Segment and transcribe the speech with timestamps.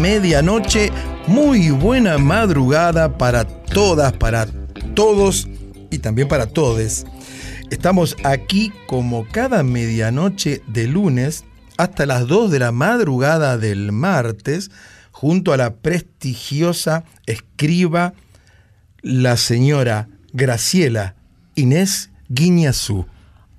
[0.00, 0.90] Medianoche,
[1.26, 4.46] muy buena madrugada para todas, para
[4.94, 5.46] todos
[5.90, 7.04] y también para todes.
[7.70, 11.44] Estamos aquí como cada medianoche de lunes
[11.76, 14.70] hasta las 2 de la madrugada del martes,
[15.10, 18.14] junto a la prestigiosa escriba,
[19.02, 21.14] la señora Graciela
[21.54, 23.06] Inés Guiñazú.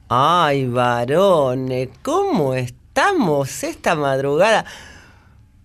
[0.09, 4.65] Ay, varones, ¿cómo estamos esta madrugada?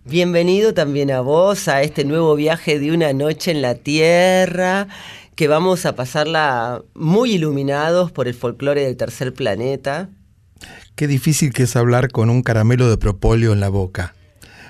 [0.09, 4.87] Bienvenido también a vos a este nuevo viaje de una noche en la Tierra,
[5.35, 10.09] que vamos a pasarla muy iluminados por el folclore del tercer planeta.
[10.95, 14.15] Qué difícil que es hablar con un caramelo de propóleo en la boca.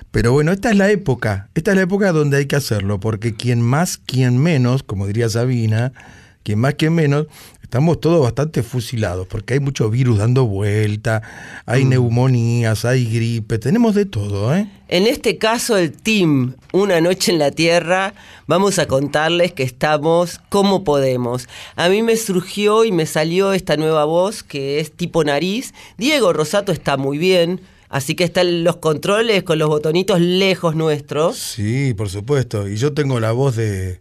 [0.09, 3.35] Pero bueno, esta es la época, esta es la época donde hay que hacerlo, porque
[3.35, 5.93] quien más, quien menos, como diría Sabina,
[6.41, 7.27] quien más, quien menos,
[7.67, 11.21] estamos todos bastante fusilados, porque hay mucho virus dando vuelta,
[11.65, 14.69] hay neumonías, hay gripe, tenemos de todo, ¿eh?
[14.87, 18.13] En este caso, el team Una Noche en la Tierra,
[18.47, 21.49] vamos a contarles que estamos como podemos.
[21.75, 25.73] A mí me surgió y me salió esta nueva voz que es tipo nariz.
[25.97, 27.59] Diego Rosato está muy bien.
[27.89, 31.37] Así que están los controles con los botonitos lejos nuestros.
[31.37, 32.67] Sí, por supuesto.
[32.67, 33.99] Y yo tengo la voz de,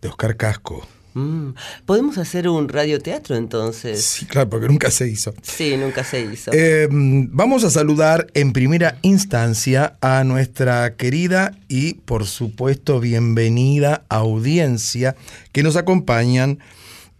[0.00, 0.86] de Oscar Casco.
[1.14, 1.50] Mm,
[1.86, 4.04] ¿Podemos hacer un radioteatro entonces?
[4.04, 5.34] Sí, claro, porque nunca se hizo.
[5.42, 6.50] Sí, nunca se hizo.
[6.54, 15.16] Eh, vamos a saludar en primera instancia a nuestra querida y por supuesto bienvenida audiencia
[15.52, 16.58] que nos acompañan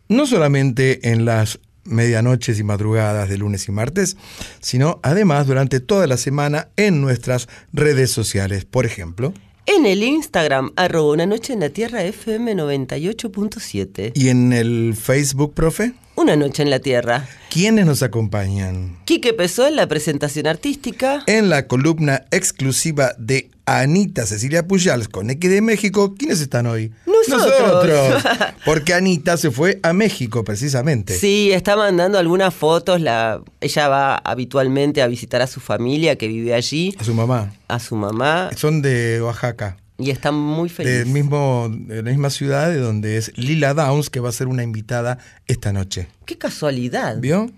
[0.08, 4.16] no solamente en las medianoches y madrugadas de lunes y martes,
[4.60, 8.64] sino además durante toda la semana en nuestras redes sociales.
[8.64, 9.32] Por ejemplo,
[9.66, 14.12] en el Instagram, arroba una noche en la tierra FM 98.7.
[14.14, 15.92] ¿Y en el Facebook, profe?
[16.16, 17.28] Una noche en la tierra.
[17.50, 18.98] ¿Quiénes nos acompañan?
[19.04, 21.22] Quique Pesó en la presentación artística.
[21.26, 26.92] En la columna exclusiva de Anita Cecilia Pujals con X de México, ¿quiénes están hoy?
[27.28, 28.22] Nosotros.
[28.64, 31.14] Porque Anita se fue a México, precisamente.
[31.16, 33.00] Sí, está mandando algunas fotos.
[33.00, 36.94] La, ella va habitualmente a visitar a su familia que vive allí.
[36.98, 37.52] A su mamá.
[37.68, 38.50] A su mamá.
[38.56, 39.76] Son de Oaxaca.
[39.98, 41.04] Y están muy felices.
[41.04, 44.46] Del mismo, de la misma ciudad de donde es Lila Downs, que va a ser
[44.46, 46.08] una invitada esta noche.
[46.24, 47.18] Qué casualidad.
[47.18, 47.50] ¿Vio?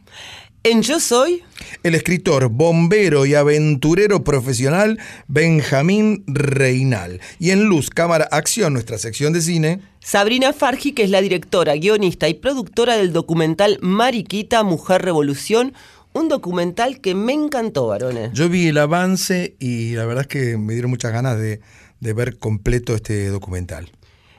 [0.64, 1.42] En Yo Soy.
[1.82, 7.20] El escritor, bombero y aventurero profesional Benjamín Reinal.
[7.40, 9.80] Y en Luz, Cámara, Acción, nuestra sección de cine.
[9.98, 15.74] Sabrina Fargi, que es la directora, guionista y productora del documental Mariquita, Mujer Revolución.
[16.12, 18.30] Un documental que me encantó, varones.
[18.32, 21.60] Yo vi el avance y la verdad es que me dieron muchas ganas de,
[21.98, 23.90] de ver completo este documental.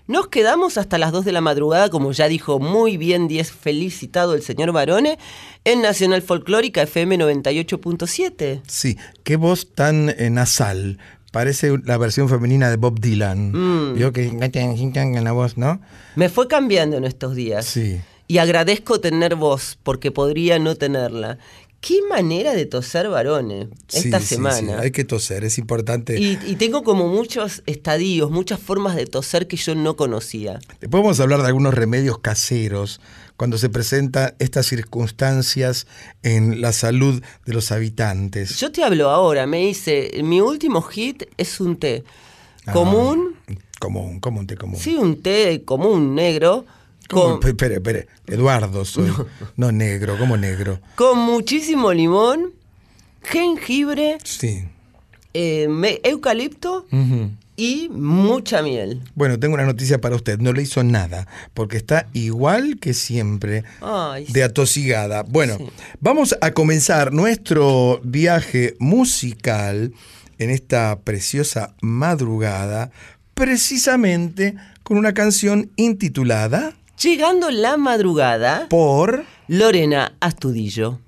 [0.05, 4.33] Nos quedamos hasta las 2 de la madrugada, como ya dijo muy bien 10 felicitado
[4.33, 5.17] el señor Barone,
[5.63, 8.61] en Nacional Folclórica FM 98.7.
[8.67, 10.97] Sí, qué voz tan eh, nasal.
[11.31, 13.53] Parece la versión femenina de Bob Dylan.
[13.53, 13.95] Mm.
[13.95, 15.79] Vio que en la voz, ¿no?
[16.15, 17.65] Me fue cambiando en estos días.
[17.65, 18.01] Sí.
[18.27, 21.37] Y agradezco tener voz, porque podría no tenerla.
[21.85, 24.57] Qué manera de toser varones esta Sí, semana.
[24.77, 26.17] sí, Hay que toser, es importante.
[26.17, 30.61] Y, y tengo como muchos estadios, muchas formas de toser que yo no conocía.
[30.79, 33.01] Después vamos a hablar de algunos remedios caseros
[33.35, 35.85] cuando se presentan estas circunstancias
[36.21, 38.57] en la salud de los habitantes.
[38.61, 42.05] Yo te hablo ahora, me dice, mi último hit es un té
[42.65, 43.35] Ah, común,
[43.77, 44.79] Común, común, té común.
[44.79, 46.65] sí, un té común negro.
[47.09, 48.07] Con, Espere, espere.
[48.27, 49.11] Eduardo soy.
[49.57, 49.71] No.
[49.71, 50.79] negro, como negro.
[50.95, 52.51] con muchísimo limón,
[53.23, 54.63] jengibre, Sí.
[55.33, 56.85] eh, me- eucalipto
[57.55, 59.01] y mucha miel.
[59.15, 60.39] Bueno, tengo una noticia para usted.
[60.39, 65.23] No le hizo nada, porque está igual que siempre Ay, de atosigada.
[65.23, 65.65] Bueno, Sí.
[65.99, 69.93] vamos a comenzar nuestro viaje musical
[70.39, 72.89] en esta preciosa madrugada,
[73.35, 79.25] precisamente con una canción intitulada Llegando la madrugada, por...
[79.47, 80.99] Lorena Astudillo.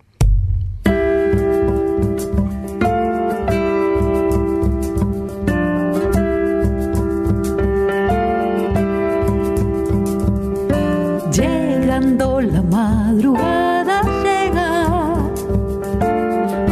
[11.31, 14.87] Llegando la madrugada llega,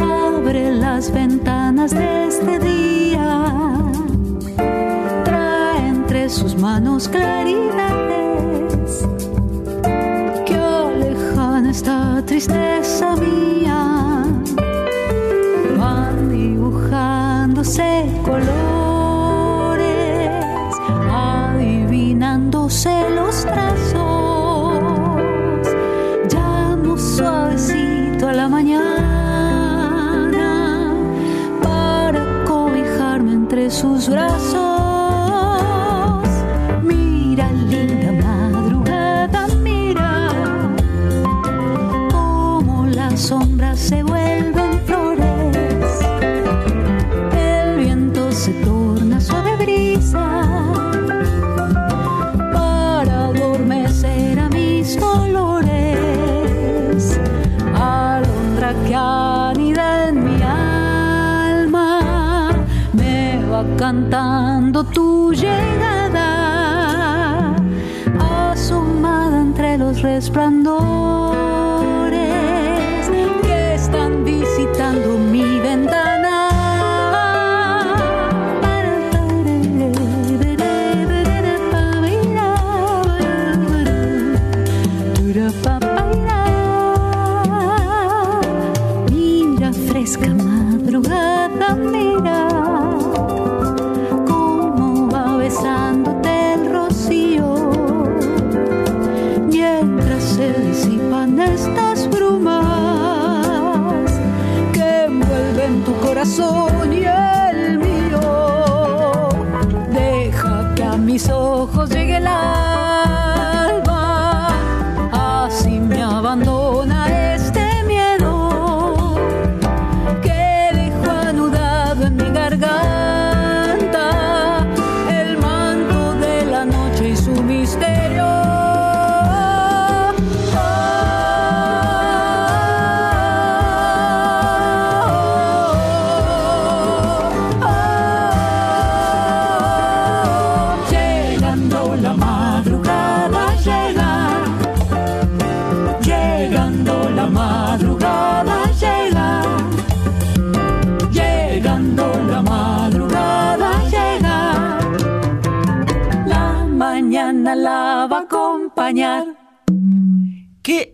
[0.00, 3.44] abre las ventanas de este día,
[5.24, 8.23] trae entre sus manos claridades
[12.22, 14.24] tristeza mía,
[15.76, 19.84] van dibujándose colores,
[21.12, 24.80] adivinándose los trazos.
[26.32, 29.74] Llamo suavecito a la mañana
[31.62, 34.62] para cobijarme entre sus brazos.
[36.82, 37.50] Mira,
[64.82, 66.64] tu llegada,
[68.50, 70.93] asomada entre los resplandores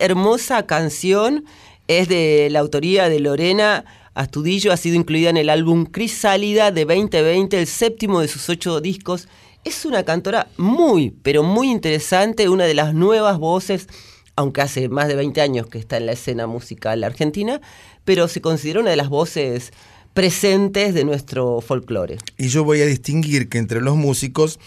[0.01, 1.45] hermosa canción
[1.87, 6.85] es de la autoría de Lorena Astudillo, ha sido incluida en el álbum Crisálida de
[6.85, 9.29] 2020, el séptimo de sus ocho discos.
[9.65, 13.89] Es una cantora muy, pero muy interesante, una de las nuevas voces,
[14.35, 17.61] aunque hace más de 20 años que está en la escena musical argentina,
[18.05, 19.73] pero se considera una de las voces
[20.13, 22.19] presentes de nuestro folclore.
[22.37, 24.59] Y yo voy a distinguir que entre los músicos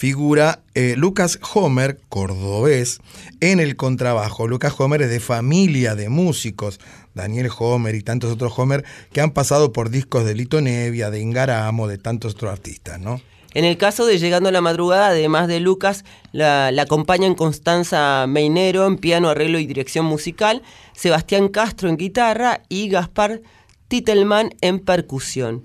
[0.00, 3.00] figura eh, Lucas Homer, cordobés,
[3.42, 4.48] en el contrabajo.
[4.48, 6.80] Lucas Homer es de familia de músicos,
[7.12, 11.20] Daniel Homer y tantos otros Homer, que han pasado por discos de Lito Nevia, de
[11.20, 13.20] Ingaramo, de tantos otros artistas, ¿no?
[13.52, 18.24] En el caso de Llegando a la Madrugada, además de Lucas, la, la acompañan Constanza
[18.26, 20.62] Meinero en piano, arreglo y dirección musical,
[20.94, 23.42] Sebastián Castro en guitarra y Gaspar
[23.88, 25.62] Titelman en percusión.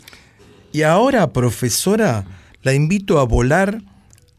[0.74, 2.26] Y ahora, profesora,
[2.64, 3.80] la invito a volar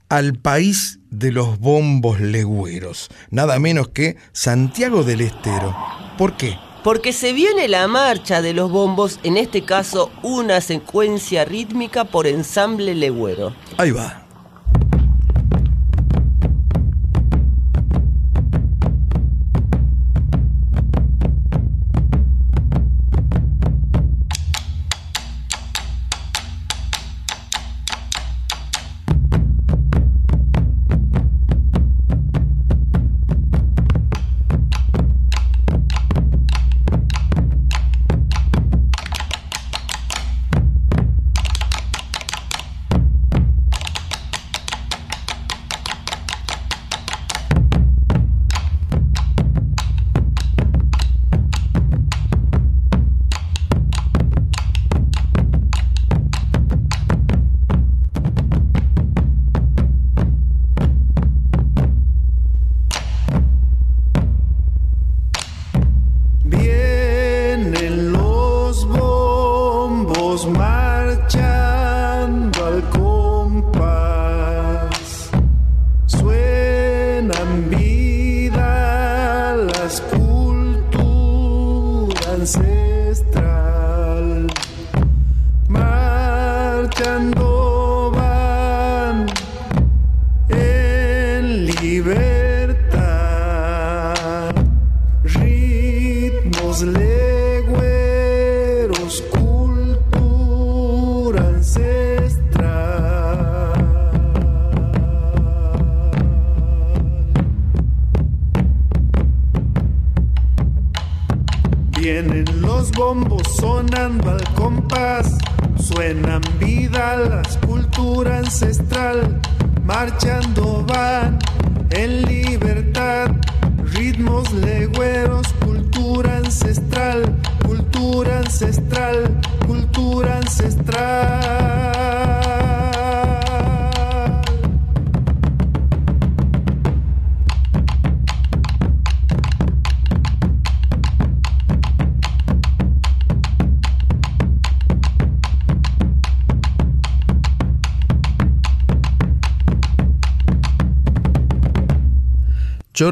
[0.08, 5.76] al país de los bombos legüeros, nada menos que Santiago del Estero.
[6.18, 6.58] ¿Por qué?
[6.84, 12.26] Porque se viene la marcha de los bombos, en este caso una secuencia rítmica por
[12.26, 13.54] ensamble legüero.
[13.76, 14.25] Ahí va.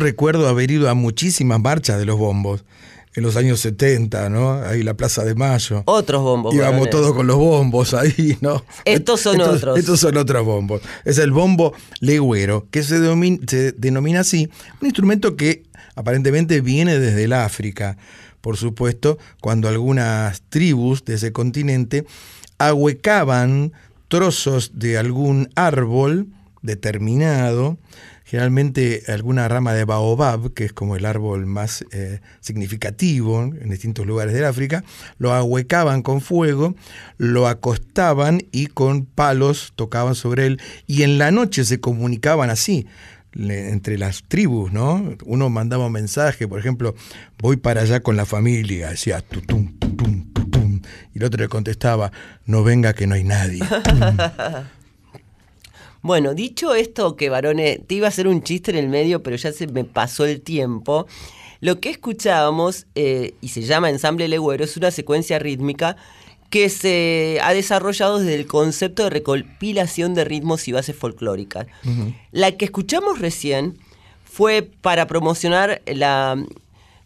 [0.04, 2.64] Recuerdo haber ido a muchísimas marchas de los bombos
[3.14, 4.52] en los años 70, ¿no?
[4.54, 5.82] Ahí la Plaza de Mayo.
[5.86, 6.54] Otros bombos.
[6.54, 8.64] Íbamos todos con los bombos ahí, ¿no?
[8.84, 9.78] Estos son otros.
[9.78, 10.82] Estos son otros bombos.
[11.04, 12.98] Es el bombo legüero, que se,
[13.46, 15.62] se denomina así, un instrumento que
[15.94, 17.96] aparentemente viene desde el África.
[18.40, 22.04] Por supuesto, cuando algunas tribus de ese continente
[22.58, 23.72] ahuecaban
[24.08, 26.26] trozos de algún árbol
[26.60, 27.78] determinado,
[28.24, 34.06] generalmente alguna rama de baobab, que es como el árbol más eh, significativo en distintos
[34.06, 34.82] lugares del África,
[35.18, 36.74] lo ahuecaban con fuego,
[37.18, 42.86] lo acostaban y con palos tocaban sobre él, y en la noche se comunicaban así
[43.36, 45.16] entre las tribus, ¿no?
[45.24, 46.94] Uno mandaba un mensaje, por ejemplo,
[47.38, 50.80] voy para allá con la familia, decía tutum, tutum, tutum,
[51.12, 52.12] y el otro le contestaba,
[52.46, 53.62] no venga que no hay nadie.
[56.04, 59.36] Bueno, dicho esto, que varones, te iba a hacer un chiste en el medio, pero
[59.36, 61.06] ya se me pasó el tiempo.
[61.62, 65.96] Lo que escuchábamos, eh, y se llama ensamble legüero, es una secuencia rítmica
[66.50, 71.68] que se ha desarrollado desde el concepto de recopilación de ritmos y bases folclóricas.
[72.32, 73.78] La que escuchamos recién
[74.26, 76.36] fue para promocionar la,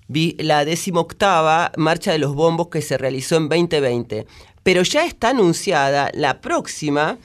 [0.08, 4.26] la decimoctava Marcha de los Bombos que se realizó en 2020.
[4.64, 7.16] Pero ya está anunciada la próxima,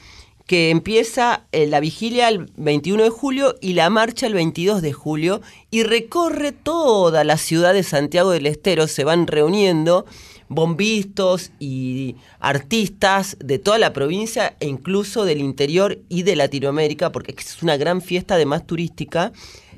[0.53, 4.93] que empieza eh, la vigilia el 21 de julio y la marcha el 22 de
[4.93, 5.41] julio
[5.71, 10.05] y recorre toda la ciudad de Santiago del Estero, se van reuniendo
[10.49, 17.33] bombistas y artistas de toda la provincia e incluso del interior y de Latinoamérica, porque
[17.35, 19.31] es una gran fiesta además turística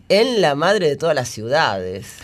[0.10, 2.18] en la madre de todas las ciudades.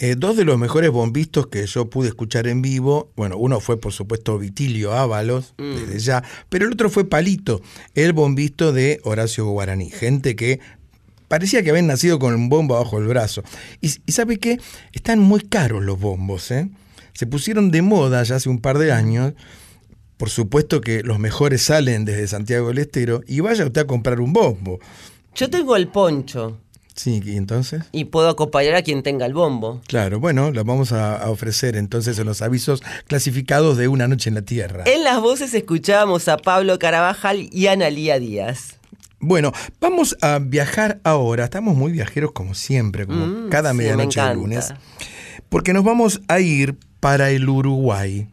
[0.00, 3.80] Eh, dos de los mejores bombistas que yo pude escuchar en vivo, bueno, uno fue
[3.80, 7.62] por supuesto Vitilio Ábalos, desde ya, pero el otro fue Palito,
[7.94, 10.58] el bombisto de Horacio Guaraní, gente que
[11.28, 13.44] parecía que habían nacido con un bombo bajo el brazo.
[13.80, 14.58] Y, y ¿sabe qué?
[14.92, 16.68] Están muy caros los bombos, ¿eh?
[17.12, 19.34] Se pusieron de moda ya hace un par de años,
[20.16, 24.20] por supuesto que los mejores salen desde Santiago del Estero y vaya usted a comprar
[24.20, 24.80] un bombo.
[25.36, 26.60] Yo tengo el poncho.
[26.94, 27.82] Sí, y entonces.
[27.90, 29.80] Y puedo acompañar a quien tenga el bombo.
[29.88, 34.28] Claro, bueno, lo vamos a, a, ofrecer entonces en los avisos clasificados de Una Noche
[34.28, 34.84] en la Tierra.
[34.86, 38.78] En las voces escuchábamos a Pablo Carabajal y Analía Díaz.
[39.26, 41.44] Bueno, vamos a viajar ahora.
[41.44, 44.74] Estamos muy viajeros como siempre, como mm, cada sí, medianoche de lunes.
[45.48, 48.28] Porque nos vamos a ir para el Uruguay.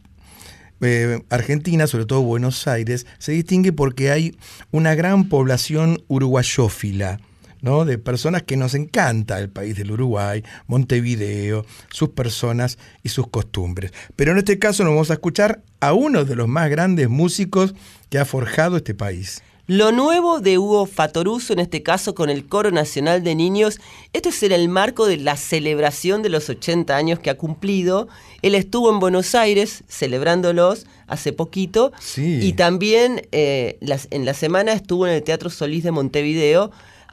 [0.82, 4.36] Eh, Argentina, sobre todo Buenos Aires, se distingue porque hay
[4.70, 7.20] una gran población uruguayófila.
[7.62, 7.86] ¿No?
[7.86, 13.92] de personas que nos encanta el país del Uruguay, Montevideo, sus personas y sus costumbres.
[14.14, 17.74] Pero en este caso nos vamos a escuchar a uno de los más grandes músicos
[18.10, 19.42] que ha forjado este país.
[19.68, 23.80] Lo nuevo de Hugo Fatoruso, en este caso con el Coro Nacional de Niños,
[24.12, 28.08] esto es en el marco de la celebración de los 80 años que ha cumplido.
[28.42, 32.40] Él estuvo en Buenos Aires celebrándolos hace poquito sí.
[32.42, 36.72] y también eh, las, en la semana estuvo en el Teatro Solís de Montevideo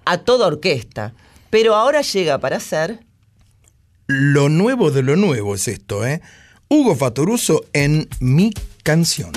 [0.10, 1.14] a toda orquesta.
[1.50, 3.06] Pero ahora llega para hacer...
[4.08, 6.22] Lo nuevo de lo nuevo es esto, ¿eh?
[6.68, 8.52] Hugo Fatoruso en Mi
[8.82, 9.32] Canción.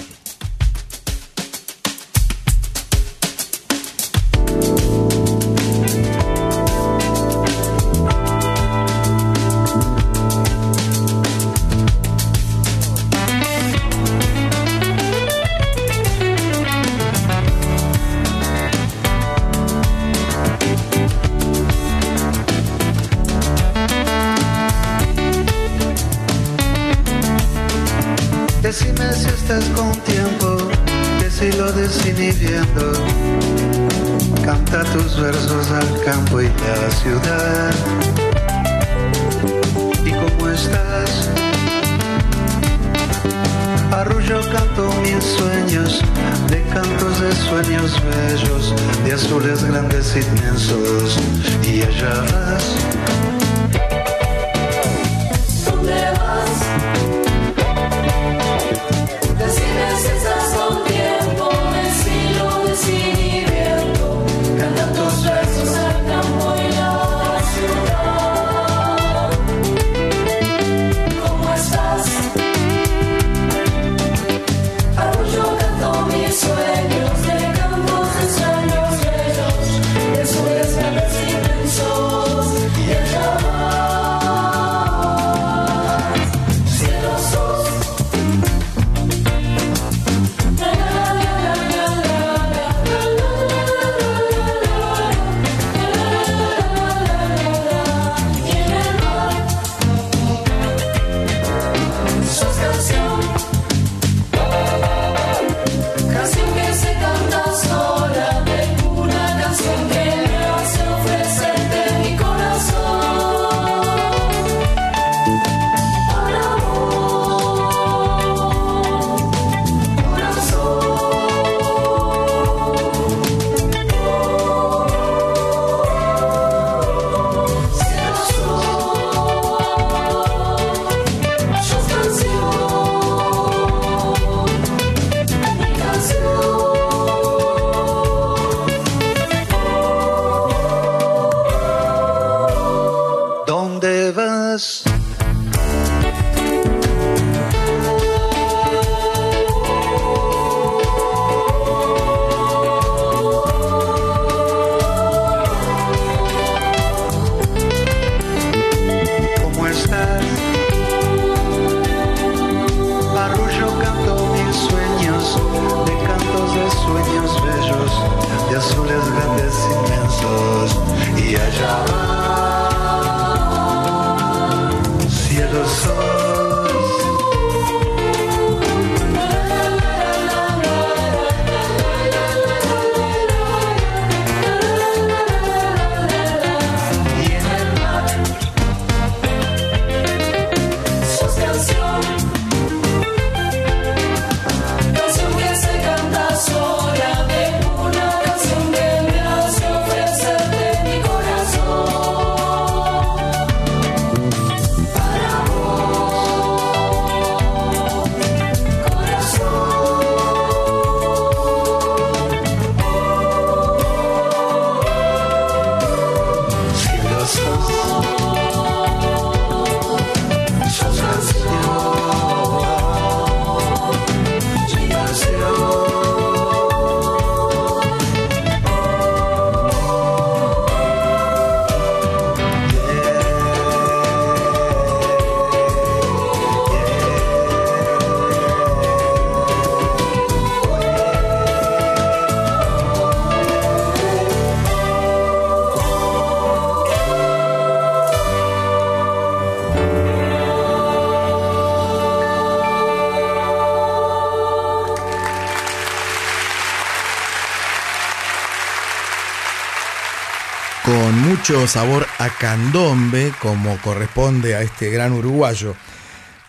[261.67, 265.75] Sabor a candombe, como corresponde a este gran uruguayo,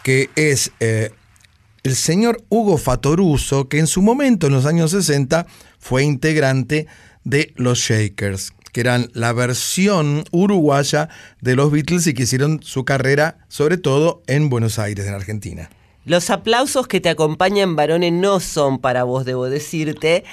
[0.01, 1.11] que es eh,
[1.83, 5.45] el señor Hugo Fatoruso, que en su momento, en los años 60,
[5.79, 6.87] fue integrante
[7.25, 11.09] de los Shakers, que eran la versión uruguaya
[11.41, 15.69] de los Beatles y que hicieron su carrera, sobre todo en Buenos Aires, en Argentina.
[16.05, 20.23] Los aplausos que te acompañan, varones, no son para vos, debo decirte,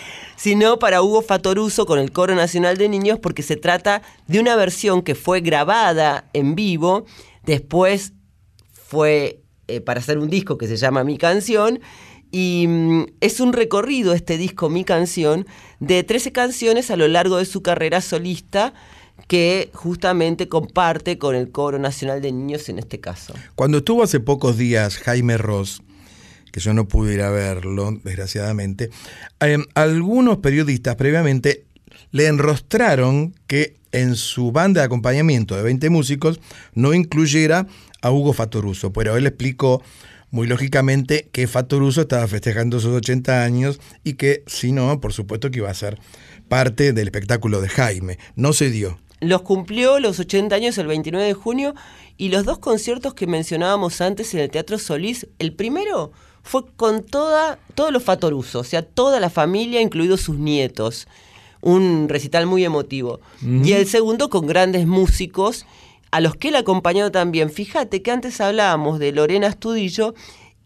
[0.41, 4.57] sino para Hugo Fatoruso con el Coro Nacional de Niños, porque se trata de una
[4.57, 7.05] versión que fue grabada en vivo,
[7.45, 8.15] después
[8.73, 11.81] fue eh, para hacer un disco que se llama Mi Canción,
[12.33, 15.47] y mm, es un recorrido este disco Mi Canción
[15.79, 18.73] de 13 canciones a lo largo de su carrera solista
[19.29, 23.35] que justamente comparte con el Coro Nacional de Niños en este caso.
[23.57, 25.83] Cuando estuvo hace pocos días Jaime Ross,
[26.51, 28.91] que yo no pude ir a verlo, desgraciadamente,
[29.41, 31.65] eh, algunos periodistas previamente
[32.11, 36.41] le enrostraron que en su banda de acompañamiento de 20 músicos
[36.75, 37.67] no incluyera
[38.03, 39.83] a Hugo Fatoruso, pero él explicó
[40.31, 45.51] muy lógicamente que Fatoruso estaba festejando sus 80 años y que si no, por supuesto
[45.51, 45.99] que iba a ser
[46.49, 48.19] parte del espectáculo de Jaime.
[48.37, 48.99] No se dio.
[49.21, 51.75] Los cumplió los 80 años el 29 de junio
[52.17, 57.03] y los dos conciertos que mencionábamos antes en el Teatro Solís, el primero fue con
[57.03, 61.07] toda, todos los Fatoruso, o sea, toda la familia, incluidos sus nietos.
[61.63, 63.21] Un recital muy emotivo.
[63.43, 65.67] Y el segundo con grandes músicos,
[66.11, 67.51] a los que él acompañó también.
[67.51, 70.15] Fíjate que antes hablábamos de Lorena Astudillo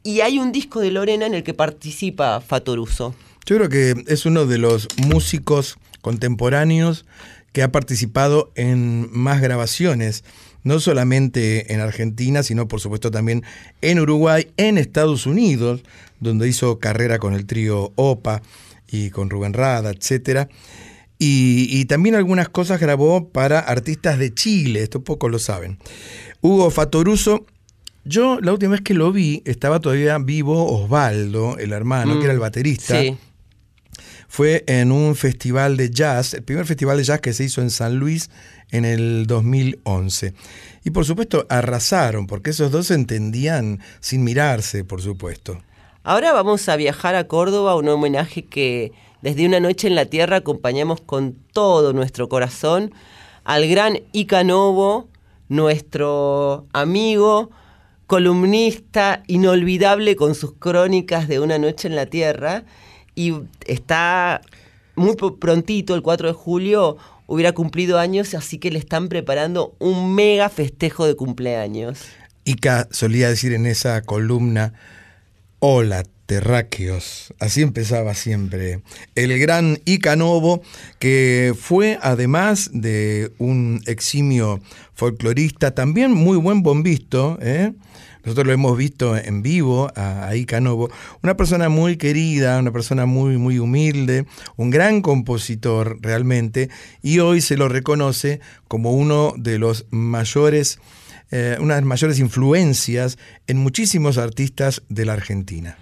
[0.02, 3.14] y hay un disco de Lorena en el que participa Fatoruso.
[3.46, 7.04] Yo creo que es uno de los músicos contemporáneos
[7.52, 10.24] que ha participado en más grabaciones,
[10.64, 13.44] no solamente en Argentina, sino por supuesto también
[13.82, 15.82] en Uruguay, en Estados Unidos,
[16.20, 18.42] donde hizo carrera con el trío OPA
[18.90, 20.48] y con Rubén Rada, etc.
[21.18, 25.78] Y, también algunas cosas grabó para artistas de Chile, esto pocos lo saben.
[26.40, 27.46] Hugo Fatoruso
[28.06, 32.34] yo la última vez que lo vi estaba todavía vivo Osvaldo, el hermano, que era
[32.34, 33.00] el mm, baterista.
[33.00, 33.16] Sí
[34.34, 37.70] fue en un festival de jazz, el primer festival de jazz que se hizo en
[37.70, 38.30] San Luis
[38.70, 40.34] en el 2011.
[40.84, 45.62] Y por supuesto arrasaron, porque esos dos se entendían sin mirarse, por supuesto.
[46.02, 50.36] Ahora vamos a viajar a Córdoba, un homenaje que desde una noche en la tierra
[50.36, 52.92] acompañamos con todo nuestro corazón
[53.44, 55.08] al gran Ica Novo,
[55.48, 57.50] nuestro amigo,
[58.06, 62.64] columnista inolvidable con sus crónicas de una noche en la tierra
[63.14, 63.32] y
[63.66, 64.42] está
[64.96, 66.96] muy prontito, el 4 de julio,
[67.26, 72.00] hubiera cumplido años, así que le están preparando un mega festejo de cumpleaños.
[72.44, 74.74] Ica solía decir en esa columna,
[75.58, 78.82] hola terráqueos, así empezaba siempre.
[79.14, 80.62] El gran Ica Novo,
[80.98, 84.60] que fue además de un eximio
[84.94, 87.72] folclorista, también muy buen bombisto, ¿eh?
[88.24, 90.88] Nosotros lo hemos visto en vivo a, Ica Novo.
[91.22, 94.24] Una persona muy querida, una persona muy, muy humilde,
[94.56, 96.70] un gran compositor realmente,
[97.02, 100.78] y hoy se lo reconoce como uno de los mayores,
[101.30, 105.76] eh, una de las mayores influencias en muchísimos artistas de la Argentina.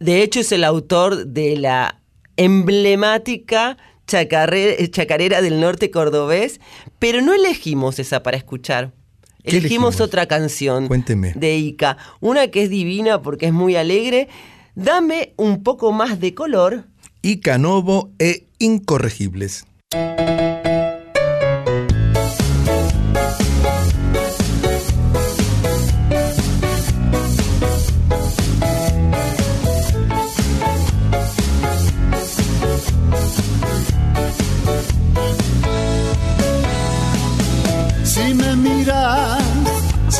[0.00, 2.00] De hecho, es el autor de la
[2.36, 3.76] emblemática
[4.06, 6.60] chacarera del norte cordobés,
[6.98, 8.92] pero no elegimos esa para escuchar
[9.44, 14.28] Elegimos, otra canción de Ica, una que es divina porque es muy alegre.
[14.74, 16.84] Dame un poco más de color.
[17.22, 19.66] Ica Novo e Incorregibles.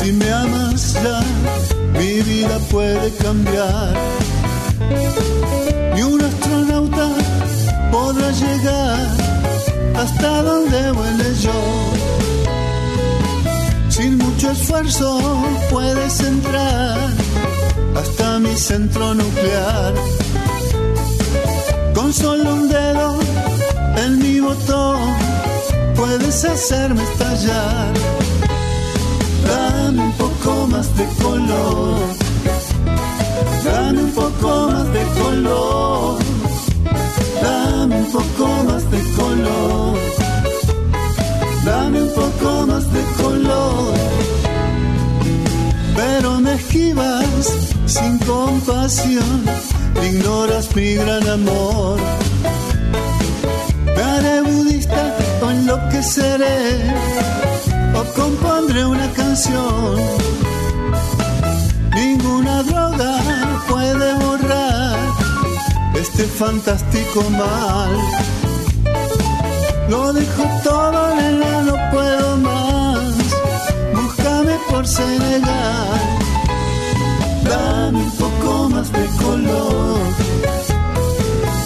[0.03, 1.21] Si me amas ya,
[1.97, 3.93] mi vida puede cambiar.
[5.95, 7.07] Ni un astronauta
[7.89, 8.99] podrá llegar
[9.95, 11.59] hasta donde vuele yo.
[13.87, 15.21] Sin mucho esfuerzo
[15.71, 16.97] puedes entrar
[17.95, 19.93] hasta mi centro nuclear.
[21.95, 23.19] Con solo un dedo
[24.03, 24.99] en mi botón
[25.95, 28.22] puedes hacerme estallar
[29.47, 31.99] Dame un poco más de color.
[33.63, 36.17] Dame un poco más de color.
[37.41, 39.97] Dame un poco más de color.
[41.65, 43.93] Dame un poco más de color.
[45.95, 47.53] Pero me esquivas
[47.85, 49.43] sin compasión.
[50.03, 51.99] Ignoras mi gran amor.
[53.95, 57.42] Me haré budista o enloqueceré
[59.15, 59.95] canción.
[61.95, 63.13] Ninguna droga
[63.67, 64.97] puede borrar
[65.95, 67.91] este fantástico mal.
[69.89, 73.13] Lo dejo todo, nena, no puedo más.
[73.93, 75.99] Búscame por Senegal.
[77.43, 79.99] Dame un poco más de color.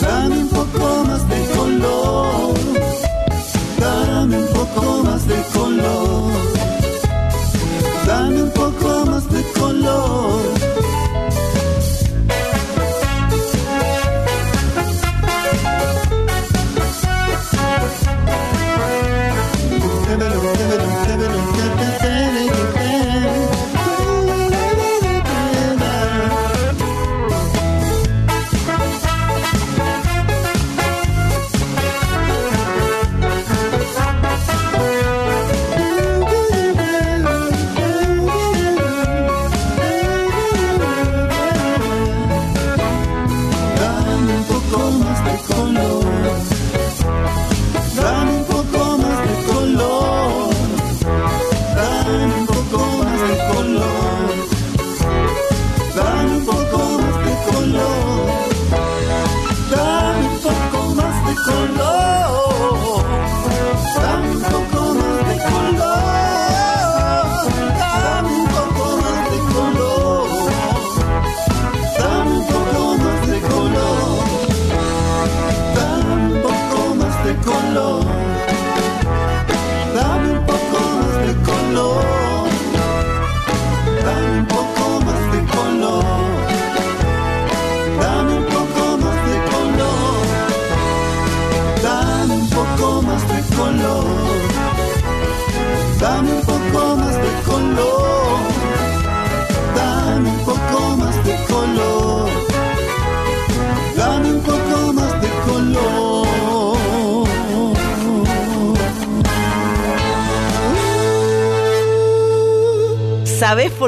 [0.01, 2.53] Dame un poco más de color.
[3.79, 5.46] Dame un poco más de color.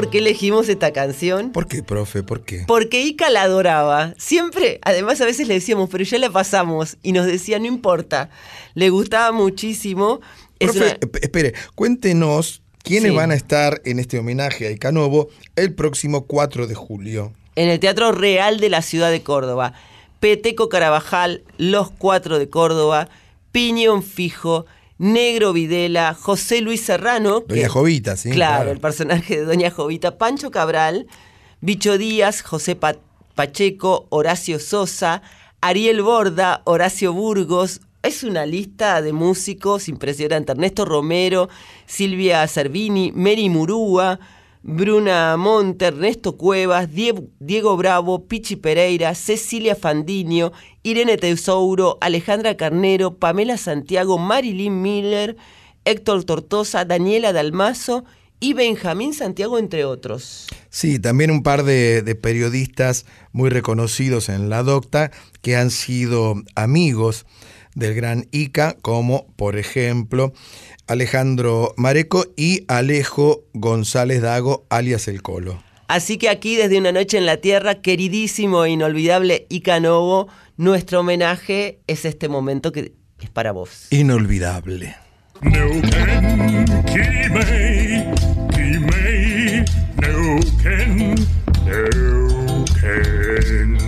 [0.00, 1.52] Por qué elegimos esta canción?
[1.52, 2.22] ¿Por qué, profe?
[2.22, 2.64] ¿Por qué?
[2.66, 4.14] Porque Ica la adoraba.
[4.18, 6.96] Siempre, además a veces le decíamos, pero ya la pasamos.
[7.02, 8.30] Y nos decía, no importa.
[8.74, 10.20] Le gustaba muchísimo.
[10.58, 13.16] Es Profe, una- espere, cuéntenos quiénes Sí.
[13.16, 17.32] van a estar en este homenaje a Icanovo el próximo 4 de julio.
[17.56, 19.74] en el Teatro Real de la ciudad de Córdoba.
[20.20, 23.08] Peteco Carabajal, Los Cuatro de Córdoba,
[23.52, 24.64] Piñón Fijo,
[25.00, 27.46] Negro Videla, José Luis Serrano.
[27.46, 28.30] que- Doña Jovita, sí.
[28.30, 31.06] claro, el personaje de Doña Jovita, Pancho Cabral,
[31.62, 32.96] Bicho Díaz, José Pa-
[33.34, 35.22] Pacheco, Horacio Sosa,
[35.62, 37.80] Ariel Borda, Horacio Burgos.
[38.02, 40.52] Es una lista de músicos impresionante.
[40.52, 41.48] Ernesto Romero,
[41.86, 44.20] Silvia Cervini, Mary Murúa,
[44.62, 53.16] Bruna Monte, Ernesto Cuevas, Die- Diego Bravo, Pichi Pereira, Cecilia Fandinio, Irene Tesouro, Alejandra Carnero,
[53.16, 55.36] Pamela Santiago, Marilyn Miller,
[55.84, 58.04] Héctor Tortosa, Daniela Dalmazo
[58.38, 60.46] y Benjamín Santiago, entre otros.
[60.68, 65.10] Sí, también un par de periodistas muy reconocidos en la docta
[65.42, 67.24] que han sido amigos
[67.74, 70.32] del gran Ica, como por ejemplo
[70.86, 75.62] Alejandro Mareco y Alejo González Dago, alias El Colo.
[75.88, 81.00] Así que aquí, desde Una Noche en la Tierra, queridísimo e inolvidable Ica Novo, nuestro
[81.00, 83.88] homenaje es este momento que es para vos.
[83.90, 84.94] Inolvidable.
[92.60, 93.79] Nuken,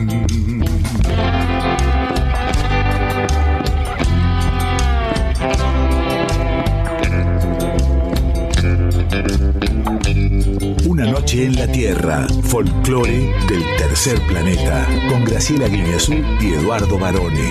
[11.41, 17.51] en la Tierra, folclore del tercer planeta, con Graciela Guineazú y Eduardo Barone.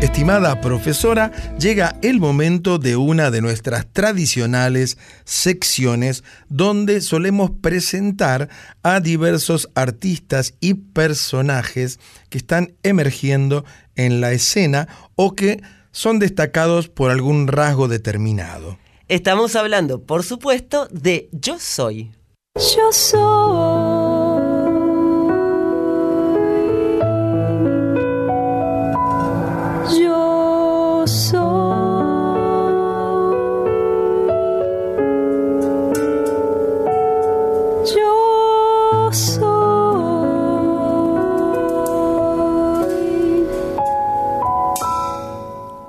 [0.00, 8.48] Estimada profesora, llega el momento de una de nuestras tradicionales secciones donde solemos presentar
[8.82, 12.00] a diversos artistas y personajes
[12.30, 18.78] que están emergiendo en la escena o que son destacados por algún rasgo determinado.
[19.08, 22.10] Estamos hablando, por supuesto, de Yo Soy.
[22.56, 24.35] Yo soy.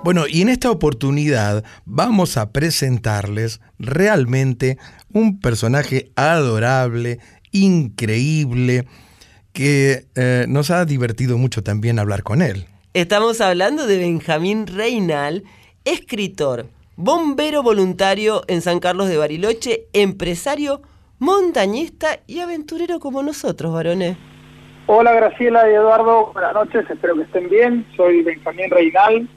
[0.08, 4.78] Bueno, y en esta oportunidad vamos a presentarles realmente
[5.12, 7.20] un personaje adorable,
[7.52, 8.86] increíble,
[9.52, 12.67] que eh, nos ha divertido mucho también hablar con él.
[12.93, 15.43] Estamos hablando de Benjamín Reinal,
[15.84, 20.84] escritor, bombero voluntario en San Carlos de Bariloche, empresario,
[21.20, 24.15] montañista y aventurero como nosotros, varones.
[24.86, 27.86] Hola Graciela y Eduardo, buenas noches, espero que estén bien.
[27.98, 29.28] Soy Benjamín Reinal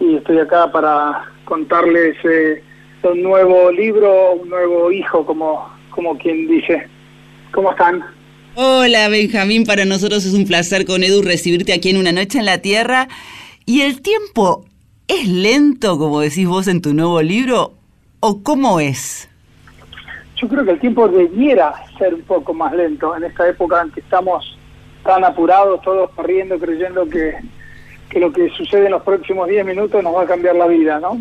[0.00, 2.62] y estoy acá para contarles eh,
[3.02, 6.88] un nuevo libro, un nuevo hijo, como, como quien dice.
[7.52, 8.02] ¿Cómo están?
[8.54, 12.46] Hola Benjamín, para nosotros es un placer con Edu recibirte aquí en Una Noche en
[12.46, 13.08] la Tierra.
[13.66, 14.64] ¿Y el tiempo
[15.06, 17.74] es lento, como decís vos en tu nuevo libro,
[18.20, 19.28] o cómo es?
[20.36, 23.90] Yo creo que el tiempo debiera ser un poco más lento en esta época en
[23.90, 24.56] que estamos
[25.04, 27.34] tan apurados, todos corriendo, creyendo que,
[28.10, 31.00] que lo que sucede en los próximos 10 minutos nos va a cambiar la vida,
[31.00, 31.18] ¿no?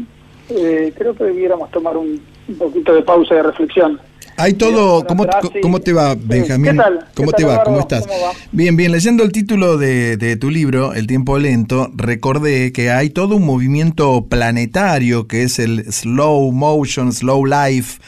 [0.49, 3.99] Eh, creo que debiéramos tomar un, un poquito de pausa de reflexión.
[4.35, 5.27] Hay todo, ¿cómo,
[5.61, 6.71] ¿cómo te va, Benjamín?
[6.71, 7.05] ¿Qué tal?
[7.13, 7.63] ¿Cómo ¿Qué te tal, va?
[7.63, 8.07] ¿Cómo estás?
[8.07, 8.31] ¿Cómo va?
[8.53, 13.09] Bien, bien, leyendo el título de, de tu libro, El tiempo lento, recordé que hay
[13.09, 17.99] todo un movimiento planetario que es el slow motion, slow life,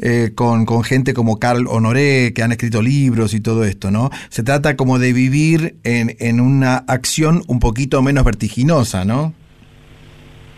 [0.00, 4.10] eh, con, con gente como Carl Honoré, que han escrito libros y todo esto, ¿no?
[4.30, 9.34] Se trata como de vivir en, en una acción un poquito menos vertiginosa, ¿no?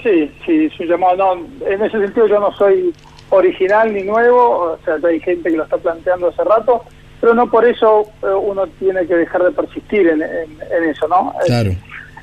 [0.02, 1.16] Sí, sí, es un llamado.
[1.16, 2.92] No, en ese sentido yo no soy
[3.31, 6.83] original ni nuevo, o sea, hay gente que lo está planteando hace rato,
[7.20, 11.07] pero no por eso eh, uno tiene que dejar de persistir en, en- en eso,
[11.09, 11.33] ¿no?
[11.40, 11.70] Eh, Claro.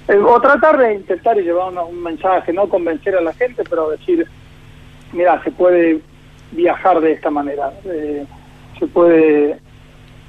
[0.10, 3.90] eh, o tratar de intentar y llevar un mensaje, no convencer a la gente, pero
[3.90, 4.28] decir,
[5.14, 6.00] mira, se puede
[6.52, 8.26] viajar de esta manera, eh,
[8.78, 9.60] se puede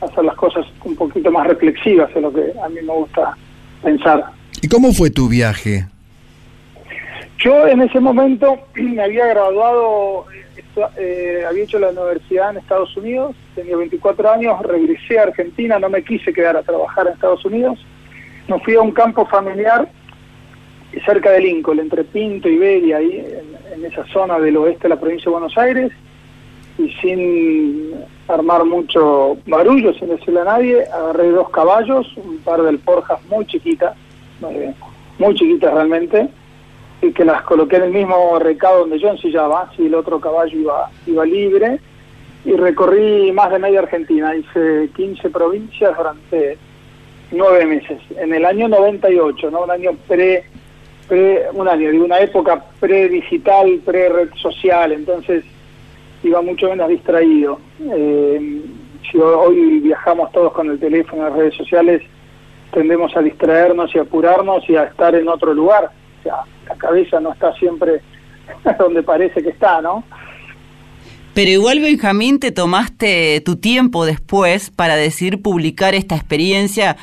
[0.00, 3.36] hacer las cosas un poquito más reflexivas, es lo que a mí me gusta
[3.82, 4.24] pensar.
[4.62, 5.86] ¿Y cómo fue tu viaje?
[7.38, 10.26] Yo en ese momento me había graduado,
[10.98, 15.88] eh, había hecho la universidad en Estados Unidos, tenía 24 años, regresé a Argentina, no
[15.88, 17.78] me quise quedar a trabajar en Estados Unidos,
[18.48, 19.88] me fui a un campo familiar
[21.04, 24.88] cerca de Lincoln, entre Pinto y Beria, ahí en, en esa zona del oeste de
[24.90, 25.92] la provincia de Buenos Aires,
[26.80, 27.94] y sin
[28.28, 33.44] armar mucho barullo, sin decirle a nadie, agarré dos caballos, un par de alforjas muy
[33.46, 33.96] chiquitas,
[35.18, 36.28] muy chiquitas realmente,
[37.02, 40.58] y que las coloqué en el mismo recado donde yo ensillaba, si el otro caballo
[40.58, 41.80] iba, iba libre,
[42.44, 46.56] y recorrí más de media Argentina, hice 15 provincias durante
[47.32, 49.62] nueve meses, en el año 98, ¿no?
[49.62, 50.44] un año pre,
[51.08, 55.44] pre un año, digo, una época pre-digital, pre-red social, entonces
[56.22, 57.60] iba mucho menos distraído.
[57.80, 58.62] Eh,
[59.10, 62.02] si hoy viajamos todos con el teléfono, las redes sociales,
[62.72, 65.90] tendemos a distraernos y a apurarnos y a estar en otro lugar.
[66.20, 66.36] O sea,
[66.68, 68.00] la cabeza no está siempre
[68.78, 70.04] donde parece que está, ¿no?
[71.34, 76.96] Pero igual, Benjamín, te tomaste tu tiempo después para decidir publicar esta experiencia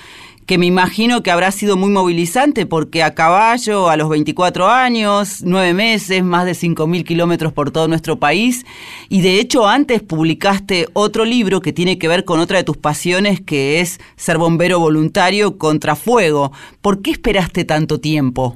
[0.48, 5.42] que me imagino que habrá sido muy movilizante porque a caballo, a los 24 años,
[5.44, 8.66] nueve meses, más de 5.000 kilómetros por todo nuestro país.
[9.10, 12.78] Y de hecho antes publicaste otro libro que tiene que ver con otra de tus
[12.78, 16.54] pasiones, que es ser bombero voluntario contra fuego.
[16.82, 18.56] ¿Por qué esperaste tanto tiempo?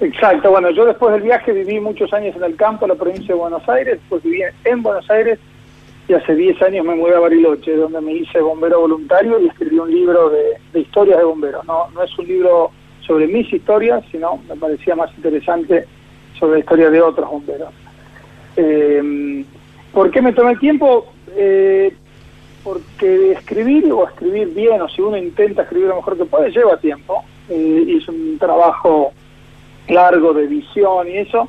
[0.00, 3.34] Exacto, bueno, yo después del viaje viví muchos años en el campo, en la provincia
[3.34, 5.40] de Buenos Aires, pues viví en Buenos Aires
[6.08, 9.78] y hace 10 años me mudé a Bariloche, donde me hice bombero voluntario y escribí
[9.78, 11.64] un libro de, historias de bomberos.
[11.66, 15.84] No, no es un libro sobre mis historias, sino me parecía más interesante
[16.38, 17.70] sobre la historia de otros bomberos.
[18.56, 19.44] Eh,
[19.92, 21.06] ¿Por qué me tomé el tiempo?
[21.34, 21.92] Eh,
[22.62, 26.76] porque escribir o escribir bien, o si uno intenta escribir lo mejor que puede, lleva
[26.78, 27.24] tiempo.
[27.48, 29.12] Eh, es un trabajo
[29.88, 31.48] largo de visión y eso.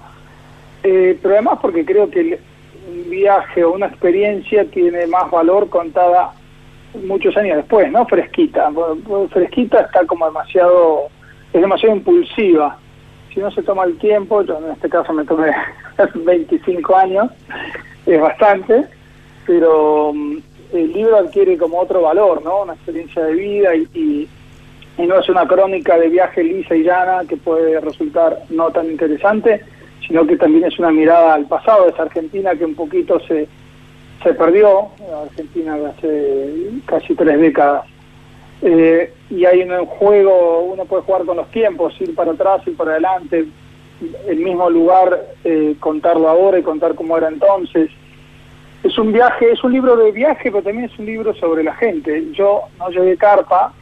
[0.84, 2.40] Eh, pero además porque creo que
[2.88, 6.32] un viaje o una experiencia tiene más valor contada
[7.06, 8.06] muchos años después, ¿no?
[8.06, 8.72] Fresquita.
[9.32, 11.08] Fresquita está como demasiado,
[11.54, 12.78] es demasiado impulsiva.
[13.34, 15.52] Si no se toma el tiempo, yo en este caso me tomé
[16.16, 17.32] 25 años,
[18.06, 18.86] es bastante,
[19.46, 20.38] pero mm,
[20.74, 22.64] el libro adquiere como otro valor, ¿no?
[22.64, 24.30] Una experiencia de vida y, y,
[24.98, 28.90] y no es una crónica de viaje lisa y llana que puede resultar no tan
[28.90, 29.62] interesante,
[30.08, 33.48] sino que también es una mirada al pasado de esa Argentina que un poquito se,
[34.24, 34.88] se perdió,
[35.24, 36.54] Argentina de hace
[36.86, 37.86] casi tres décadas.
[38.62, 42.76] Eh, y hay un juego, uno puede jugar con los tiempos, ir para atrás, ir
[42.76, 43.46] para adelante,
[44.28, 47.90] el mismo lugar, eh, contarlo ahora y contar cómo era entonces.
[48.84, 51.76] Es un viaje, es un libro de viaje, pero también es un libro sobre la
[51.76, 52.32] gente.
[52.32, 53.74] Yo no llevé carpa,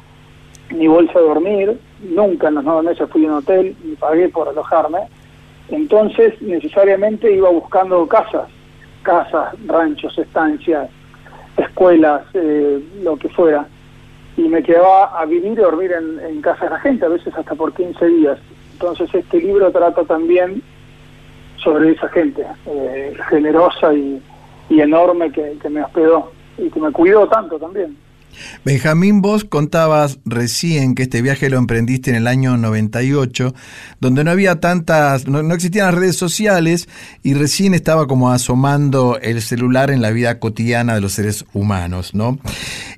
[0.71, 4.30] ni bolsa de dormir, nunca en los nueve meses fui a un hotel, ni pagué
[4.30, 4.99] por alojarme.
[5.70, 8.47] Entonces necesariamente iba buscando casas,
[9.03, 10.89] casas, ranchos, estancias,
[11.57, 13.68] escuelas, eh, lo que fuera.
[14.38, 17.34] Y me quedaba a vivir y dormir en, en casa de la gente, a veces
[17.36, 18.38] hasta por 15 días.
[18.74, 20.61] Entonces este libro trata también
[21.63, 24.22] sobre esa gente eh, generosa y,
[24.70, 27.97] y enorme que, que me hospedó y que me cuidó tanto también.
[28.63, 33.53] Benjamín, vos contabas recién que este viaje lo emprendiste en el año 98,
[33.99, 36.88] donde no había tantas, no, existían las redes sociales
[37.23, 42.13] y recién estaba como asomando el celular en la vida cotidiana de los seres humanos,
[42.13, 42.39] ¿no?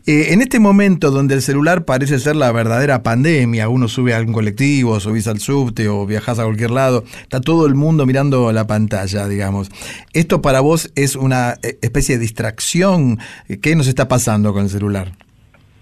[0.06, 4.22] Eh, en este momento donde el celular parece ser la verdadera pandemia, uno sube a
[4.22, 8.52] un colectivo, subís al subte o viajás a cualquier lado, está todo el mundo mirando
[8.54, 9.70] la pantalla, digamos.
[10.14, 13.20] ¿Esto para vos es una eh, especie de distracción?
[13.62, 15.27] ¿Qué nos está pasando con el celular?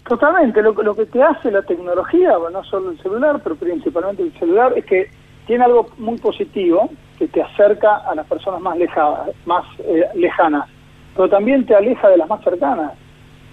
[0.08, 4.34] Totalmente, lo, lo, que te hace la tecnología, no solo el celular, pero principalmente el
[4.38, 5.10] celular, es que
[5.48, 10.70] tiene algo muy positivo que te acerca a las personas más lejanas, más eh, lejanas,
[11.16, 12.92] pero también te aleja de las más cercanas,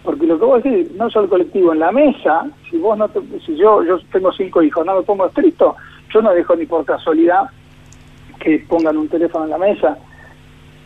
[0.05, 3.09] porque lo que vos decís, no solo el colectivo, en la mesa, si vos no
[3.09, 5.77] te, si yo yo tengo cinco hijos, no me pongo estricto,
[6.13, 7.49] yo no dejo ni por casualidad
[8.41, 9.97] que pongan un teléfono en la mesa,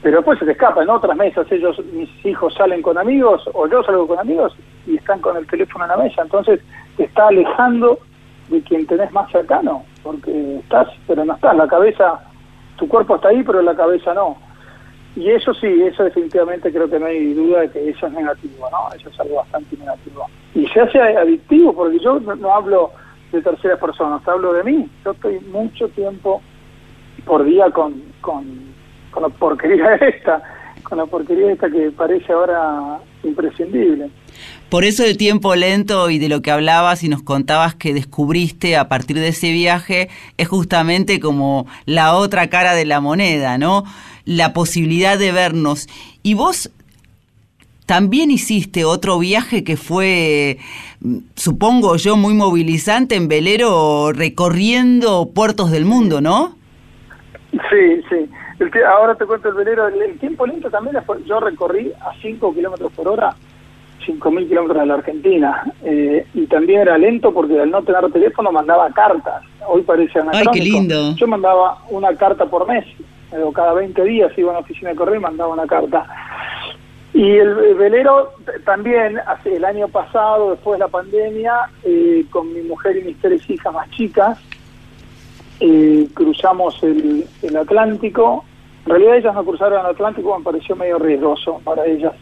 [0.06, 3.66] pero después se te escapa en otras mesas, ellos, mis hijos salen con amigos o
[3.66, 4.54] yo salgo con amigos
[4.86, 6.60] y están con el teléfono en la mesa, entonces
[6.96, 7.98] te está alejando
[8.48, 12.20] de quien tenés más cercano, porque estás, pero no estás, la cabeza,
[12.76, 14.36] tu cuerpo está ahí, pero la cabeza no.
[15.16, 18.68] Y eso sí, eso definitivamente creo que no hay duda de que eso es negativo,
[18.70, 18.94] ¿no?
[18.94, 20.24] Eso es algo bastante negativo.
[20.54, 22.92] Y se hace adictivo, porque yo no, no hablo
[23.32, 24.88] de terceras personas, hablo de mí.
[25.04, 26.40] Yo estoy mucho tiempo
[27.24, 28.75] por día con, con,
[29.16, 30.42] con la porquería esta,
[30.82, 34.10] con la porquería esta que parece ahora imprescindible.
[34.68, 38.76] Por eso el tiempo lento y de lo que hablabas y nos contabas que descubriste
[38.76, 43.84] a partir de ese viaje es justamente como la otra cara de la moneda, ¿no?
[44.26, 45.86] La posibilidad de vernos.
[46.22, 46.70] Y vos
[47.86, 50.58] también hiciste otro viaje que fue,
[51.36, 56.54] supongo yo, muy movilizante en velero recorriendo puertos del mundo, ¿no?
[57.52, 58.28] Sí, sí.
[58.58, 59.88] El que, ahora te cuento el velero.
[59.88, 63.34] El, el tiempo lento también, yo recorrí a 5 kilómetros por hora
[64.06, 65.62] 5.000 kilómetros de la Argentina.
[65.82, 69.42] Eh, y también era lento porque al no tener teléfono mandaba cartas.
[69.66, 70.52] Hoy parece anacrónico.
[70.52, 71.14] Ay, qué lindo.
[71.16, 72.84] Yo mandaba una carta por mes.
[73.54, 76.06] Cada 20 días iba a una oficina de correo y mandaba una carta.
[77.12, 78.32] Y el, el velero
[78.64, 83.20] también, hace el año pasado, después de la pandemia, eh, con mi mujer y mis
[83.20, 84.38] tres hijas más chicas,
[85.60, 87.26] eh, cruzamos el,
[87.56, 88.44] Atlántico.
[88.84, 92.12] En realidad ellas no cruzaron el Atlántico, me pareció medio riesgoso para ellas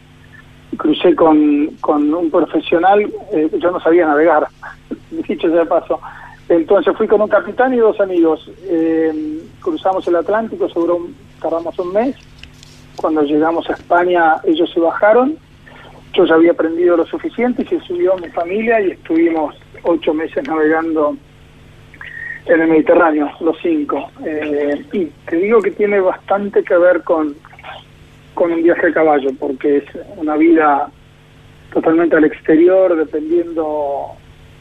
[0.77, 4.47] crucé con, con un profesional, eh, yo no sabía navegar,
[5.11, 5.99] dicho sea de paso.
[6.47, 8.49] Entonces fui con un capitán y dos amigos.
[8.63, 11.07] Eh, cruzamos el Atlántico, seguro
[11.41, 12.15] tardamos un mes.
[12.95, 15.37] Cuando llegamos a España, ellos se bajaron.
[16.13, 20.47] Yo ya había aprendido lo suficiente y se subió mi familia y estuvimos ocho meses
[20.47, 21.17] navegando
[22.45, 24.09] en el Mediterráneo, los cinco.
[24.25, 27.35] Eh, y te digo que tiene bastante que ver con,
[28.33, 29.83] con un viaje a caballo, porque es
[30.17, 30.89] una vida
[31.73, 34.11] totalmente al exterior, dependiendo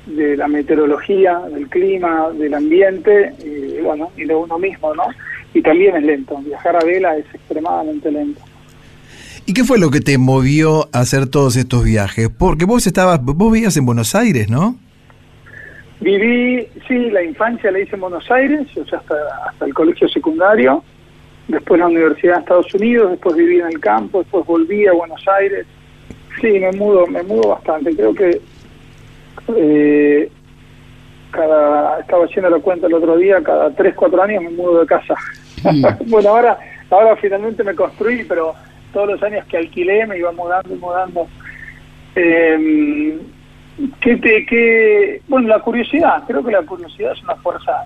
[0.06, 5.04] de la meteorología, del clima, del ambiente, y bueno, y de uno mismo, ¿no?
[5.54, 8.40] Y también es lento, viajar a vela es extremadamente lento.
[9.46, 12.30] ¿Y qué fue lo que te movió a hacer todos estos viajes?
[12.30, 14.78] Porque vos estabas, vos vivías en Buenos Aires, ¿no?
[16.00, 19.14] Viví, sí, la infancia la hice en Buenos Aires, o sea, hasta,
[19.48, 20.82] hasta el colegio secundario,
[21.48, 25.22] después la universidad en Estados Unidos, después viví en el campo, después volví a Buenos
[25.28, 25.66] Aires.
[26.40, 27.94] Sí, me mudo, me mudo bastante.
[27.94, 28.40] Creo que
[29.56, 30.30] eh,
[31.30, 34.86] cada estaba haciendo la cuenta el otro día, cada 3, 4 años me mudo de
[34.86, 35.14] casa.
[35.62, 35.84] Mm.
[36.10, 36.58] bueno, ahora
[36.90, 38.54] ahora finalmente me construí, pero
[38.92, 41.28] todos los años que alquilé me iba mudando y mudando.
[42.16, 43.18] Eh,
[44.00, 45.22] ¿qué te, qué?
[45.28, 47.84] Bueno, la curiosidad, creo que la curiosidad es una fuerza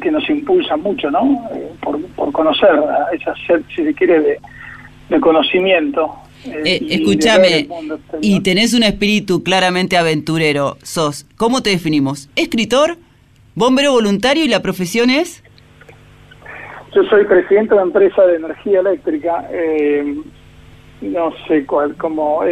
[0.00, 1.48] que nos impulsa mucho, ¿no?
[1.54, 4.38] Eh, por, por, conocer, a esa sed, si se quiere, de,
[5.08, 6.14] de conocimiento.
[6.44, 7.68] Eh, eh, y escúchame,
[8.20, 10.76] y tenés un espíritu claramente aventurero.
[10.82, 12.30] Sos, ¿cómo te definimos?
[12.36, 12.96] ¿Escritor?
[13.54, 15.42] ¿Bombero voluntario y la profesión es?
[16.94, 19.48] Yo soy presidente de una empresa de energía eléctrica.
[19.50, 20.16] Eh,
[21.00, 22.42] no sé cuál, cómo,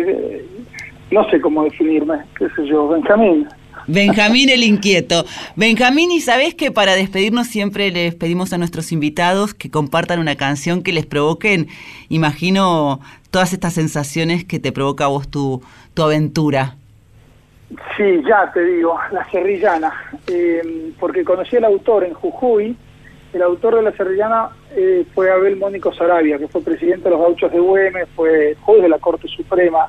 [1.11, 3.49] no sé cómo definirme, qué sé yo, Benjamín.
[3.87, 5.25] Benjamín el inquieto.
[5.55, 10.35] Benjamín, y sabes que para despedirnos siempre les pedimos a nuestros invitados que compartan una
[10.35, 11.69] canción que les provoquen,
[12.09, 13.01] imagino,
[13.31, 15.63] todas estas sensaciones que te provoca a vos tu,
[15.95, 16.77] tu aventura.
[17.97, 19.93] Sí, ya te digo, La Cerrillana,
[20.27, 22.77] eh, porque conocí al autor en Jujuy,
[23.33, 27.21] el autor de la Serrillana eh, fue Abel Mónico Sarabia, que fue presidente de los
[27.21, 29.89] gauchos de Güemes, fue juez de la Corte Suprema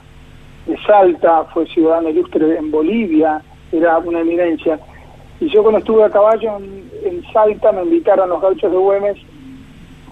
[0.68, 3.42] de Salta, fue ciudadano ilustre en Bolivia,
[3.72, 4.80] era una eminencia.
[5.40, 9.18] Y yo cuando estuve a caballo en, en Salta me invitaron los gauchos de Güemes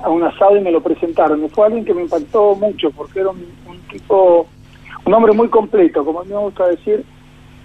[0.03, 1.43] a un asado y me lo presentaron.
[1.43, 3.45] Y fue alguien que me impactó mucho porque era un,
[3.91, 4.45] tipo,
[5.05, 7.03] un hombre muy completo, como a mí me gusta decir,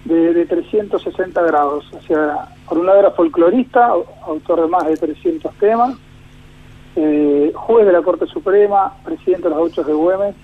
[0.05, 1.85] de, de 360 grados.
[1.93, 5.95] O sea, por un lado era folclorista, au- autor de más de 300 temas,
[6.95, 10.35] eh, juez de la Corte Suprema, presidente de los gauchos de Güemes,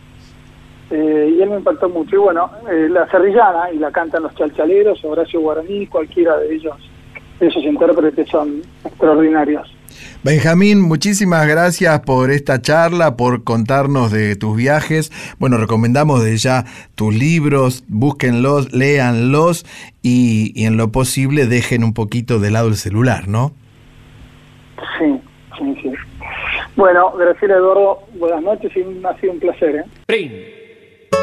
[0.90, 2.16] eh, y él me impactó mucho.
[2.16, 6.76] Y bueno, eh, la serrillana, y la cantan los chalchaleros, Horacio Guaraní, cualquiera de ellos,
[7.40, 9.74] de esos intérpretes son extraordinarios.
[10.24, 15.12] Benjamín, muchísimas gracias por esta charla, por contarnos de tus viajes.
[15.40, 16.66] Bueno, recomendamos de ya
[16.96, 19.66] tus libros, búsquenlos, léanlos
[20.02, 23.54] y, y en lo posible dejen un poquito de lado el celular, ¿no?
[24.98, 25.20] Sí,
[25.58, 25.92] sí, sí.
[26.76, 29.76] Bueno, Graciela Eduardo, buenas noches y ha sido un placer.
[29.78, 29.86] ¿eh?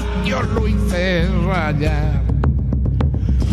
[0.00, 2.22] guardapatio lo hice rayar.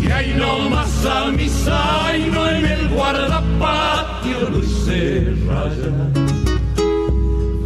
[0.00, 6.12] Y ahí nomás a mi zaino en el guardapatio lo hice rayar.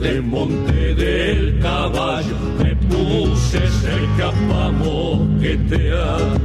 [0.01, 6.41] De monte del caballo me puse cerca pa' moquetear.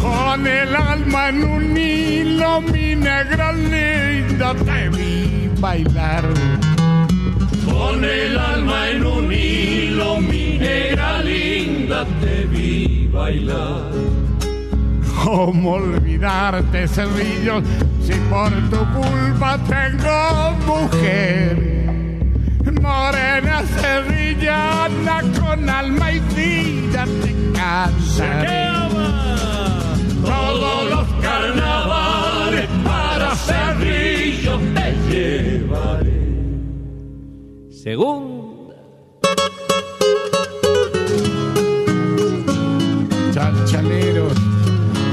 [0.00, 6.24] Con el alma en un hilo, mi negra linda, te vi bailar.
[7.78, 13.92] Con el alma en un hilo, mi negra linda, te vi bailar.
[15.24, 17.62] ¿Cómo olvidarte, cerrillos,
[18.02, 21.78] si por tu culpa tengo mujer?
[22.80, 28.68] Morena cerrillana con alma y vida te cantaré.
[30.24, 36.17] Todos los carnavales para Cerrillo te llevaré.
[37.82, 38.74] Segunda.
[43.32, 44.32] Chachaleros,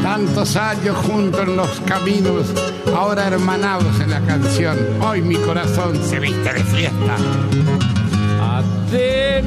[0.02, 2.48] tantos años juntos en los caminos,
[2.96, 4.78] ahora hermanados en la canción.
[5.00, 7.18] Hoy mi corazón se viste de fiesta.
[8.42, 9.44] Ate.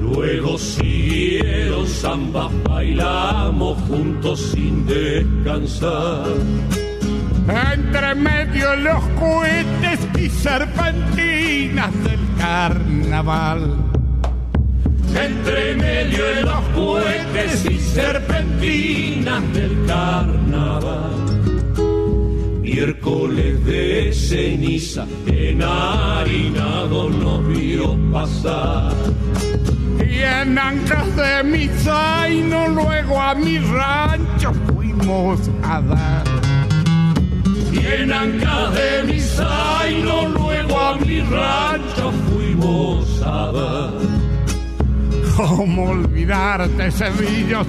[0.00, 6.24] Luego siguieron samba, bailamos juntos sin descansar.
[7.46, 13.76] Entre medio los cohetes y serpentinas del carnaval.
[15.14, 21.10] Entre medio de los cohetes y serpentinas del carnaval.
[22.62, 28.92] Miércoles de ceniza, enharinado nos vio pasar.
[30.00, 36.33] Y en ancas de mi zaino, luego a mi rancho fuimos a dar.
[37.74, 43.90] Y en ancas de mi zaino, luego a mi rancho fuimos a dar.
[45.36, 47.66] ¿Cómo olvidarte, Cerrillos,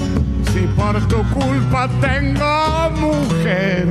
[0.53, 3.87] si por tu culpa tengo mujer?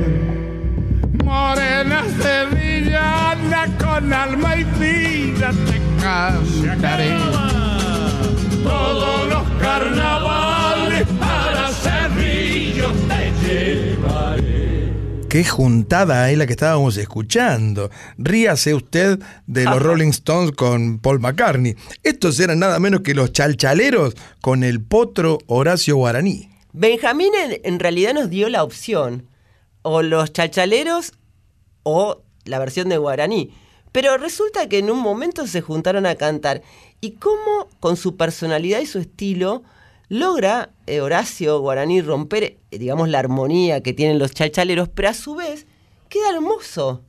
[1.21, 7.13] Morena sevillana con alma y vida te cantaré.
[8.63, 13.84] Todos los carnavales para Cerrillo te llevaré.
[15.35, 17.91] Qué juntada es la que estábamos escuchando.
[18.17, 21.75] Ríase usted de los Rolling Stones con Paul McCartney.
[22.03, 26.47] Estos eran nada menos que los chalchaleros con el potro Horacio Guaraní.
[26.71, 29.27] Benjamín en, en realidad nos dio la opción,
[29.81, 31.11] o los chalchaleros
[31.83, 33.51] o la versión de Guaraní.
[33.91, 36.61] Pero resulta que en un momento se juntaron a cantar.
[37.01, 39.63] Y cómo, con su personalidad y su estilo,
[40.09, 45.13] logra eh, Horacio Guaraní romper, eh, digamos, la armonía que tienen los chalchaleros, pero a
[45.13, 45.65] su vez
[46.09, 47.03] queda hermoso.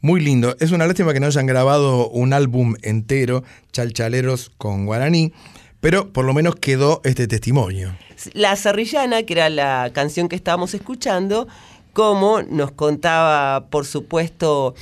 [0.00, 0.56] Muy lindo.
[0.60, 3.42] Es una lástima que no hayan grabado un álbum entero,
[3.72, 5.32] Chalchaleros con Guaraní,
[5.80, 7.96] pero por lo menos quedó este testimonio.
[8.32, 11.48] La Zarrillana, que era la canción que estábamos escuchando,
[11.92, 14.74] como nos contaba, por supuesto,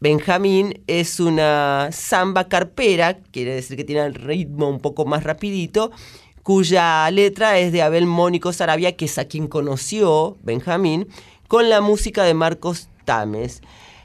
[0.00, 5.90] Benjamín, es una samba carpera, quiere decir que tiene el ritmo un poco más rapidito,
[6.44, 11.08] cuya letra es de Abel Mónico Sarabia, que es a quien conoció Benjamín,
[11.48, 13.62] con la música de Marcos Tames.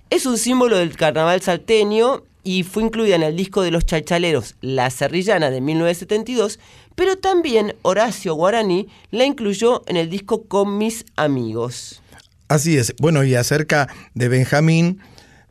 [0.09, 4.55] Es un símbolo del carnaval salteño y fue incluida en el disco de los chalchaleros
[4.61, 6.59] La Serrillana de 1972,
[6.95, 12.01] pero también Horacio Guaraní la incluyó en el disco Con mis amigos.
[12.47, 12.95] Así es.
[12.99, 15.01] Bueno, y acerca de Benjamín,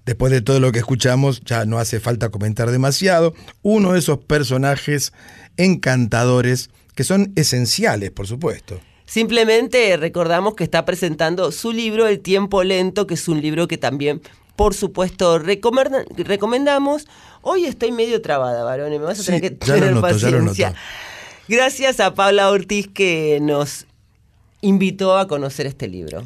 [0.06, 3.34] después de todo lo que escuchamos, ya no hace falta comentar demasiado.
[3.60, 5.12] Uno de esos personajes
[5.58, 8.80] encantadores que son esenciales, por supuesto.
[9.06, 13.78] Simplemente recordamos que está presentando su libro El tiempo lento, que es un libro que
[13.78, 14.20] también,
[14.56, 17.06] por supuesto, recomenda- recomendamos.
[17.42, 20.74] Hoy estoy medio trabada, varón, y me vas a Sí, tener que tener noto, paciencia.
[21.46, 23.86] Gracias a Paula Ortiz que nos
[24.60, 26.24] invitó a conocer este libro.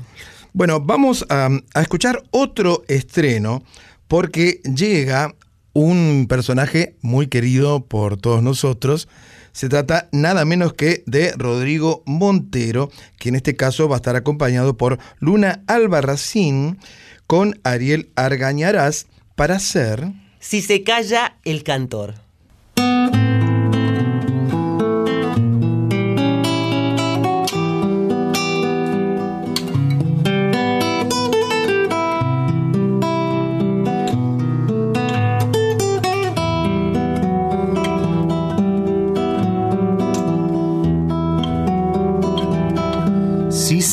[0.55, 3.63] Bueno, vamos a, a escuchar otro estreno
[4.09, 5.35] porque llega
[5.75, 9.07] un personaje muy querido por todos nosotros.
[9.53, 14.17] Se trata nada menos que de Rodrigo Montero, que en este caso va a estar
[14.17, 16.79] acompañado por Luna Albarracín
[17.27, 20.13] con Ariel Argañarás para hacer...
[20.41, 22.15] Si se calla el cantor.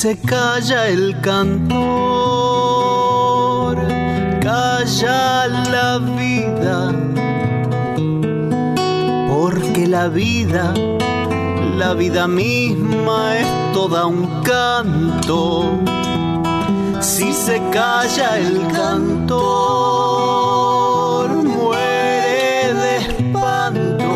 [0.02, 1.78] Se calla el cantor,
[4.40, 5.46] calla
[5.76, 6.94] la vida,
[9.28, 10.74] porque la vida,
[11.78, 15.66] la vida misma es toda un canto.
[17.02, 19.40] Si se calla el cantor,
[21.44, 24.08] muere de espanto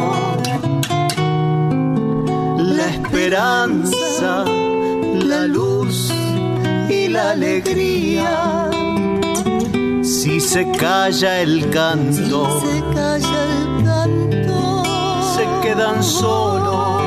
[2.57, 4.45] la esperanza,
[7.13, 8.69] la alegría.
[10.01, 14.83] Si se calla el canto, se calla el canto,
[15.35, 17.03] se quedan solos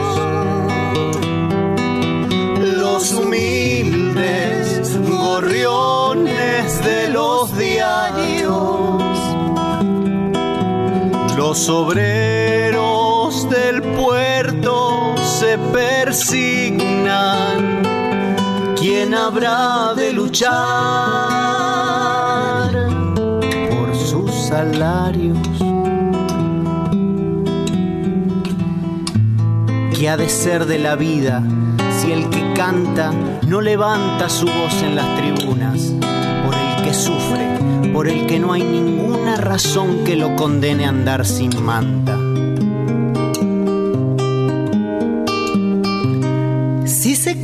[2.83, 9.03] los humildes gorriones de los diarios,
[11.37, 17.56] los obreros del puerto se persignan.
[18.99, 20.49] ¿Quién habrá de luchar
[23.71, 25.37] por sus salarios?
[29.95, 31.43] ¿Qué ha de ser de la vida
[32.01, 33.13] si el que canta
[33.47, 35.93] no levanta su voz en las tribunas?
[36.47, 40.89] Por el que sufre, por el que no hay ninguna razón que lo condene a
[40.89, 42.26] andar sin manta.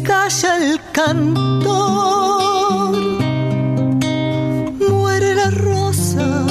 [0.02, 2.96] Calla el cantor,
[4.90, 6.44] muere la rosa.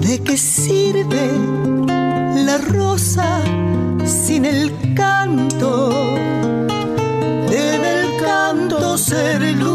[0.00, 1.30] ¿De qué sirve
[2.46, 3.40] la rosa
[4.04, 5.90] sin el canto?
[7.48, 9.71] Debe el canto ser luz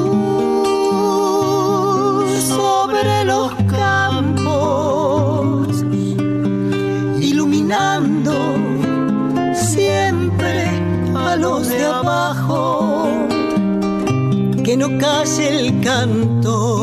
[14.98, 16.77] calle el canto,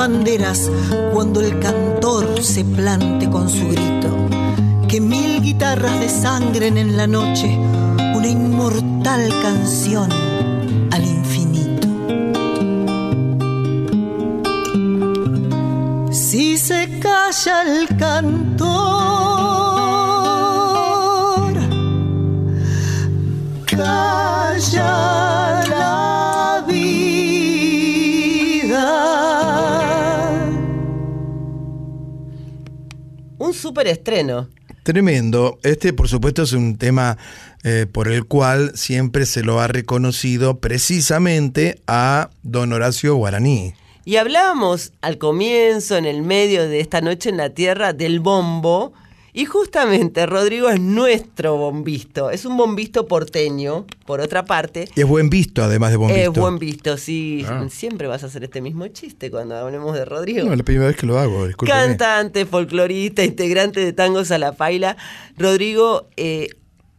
[0.00, 0.70] banderas
[1.12, 4.08] cuando el cantor se plante con su grito.
[4.88, 7.48] Que mil guitarras desangren en la noche
[8.14, 10.08] una inmortal canción
[10.90, 11.86] al infinito.
[16.10, 17.94] Si se calla el
[33.60, 34.48] Un super estreno.
[34.84, 35.58] Tremendo.
[35.62, 37.18] Este, por supuesto, es un tema
[37.62, 43.74] eh, por el cual siempre se lo ha reconocido precisamente a don Horacio Guaraní.
[44.06, 48.94] Y hablábamos al comienzo, en el medio de esta noche en la Tierra, del bombo.
[49.32, 52.30] Y justamente Rodrigo es nuestro bombisto.
[52.30, 54.88] Es un bombisto porteño, por otra parte.
[54.96, 56.30] Y es buen visto, además de buen visto.
[56.30, 57.44] Es buen visto, sí.
[57.48, 57.66] Ah.
[57.70, 60.44] Siempre vas a hacer este mismo chiste cuando hablemos de Rodrigo.
[60.44, 61.78] No, es la primera vez que lo hago, discúlpeme.
[61.78, 64.96] Cantante, folclorista, integrante de Tangos a la Paila.
[65.36, 66.48] Rodrigo eh,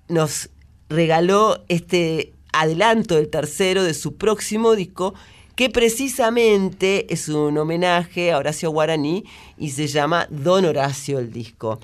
[0.07, 0.49] nos
[0.89, 5.13] regaló este adelanto del tercero de su próximo disco,
[5.55, 9.25] que precisamente es un homenaje a Horacio Guaraní
[9.57, 11.79] y se llama Don Horacio el disco.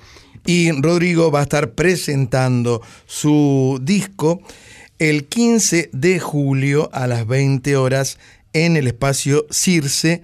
[0.48, 4.40] Y Rodrigo va a estar presentando su disco
[4.98, 8.18] el 15 de julio a las 20 horas
[8.54, 10.22] en el espacio Circe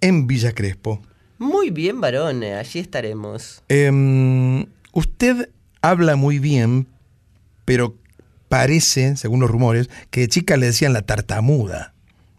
[0.00, 1.02] en Villa Crespo.
[1.38, 3.62] Muy bien, varón, allí estaremos.
[3.68, 5.50] Em, usted
[5.82, 6.86] habla muy bien,
[7.66, 7.94] pero
[8.48, 11.92] parece, según los rumores, que de chica le decían la tartamuda.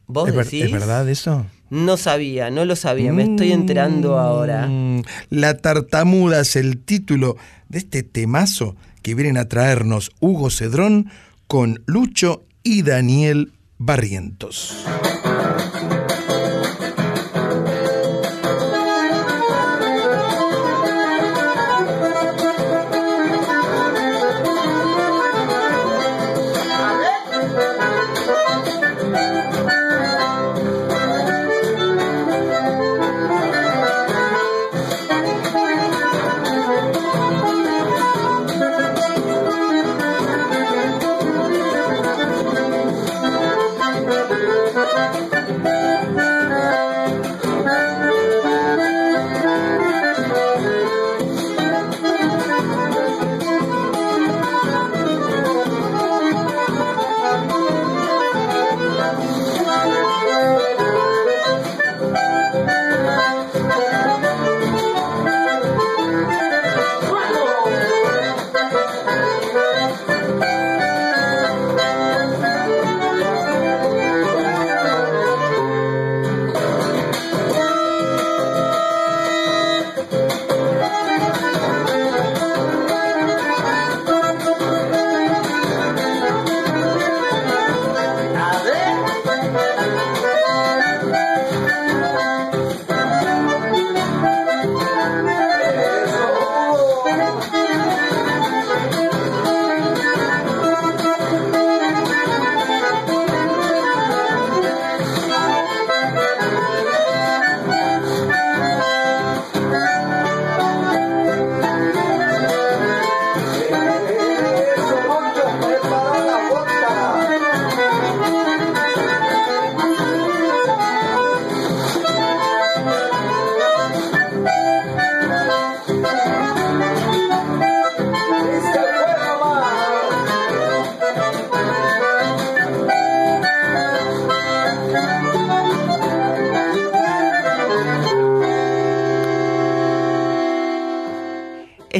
[0.07, 0.63] ¿Vos ¿Es, ver- decís?
[0.63, 1.45] ¿Es verdad eso?
[1.69, 4.67] No sabía, no lo sabía, me estoy enterando ahora.
[4.67, 7.35] Mm, La tartamuda es el título
[7.69, 11.09] de este temazo que vienen a traernos Hugo Cedrón
[11.47, 14.85] con Lucho y Daniel Barrientos.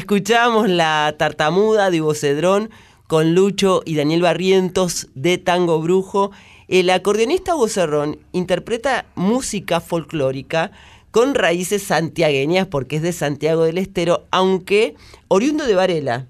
[0.08, 2.70] Escuchamos la tartamuda de Ivo Cedrón
[3.08, 6.32] con Lucho y Daniel Barrientos de Tango Brujo.
[6.70, 10.72] El acordeonista Hugo Cerrón interpreta música folclórica
[11.12, 14.96] con raíces santiagueñas porque es de Santiago del Estero, aunque
[15.28, 16.28] oriundo de Varela,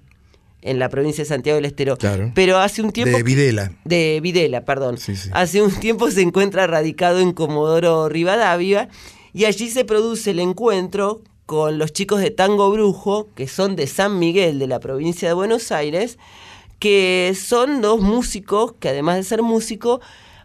[0.60, 1.96] en la provincia de Santiago del Estero.
[1.98, 2.32] Claro.
[2.34, 3.16] Pero hace un tiempo...
[3.16, 3.70] De Videla.
[3.84, 4.98] De Videla, perdón.
[4.98, 5.30] Sí, sí.
[5.32, 8.88] Hace un tiempo se encuentra radicado en Comodoro Rivadavia
[9.32, 13.86] y allí se produce el encuentro con los chicos de Tango Brujo, que son de
[13.86, 16.18] San Miguel, de la provincia de Buenos Aires,
[16.78, 20.00] que son dos músicos que además de ser músicos,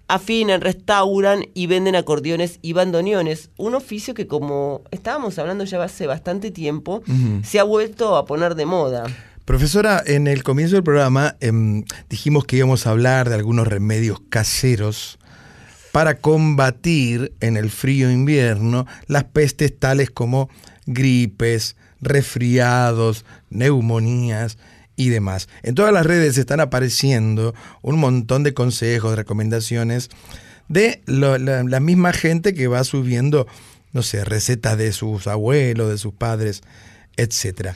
[0.08, 6.08] afinan, restauran y venden acordeones y bandoneones, un oficio que como estábamos hablando ya hace
[6.08, 7.04] bastante tiempo,
[7.44, 9.04] se ha vuelto a poner de moda.
[9.44, 14.22] Profesora, en el comienzo del programa em, dijimos que íbamos a hablar de algunos remedios
[14.30, 15.20] caseros
[15.92, 20.50] para combatir en el frío invierno las pestes tales como
[20.86, 24.58] gripes, resfriados, neumonías
[24.96, 25.48] y demás.
[25.64, 30.10] En todas las redes están apareciendo un montón de consejos, recomendaciones
[30.68, 33.48] de lo- la, la misma gente que va subiendo,
[33.92, 36.62] no sé, recetas de sus abuelos, de sus padres,
[37.18, 37.76] etcétera.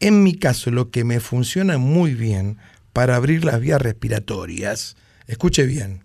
[0.00, 2.58] En mi caso, lo que me funciona muy bien
[2.92, 4.96] para abrir las vías respiratorias,
[5.26, 6.04] escuche bien,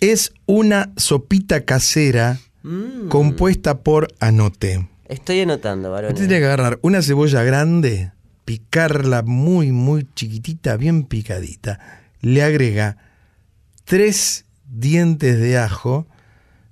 [0.00, 3.08] es una sopita casera Mm.
[3.08, 4.88] compuesta por anote.
[5.08, 6.12] Estoy anotando, varón.
[6.12, 8.12] Usted tiene que agarrar una cebolla grande,
[8.44, 11.80] picarla muy, muy chiquitita, bien picadita.
[12.20, 12.96] Le agrega
[13.84, 16.06] tres dientes de ajo,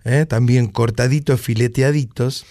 [0.05, 2.45] eh, también cortaditos, fileteaditos,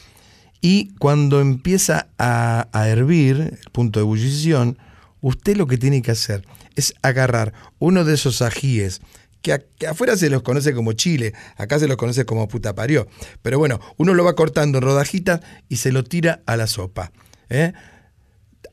[0.61, 4.79] Y cuando empieza a, a hervir, el punto de ebullición,
[5.21, 6.43] usted lo que tiene que hacer
[6.75, 9.01] es agarrar uno de esos ajíes
[9.45, 12.73] que, a- que afuera se los conoce como chile, acá se los conoce como puta
[12.73, 13.07] parió.
[13.43, 17.11] Pero bueno, uno lo va cortando en rodajitas y se lo tira a la sopa.
[17.49, 17.73] ¿eh?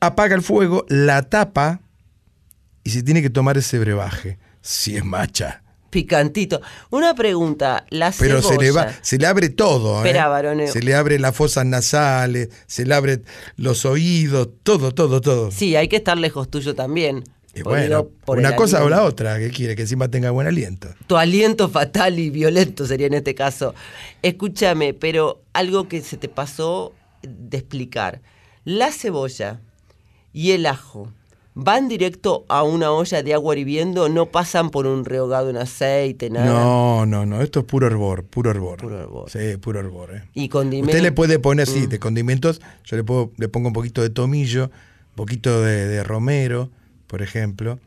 [0.01, 1.81] Apaga el fuego, la tapa
[2.83, 5.61] y se tiene que tomar ese brebaje, si es macha.
[5.91, 6.59] Picantito.
[6.89, 10.03] Una pregunta, la Pero se le, va, se le abre todo.
[10.03, 10.07] ¿eh?
[10.07, 10.41] Espera.
[10.71, 13.21] Se le abre las fosas nasales, se le abre
[13.57, 15.51] los oídos, todo, todo, todo.
[15.51, 17.23] Sí, hay que estar lejos tuyo también.
[17.55, 19.75] Y bueno, por una cosa o la otra, ¿qué quiere?
[19.75, 20.89] Que encima tenga buen aliento.
[21.07, 23.75] Tu aliento fatal y violento sería en este caso.
[24.23, 28.21] Escúchame, pero algo que se te pasó de explicar.
[28.65, 29.59] La cebolla
[30.31, 31.11] y el ajo
[31.55, 36.31] van directo a una olla de agua hirviendo, no pasan por un rehogado en aceite,
[36.31, 36.47] nada.
[36.47, 38.77] No, no, no, esto es puro hervor, puro hervor.
[38.79, 39.29] Puro hervor.
[39.29, 40.15] Sí, puro hervor.
[40.15, 40.23] ¿eh?
[40.33, 40.95] Y condimentos.
[40.95, 41.89] Usted le puede poner, sí, Mm.
[41.89, 46.03] de condimentos, yo le, puedo, le pongo un poquito de tomillo, un poquito de, de
[46.03, 46.71] romero,
[47.13, 47.77] por ejemplo,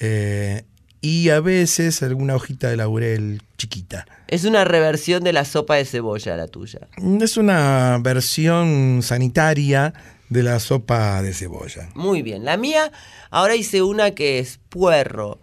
[0.00, 0.64] eh,
[1.00, 4.06] y a veces alguna hojita de laurel chiquita.
[4.26, 6.80] Es una reversión de la sopa de cebolla, la tuya.
[7.22, 9.94] Es una versión sanitaria
[10.30, 11.90] de la sopa de cebolla.
[11.94, 12.44] Muy bien.
[12.44, 12.90] La mía,
[13.30, 15.38] ahora hice una que es puerro,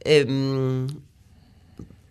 [0.00, 0.86] em,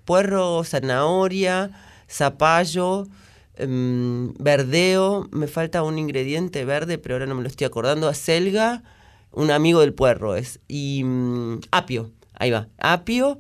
[0.06, 1.72] puerro, zanahoria,
[2.08, 3.08] zapallo,
[3.56, 5.28] em, verdeo.
[5.32, 8.08] Me falta un ingrediente verde, pero ahora no me lo estoy acordando.
[8.08, 8.84] Acelga,
[9.32, 10.60] un amigo del puerro es.
[10.68, 12.68] Y mm, apio, ahí va.
[12.78, 13.40] Apio.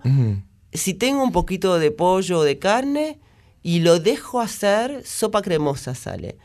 [0.74, 3.20] Si tengo un poquito de pollo o de carne
[3.62, 6.38] y lo dejo hacer, sopa cremosa sale.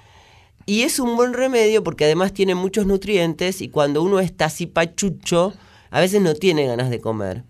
[0.67, 4.67] Y es un buen remedio porque además tiene muchos nutrientes y cuando uno está así
[4.67, 5.55] pachucho,
[5.91, 7.45] a veces no tiene ganas de comer.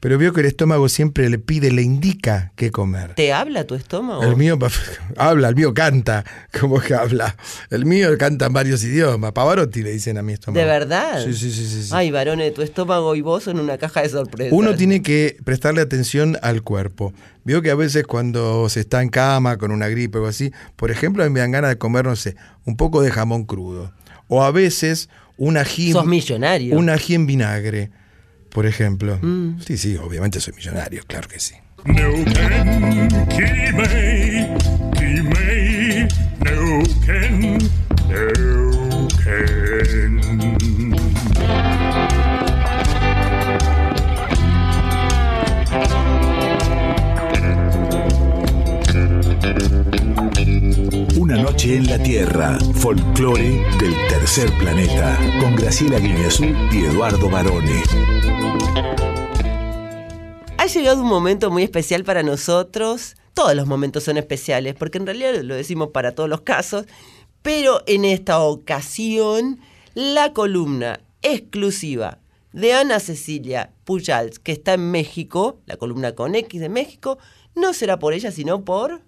[0.00, 3.14] Pero veo que el estómago siempre le pide, le indica qué comer.
[3.14, 4.22] ¿Te habla tu estómago?
[4.22, 4.58] El mío
[5.18, 6.24] habla, el mío canta.
[6.58, 7.36] ¿Cómo que habla?
[7.68, 9.32] El mío canta en varios idiomas.
[9.32, 10.58] Pavarotti le dicen a mi estómago.
[10.58, 11.22] ¿De verdad?
[11.22, 11.66] Sí, sí, sí.
[11.66, 11.90] sí, sí.
[11.92, 14.52] Ay, varones, tu estómago y vos son una caja de sorpresas.
[14.52, 17.12] Uno tiene que prestarle atención al cuerpo.
[17.44, 20.50] Veo que a veces cuando se está en cama con una gripe o algo así,
[20.76, 23.44] por ejemplo, a mí me dan ganas de comer, no sé, un poco de jamón
[23.44, 23.92] crudo.
[24.28, 25.92] O a veces un ají.
[25.92, 26.78] Sos millonario.
[26.78, 27.90] Un ají en vinagre,
[28.50, 29.18] por ejemplo.
[29.22, 29.60] Mm.
[29.66, 31.54] Sí, sí, obviamente soy millonario, claro que sí.
[51.16, 57.82] Una noche en la Tierra, folclore del tercer planeta, con Graciela Guineazú y Eduardo Barone.
[60.56, 63.16] Ha llegado un momento muy especial para nosotros.
[63.34, 66.86] Todos los momentos son especiales, porque en realidad lo decimos para todos los casos.
[67.42, 69.60] Pero en esta ocasión,
[69.94, 72.18] la columna exclusiva
[72.52, 77.18] de Ana Cecilia Pujals, que está en México, la columna con X de México,
[77.54, 79.02] no será por ella, sino por...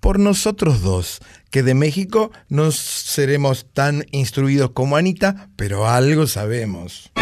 [0.00, 1.20] por nosotros dos,
[1.50, 7.12] que de México no seremos tan instruidos como Anita, pero algo sabemos.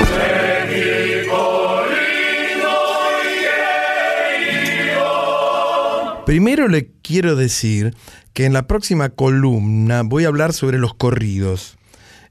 [6.24, 7.96] Primero le quiero decir
[8.34, 11.78] que en la próxima columna voy a hablar sobre los corridos.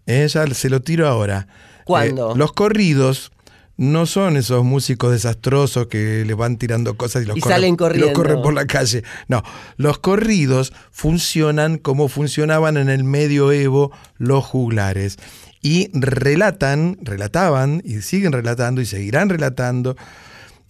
[0.05, 1.47] Eh, ya se lo tiro ahora.
[1.83, 2.31] ¿Cuándo?
[2.31, 3.31] Eh, los corridos
[3.77, 7.67] no son esos músicos desastrosos que le van tirando cosas y los Y corren, salen
[7.67, 8.13] y los corriendo.
[8.13, 9.03] corren por la calle.
[9.27, 9.43] No,
[9.77, 15.17] los corridos funcionan como funcionaban en el medioevo los juglares.
[15.61, 19.95] Y relatan, relataban y siguen relatando y seguirán relatando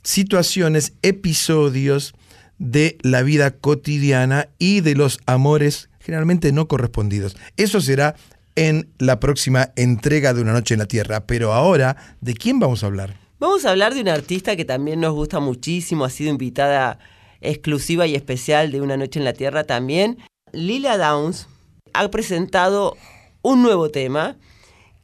[0.03, 2.14] situaciones, episodios
[2.58, 7.36] de la vida cotidiana y de los amores generalmente no correspondidos.
[7.58, 8.16] Eso será
[8.58, 11.26] en la próxima entrega de Una Noche en la Tierra.
[11.28, 13.16] Pero ahora, ¿de quién vamos a hablar?
[13.39, 16.97] Vamos a hablar de una artista que también nos gusta muchísimo, ha sido invitada
[17.39, 20.18] exclusiva y especial de Una Noche en la Tierra también.
[20.51, 21.47] Lila Downs
[21.93, 22.97] ha presentado
[23.43, 24.38] un nuevo tema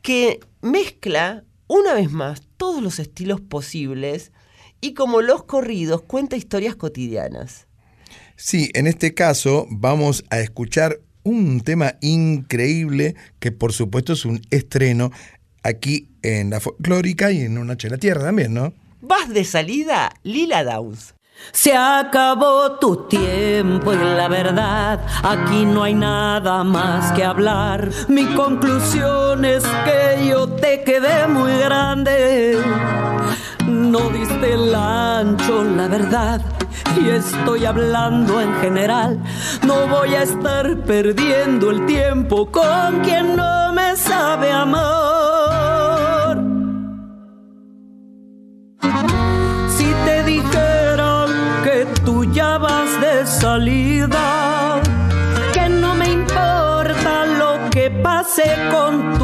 [0.02, 4.32] que mezcla una vez más todos los estilos posibles
[4.82, 7.68] y como los corridos cuenta historias cotidianas.
[8.36, 14.42] Sí, en este caso vamos a escuchar un tema increíble que por supuesto es un
[14.52, 15.12] estreno
[15.64, 18.74] aquí en la folclórica y en Una Noche en la Tierra también, ¿no?
[19.02, 21.16] Vas de salida, Lila Downs.
[21.52, 27.90] Se acabó tu tiempo y la verdad, aquí no hay nada más que hablar.
[28.08, 32.60] Mi conclusión es que yo te quedé muy grande.
[33.84, 36.42] No diste el ancho, la verdad,
[37.00, 39.20] y estoy hablando en general.
[39.68, 46.38] No voy a estar perdiendo el tiempo con quien no me sabe amar.
[49.68, 51.26] Si te dijera
[51.66, 54.82] que tú ya vas de salida,
[55.54, 59.23] que no me importa lo que pase con tu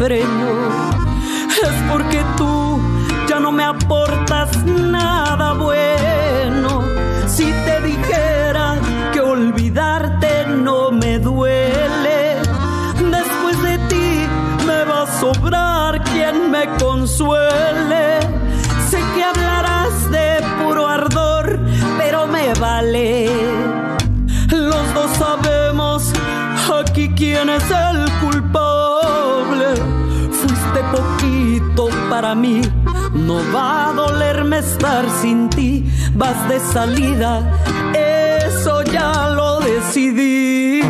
[0.00, 2.80] es porque tú
[3.28, 6.84] ya no me aportas nada bueno.
[7.26, 8.76] Si te dijera
[9.12, 12.36] que olvidarte no me duele,
[13.10, 14.26] después de ti
[14.66, 17.67] me va a sobrar quien me consuele.
[33.54, 35.84] Va a dolerme estar sin ti.
[36.14, 37.42] Vas de salida,
[37.94, 40.82] eso ya lo decidí.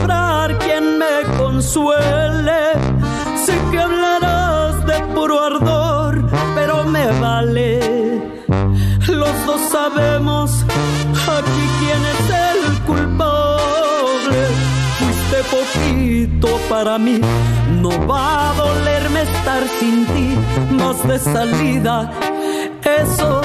[0.00, 2.60] Sobrar quien me consuele.
[3.44, 6.24] Sé que hablarás de puro ardor,
[6.54, 7.80] pero me vale.
[9.08, 10.64] Los dos sabemos
[11.38, 14.40] aquí quién es el culpable.
[14.98, 17.20] Fuiste poquito para mí,
[17.80, 20.28] no va a dolerme estar sin ti.
[20.70, 22.10] Más de salida,
[23.02, 23.40] eso,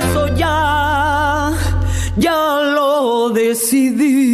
[0.00, 1.52] eso ya,
[2.16, 4.25] ya lo decidí.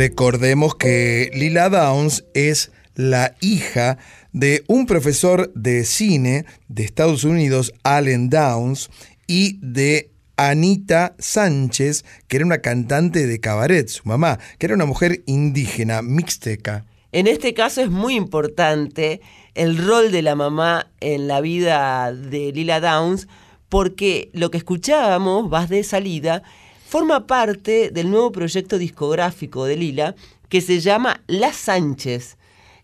[0.00, 3.98] Recordemos que Lila Downs es la hija
[4.32, 8.88] de un profesor de cine de Estados Unidos, Allen Downs,
[9.26, 14.86] y de Anita Sánchez, que era una cantante de cabaret, su mamá, que era una
[14.86, 16.86] mujer indígena, mixteca.
[17.12, 19.20] En este caso es muy importante
[19.54, 23.28] el rol de la mamá en la vida de Lila Downs,
[23.68, 26.42] porque lo que escuchábamos, Vas de salida,
[26.90, 30.16] forma parte del nuevo proyecto discográfico de Lila
[30.48, 32.36] que se llama Las Sánchez.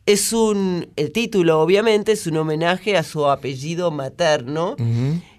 [0.07, 4.77] Es un, el título obviamente es un homenaje a su apellido materno.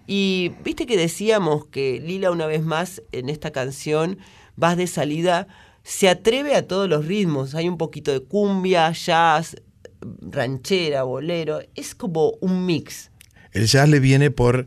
[0.05, 4.19] Y viste que decíamos que Lila una vez más en esta canción,
[4.57, 5.47] Vas de salida,
[5.83, 7.55] se atreve a todos los ritmos.
[7.55, 9.55] Hay un poquito de cumbia, jazz,
[10.19, 11.61] ranchera, bolero.
[11.75, 13.11] Es como un mix.
[13.53, 14.65] El jazz le viene por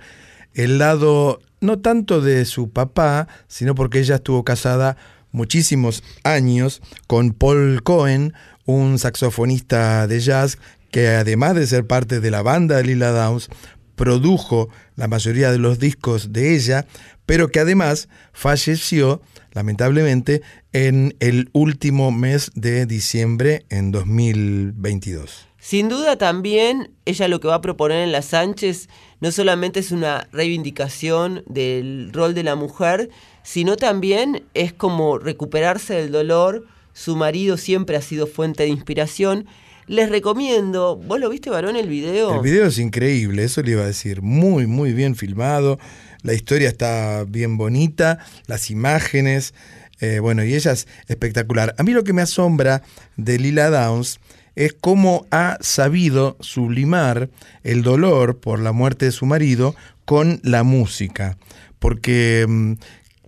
[0.54, 4.96] el lado no tanto de su papá, sino porque ella estuvo casada
[5.32, 8.34] muchísimos años con Paul Cohen,
[8.66, 10.58] un saxofonista de jazz
[10.90, 13.48] que además de ser parte de la banda de Lila Downs,
[13.94, 16.86] produjo la mayoría de los discos de ella,
[17.26, 20.42] pero que además falleció, lamentablemente,
[20.72, 25.49] en el último mes de diciembre en 2022.
[25.70, 28.88] Sin duda también ella lo que va a proponer en Las Sánchez
[29.20, 33.08] no solamente es una reivindicación del rol de la mujer,
[33.44, 36.66] sino también es como recuperarse del dolor.
[36.92, 39.46] Su marido siempre ha sido fuente de inspiración.
[39.86, 42.34] Les recomiendo, ¿vos lo viste, varón, el video?
[42.34, 44.22] El video es increíble, eso le iba a decir.
[44.22, 45.78] Muy, muy bien filmado.
[46.22, 48.18] La historia está bien bonita,
[48.48, 49.54] las imágenes.
[50.00, 51.76] eh, bueno, y ella es espectacular.
[51.78, 52.82] A mí lo que me asombra
[53.16, 54.18] de Lila Downs
[54.60, 57.30] es cómo ha sabido sublimar
[57.64, 61.38] el dolor por la muerte de su marido con la música.
[61.78, 62.74] Porque mm,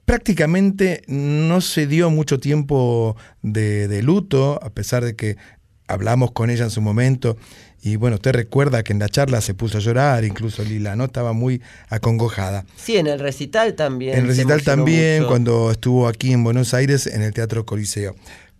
[0.05, 5.39] prácticamente no se dio mucho tiempo de, de luto, a pesar de que
[5.87, 7.39] hablamos con ella en su momento.
[7.81, 11.05] Y bueno, usted recuerda que en la charla se puso a llorar, incluso Lila, ¿no?
[11.05, 12.67] Estaba muy acongojada.
[12.77, 14.15] Sí, en el recital también.
[14.15, 15.29] En el recital también, mucho.
[15.29, 18.15] cuando estuvo aquí en Buenos Aires, en el Teatro Coliseo.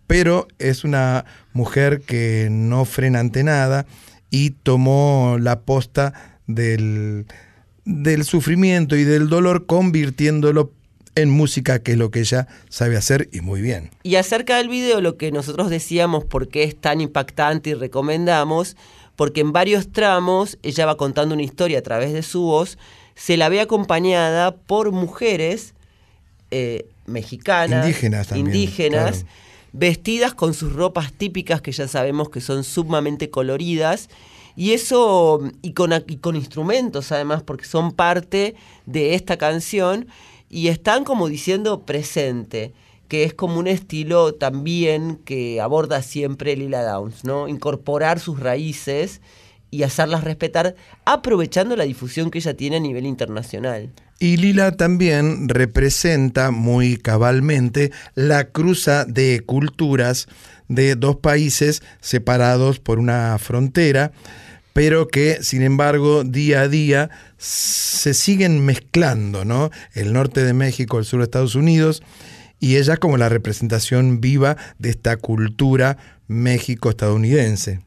[0.07, 3.85] Pero es una mujer que no frena ante nada
[4.29, 7.25] y tomó la posta del,
[7.85, 10.71] del sufrimiento y del dolor convirtiéndolo
[11.15, 13.91] en música, que es lo que ella sabe hacer y muy bien.
[14.03, 18.75] Y acerca del video, lo que nosotros decíamos, por qué es tan impactante y recomendamos,
[19.15, 22.77] porque en varios tramos ella va contando una historia a través de su voz,
[23.15, 25.73] se la ve acompañada por mujeres
[26.51, 29.27] eh, mexicanas, Indígenas también, indígenas, claro.
[29.73, 34.09] Vestidas con sus ropas típicas que ya sabemos que son sumamente coloridas.
[34.55, 38.55] Y eso, y con, y con instrumentos además, porque son parte
[38.85, 40.07] de esta canción
[40.47, 42.73] y están como diciendo presente,
[43.07, 47.47] que es como un estilo también que aborda siempre Lila Downs, ¿no?
[47.47, 49.21] Incorporar sus raíces
[49.71, 53.91] y hacerlas respetar, aprovechando la difusión que ella tiene a nivel internacional.
[54.23, 60.29] Y Lila también representa muy cabalmente la cruza de culturas
[60.69, 64.13] de dos países separados por una frontera,
[64.71, 69.71] pero que sin embargo día a día se siguen mezclando, ¿no?
[69.93, 72.01] El norte de México, el sur de Estados Unidos,
[72.61, 75.97] y ella como la representación viva de esta cultura
[76.29, 77.81] México-estadounidense.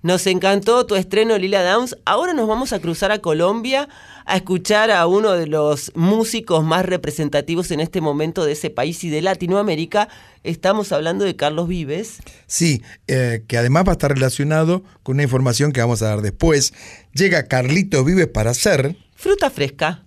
[0.00, 1.96] Nos encantó tu estreno Lila Downs.
[2.04, 3.88] Ahora nos vamos a cruzar a Colombia
[4.26, 9.02] a escuchar a uno de los músicos más representativos en este momento de ese país
[9.02, 10.08] y de Latinoamérica.
[10.44, 12.18] Estamos hablando de Carlos Vives.
[12.46, 16.22] Sí, eh, que además va a estar relacionado con una información que vamos a dar
[16.22, 16.74] después.
[17.12, 18.96] Llega Carlito Vives para hacer...
[19.16, 20.04] Fruta fresca.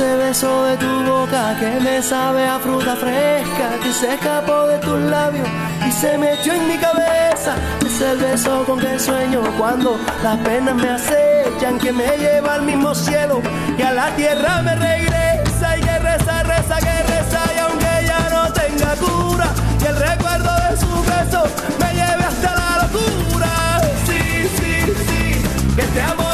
[0.00, 4.78] Ese beso de tu boca que me sabe a fruta fresca que se escapó de
[4.78, 5.46] tus labios
[5.86, 7.54] y se metió en mi cabeza.
[7.84, 12.62] Es el beso con que sueño cuando las penas me acechan, que me lleva al
[12.62, 13.42] mismo cielo
[13.76, 18.30] y a la tierra me regresa y que reza, reza, que reza y aunque ya
[18.30, 19.48] no tenga cura
[19.82, 21.42] y el recuerdo de su beso
[21.78, 23.82] me lleve hasta la locura.
[24.06, 26.29] Sí, sí, sí, que este amor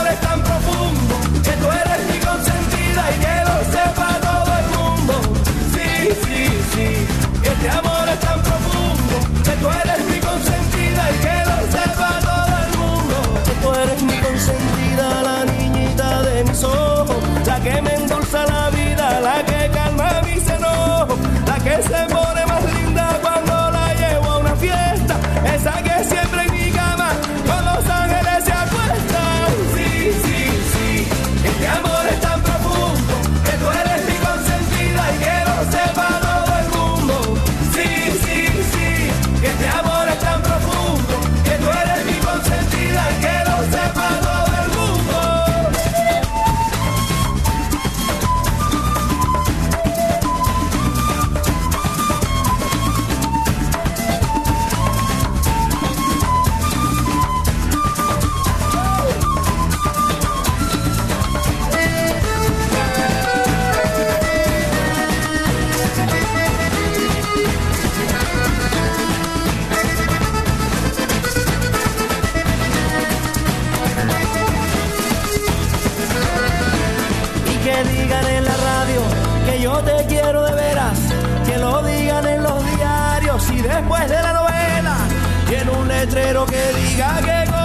[9.46, 9.85] que tú
[77.76, 79.00] que digan en la radio
[79.44, 80.98] que yo te quiero de veras,
[81.46, 84.96] que lo digan en los diarios y después de la novela,
[85.50, 87.55] y en un letrero que diga que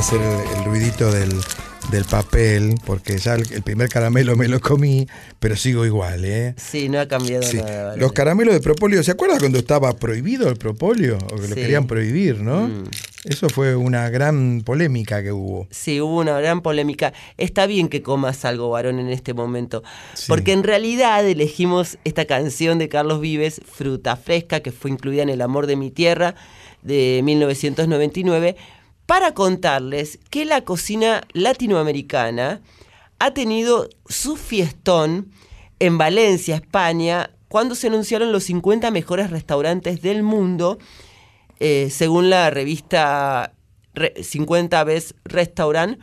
[0.00, 1.30] hacer el, el ruidito del,
[1.90, 5.06] del papel, porque ya el, el primer caramelo me lo comí,
[5.38, 6.54] pero sigo igual, ¿eh?
[6.56, 7.58] Sí, no ha cambiado Sí.
[7.58, 7.96] nada.
[7.96, 11.18] Los caramelos de propóleo, ¿se acuerda cuando estaba prohibido el propóleo?
[11.30, 12.68] O que lo querían prohibir, ¿no?
[12.68, 12.84] Mm.
[13.24, 15.68] Eso fue una gran polémica que hubo.
[15.70, 17.12] Sí, hubo una gran polémica.
[17.36, 19.82] Está bien que comas algo, varón, en este momento.
[20.28, 25.28] Porque en realidad elegimos esta canción de Carlos Vives, Fruta Fresca, que fue incluida en
[25.28, 26.34] El Amor de mi Tierra,
[26.82, 28.56] de 1999,
[29.10, 32.60] para contarles que la cocina latinoamericana
[33.18, 35.32] ha tenido su fiestón
[35.80, 40.78] en Valencia, España, cuando se anunciaron los 50 mejores restaurantes del mundo
[41.58, 43.52] eh, según la revista
[43.94, 45.98] Re- 50 Best Restaurant.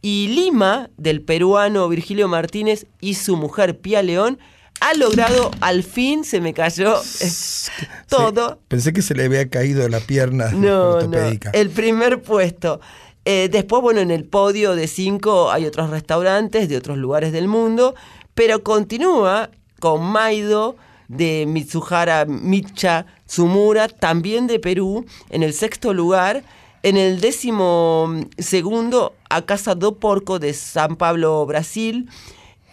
[0.00, 4.38] Y Lima, del peruano Virgilio Martínez y su mujer Pia León,
[4.80, 7.30] ha logrado, al fin se me cayó eh,
[8.08, 8.58] todo.
[8.68, 11.50] Pensé que se le había caído la pierna No, no, ortopédica.
[11.52, 12.80] el primer puesto.
[13.24, 17.48] Eh, después, bueno, en el podio de cinco hay otros restaurantes de otros lugares del
[17.48, 17.94] mundo,
[18.34, 20.76] pero continúa con Maido
[21.08, 26.42] de Mitsuhara Micha Tsumura, también de Perú, en el sexto lugar.
[26.82, 32.10] En el décimo segundo, a Casa do Porco de San Pablo, Brasil.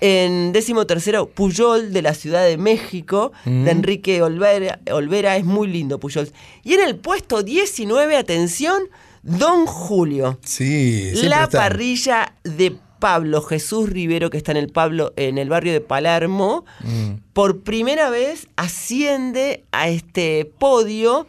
[0.03, 3.63] En décimo tercero, Puyol de la Ciudad de México, Mm.
[3.65, 5.37] de Enrique Olvera, Olvera.
[5.37, 6.29] Es muy lindo Puyol.
[6.63, 8.81] Y en el puesto 19, atención,
[9.23, 10.39] Don Julio.
[10.43, 11.59] Sí, La está.
[11.59, 16.65] parrilla de Pablo Jesús Rivero, que está en el, Pablo, en el barrio de Palermo,
[16.83, 17.13] Mm.
[17.33, 21.27] por primera vez asciende a este podio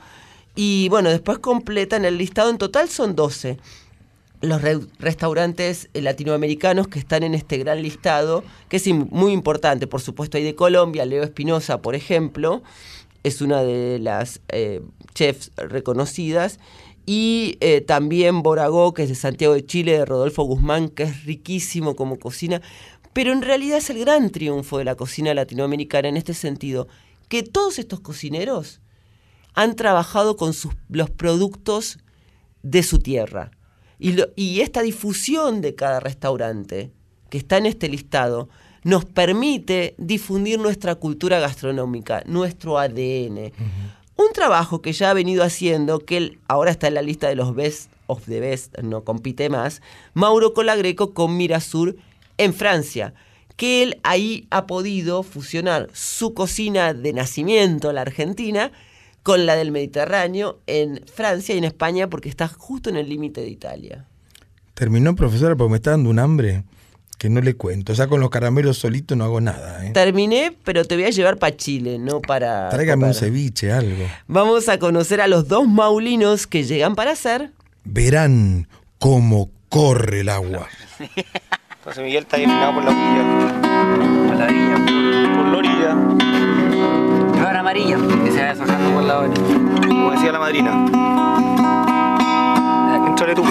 [0.55, 2.49] y bueno, después completan el listado.
[2.51, 3.59] En total son 12
[4.43, 9.87] los re- restaurantes latinoamericanos que están en este gran listado, que es muy importante.
[9.87, 12.63] Por supuesto, hay de Colombia, Leo Espinosa, por ejemplo,
[13.23, 14.83] es una de las eh,
[15.15, 16.59] chefs reconocidas.
[17.07, 21.25] Y eh, también Boragó, que es de Santiago de Chile, de Rodolfo Guzmán, que es
[21.25, 22.63] riquísimo como cocina.
[23.13, 26.89] Pero en realidad es el gran triunfo de la cocina latinoamericana en este sentido,
[27.29, 28.81] que todos estos cocineros
[29.55, 31.99] han trabajado con sus, los productos
[32.63, 33.51] de su tierra.
[34.03, 36.91] Y, lo- y esta difusión de cada restaurante
[37.31, 38.49] que está en este listado
[38.85, 43.53] nos permite difundir nuestra cultura gastronómica, nuestro ADN.
[44.17, 47.37] Un trabajo que ya ha venido haciendo, que él ahora está en la lista de
[47.37, 49.81] los best of the best, no compite más,
[50.15, 51.97] Mauro Colagreco con Mirasur
[52.39, 53.15] en Francia,
[53.57, 58.73] que él ahí ha podido fusionar su cocina de nacimiento, la argentina,
[59.23, 63.41] con la del Mediterráneo en Francia y en España, porque está justo en el límite
[63.41, 64.07] de Italia.
[64.75, 66.65] Terminó, profesora, porque me está dando un hambre
[67.19, 67.93] que no le cuento.
[67.93, 69.87] O sea, con los caramelos solitos no hago nada.
[69.87, 69.93] ¿eh?
[69.93, 72.69] Terminé, pero te voy a llevar para Chile, no para...
[72.69, 74.05] Tráigame un ceviche, algo.
[74.27, 77.53] Vamos a conocer a los dos maulinos que llegan para hacer.
[77.85, 78.67] Verán
[78.99, 80.69] cómo corre el agua.
[81.85, 84.27] José Miguel está inclinado por la orilla.
[84.27, 85.35] Por la orilla.
[85.37, 86.12] Por la orilla.
[87.73, 89.89] Flor amarilla, que se va sacando por la orilla.
[89.89, 90.73] Como decía la madrina.
[93.07, 93.45] Entrale tú.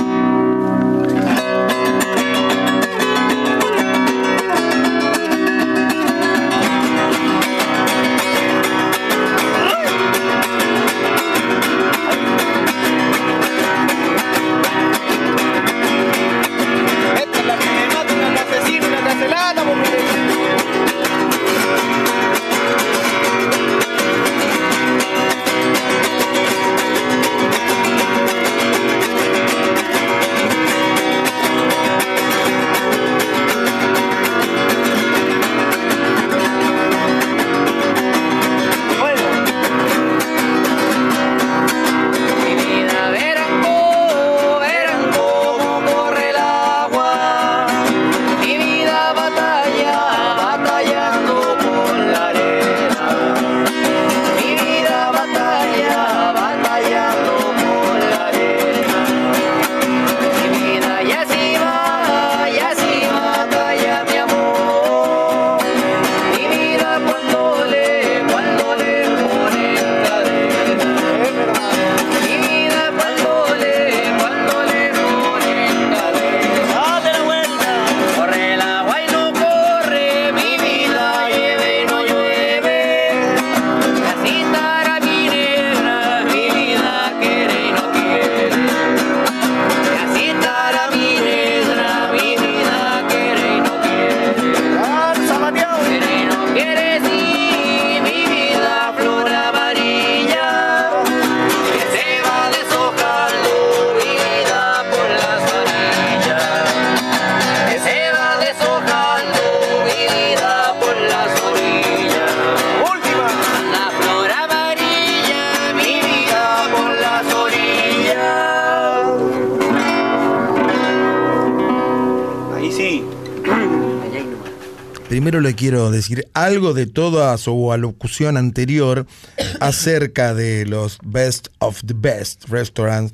[126.01, 129.05] Decir algo de toda su alocución anterior
[129.59, 133.13] acerca de los best of the best restaurants,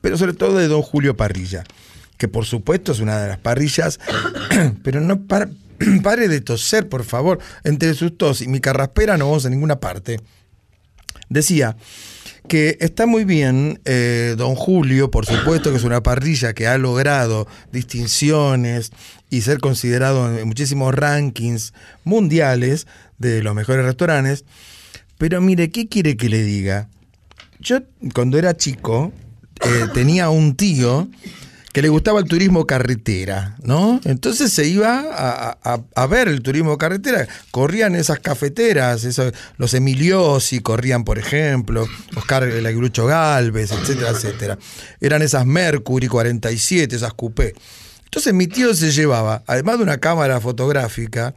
[0.00, 1.64] pero sobre todo de Don Julio Parrilla,
[2.18, 3.98] que por supuesto es una de las parrillas,
[4.82, 5.48] pero no para-
[6.02, 9.80] pare de toser, por favor, entre sus tos y mi carraspera no vamos a ninguna
[9.80, 10.20] parte.
[11.28, 11.76] Decía
[12.48, 16.76] que está muy bien eh, Don Julio, por supuesto que es una parrilla que ha
[16.76, 18.92] logrado distinciones
[19.34, 21.72] y ser considerado en muchísimos rankings
[22.04, 22.86] mundiales
[23.18, 24.44] de los mejores restaurantes.
[25.18, 26.88] Pero mire, ¿qué quiere que le diga?
[27.60, 27.80] Yo
[28.14, 29.12] cuando era chico
[29.64, 31.08] eh, tenía un tío
[31.72, 34.00] que le gustaba el turismo carretera, ¿no?
[34.04, 35.02] Entonces se iba
[35.96, 41.84] a, ver el turismo carretera, corrían esas cafeteras, esos- los Emiliosi corrían, por ejemplo,
[42.14, 44.58] Oscar el Aguilucho Galvez, etcétera, etcétera.
[45.00, 47.54] Eran esas Mercury 47, esas coupé.
[48.14, 51.34] Entonces mi tío se llevaba, además de una cámara fotográfica,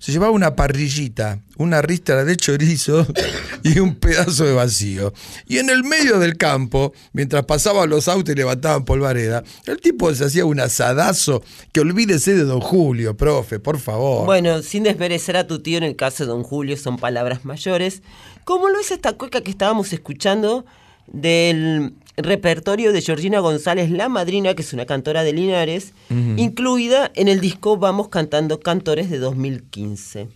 [0.00, 3.06] se llevaba una parrillita, una ristra de chorizo
[3.62, 5.12] y un pedazo de vacío.
[5.46, 10.12] Y en el medio del campo, mientras pasaban los autos y levantaban polvareda, el tipo
[10.12, 14.26] se hacía un asadazo que olvídese de don Julio, profe, por favor.
[14.26, 18.02] Bueno, sin desmerecer a tu tío en el caso de don Julio, son palabras mayores.
[18.42, 20.66] Como lo es esta cueca que estábamos escuchando
[21.06, 25.92] del repertorio de Georgina González, la madrina, que es una cantora de Linares,
[26.36, 30.28] incluida en el disco Vamos Cantando Cantores de 2015.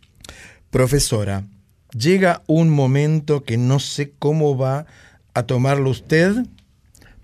[0.70, 1.44] Profesora,
[1.96, 4.86] llega un momento que no sé cómo va
[5.34, 6.34] a tomarlo usted,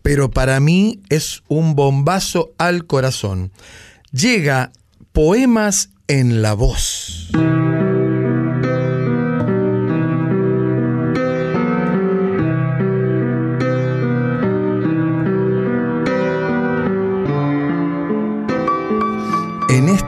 [0.03, 3.51] pero para mí es un bombazo al corazón.
[4.13, 4.73] Llega
[5.13, 7.31] Poemas en la voz.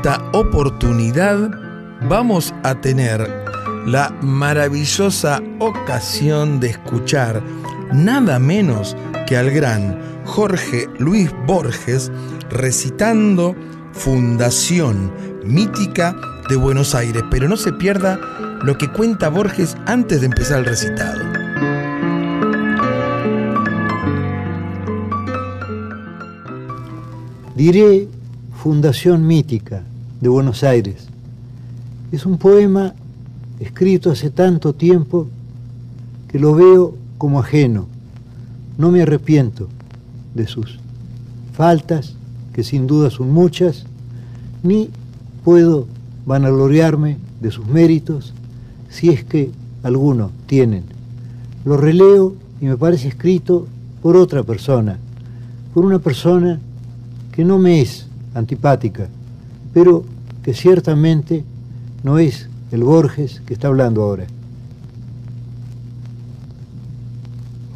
[0.03, 1.49] Esta oportunidad
[2.09, 3.25] vamos a tener
[3.87, 7.41] la maravillosa ocasión de escuchar
[7.93, 8.97] nada menos
[9.29, 12.11] que al gran Jorge Luis Borges
[12.51, 13.55] recitando
[13.93, 15.13] Fundación
[15.45, 16.17] Mítica
[16.49, 17.23] de Buenos Aires.
[17.31, 18.19] Pero no se pierda
[18.65, 21.23] lo que cuenta Borges antes de empezar el recitado.
[27.55, 28.09] Diré
[28.61, 29.85] Fundación Mítica
[30.23, 31.09] de Buenos Aires.
[32.13, 32.95] Es un poema
[33.59, 35.27] escrito hace tanto tiempo
[36.29, 37.89] que lo veo como ajeno.
[38.79, 39.67] No me arrepiento
[40.33, 40.79] de sus
[41.55, 42.15] faltas,
[42.53, 43.85] que sin duda son muchas,
[44.63, 44.91] ni
[45.45, 45.89] puedo
[46.25, 48.33] vanagloriarme de sus méritos
[48.91, 49.51] si es que
[49.83, 50.85] alguno tienen.
[51.65, 53.67] Lo releo y me parece escrito
[54.01, 54.99] por otra persona,
[55.75, 56.61] por una persona
[57.33, 59.09] que no me es antipática,
[59.75, 60.05] pero
[60.43, 61.45] que ciertamente
[62.03, 64.27] no es el Borges que está hablando ahora.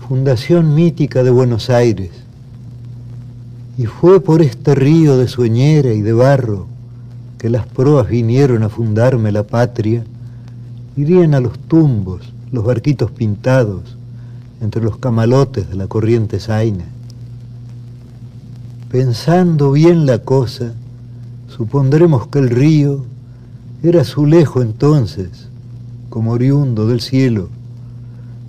[0.08, 2.10] Fundación mítica de Buenos Aires.
[3.78, 6.66] Y fue por este río de sueñera y de barro
[7.38, 10.04] que las proas vinieron a fundarme la patria.
[10.96, 13.96] Irían a los tumbos, los barquitos pintados,
[14.60, 16.84] entre los camalotes de la corriente zaina.
[18.90, 20.72] Pensando bien la cosa,
[21.56, 23.06] supondremos que el río
[23.82, 25.48] era azulejo entonces,
[26.10, 27.48] como oriundo del cielo,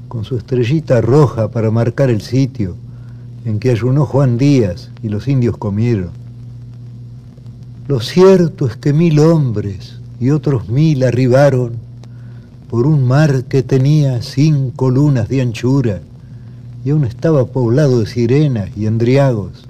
[0.09, 2.75] con su estrellita roja para marcar el sitio
[3.45, 6.09] en que ayunó Juan Díaz y los indios comieron.
[7.87, 11.73] Lo cierto es que mil hombres y otros mil arribaron
[12.69, 16.01] por un mar que tenía cinco lunas de anchura
[16.83, 19.66] y aún estaba poblado de sirenas y endriagos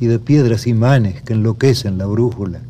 [0.00, 2.60] y de piedras imanes que enloquecen la brújula.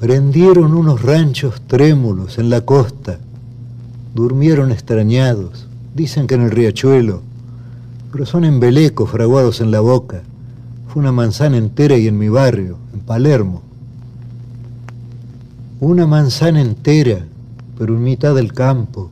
[0.00, 3.18] Prendieron unos ranchos trémulos en la costa,
[4.14, 7.22] durmieron extrañados, dicen que en el riachuelo,
[8.12, 10.22] pero son embelecos fraguados en la boca.
[10.88, 13.62] Fue una manzana entera y en mi barrio, en Palermo.
[15.80, 17.26] Una manzana entera,
[17.78, 19.10] pero en mitad del campo,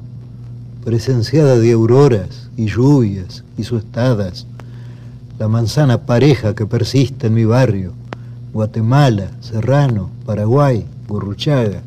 [0.85, 4.47] presenciada de auroras y lluvias y suestadas,
[5.39, 7.93] la manzana pareja que persiste en mi barrio,
[8.52, 11.82] Guatemala, Serrano, Paraguay, Gurruchaga.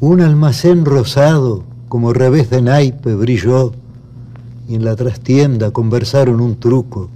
[0.00, 3.72] Un almacén rosado, como revés de naipe, brilló,
[4.68, 7.10] y en la trastienda conversaron un truco.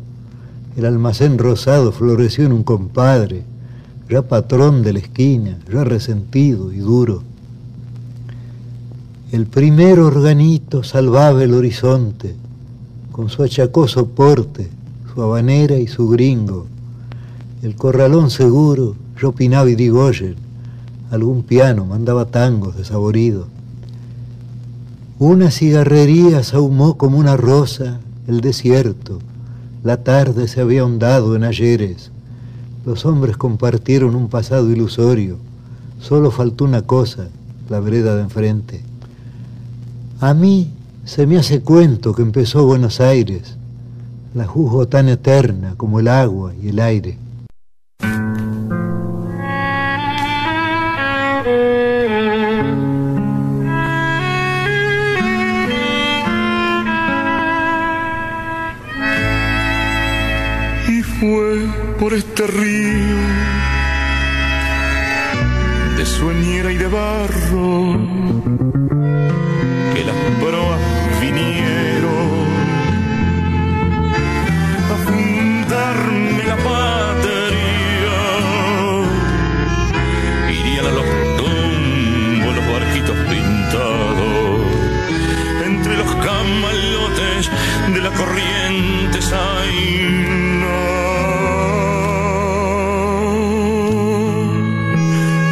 [0.77, 3.45] El almacén rosado floreció en un compadre,
[4.09, 7.23] ya patrón de la esquina, ya resentido y duro.
[9.33, 12.35] El primer organito salvaba el horizonte,
[13.13, 14.69] con su achacoso porte,
[15.13, 16.67] su habanera y su gringo.
[17.63, 20.37] El corralón seguro Yo opinaba Irigoyen,
[21.11, 23.47] algún piano mandaba tangos desaboridos.
[25.19, 29.19] Una cigarrería ahumó como una rosa el desierto.
[29.83, 32.11] La tarde se había ahondado en ayeres.
[32.87, 35.37] Los hombres compartieron un pasado ilusorio.
[36.01, 37.29] Solo faltó una cosa,
[37.69, 38.81] la vereda de enfrente.
[40.21, 40.71] A mí
[41.11, 43.57] se me hace cuento que empezó Buenos Aires.
[44.33, 47.19] La juzgo tan eterna como el agua y el aire.
[60.89, 61.67] y fue
[61.99, 63.17] por este río
[65.97, 68.90] de sueñera y de barro
[88.31, 89.21] de la corriente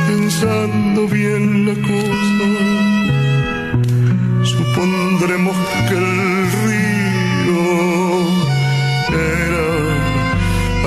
[0.07, 2.49] Pensando bien la cosa,
[4.45, 5.57] supondremos
[5.89, 6.11] que el
[6.65, 7.65] río
[9.11, 9.69] era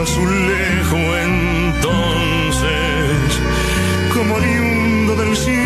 [0.01, 0.99] azulejo
[1.29, 3.19] entonces,
[4.13, 5.61] como oriundo del cielo,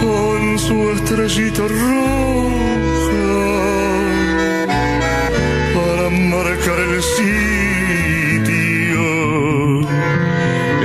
[0.00, 2.65] con su estrellita roja
[6.48, 9.02] marcar el sitio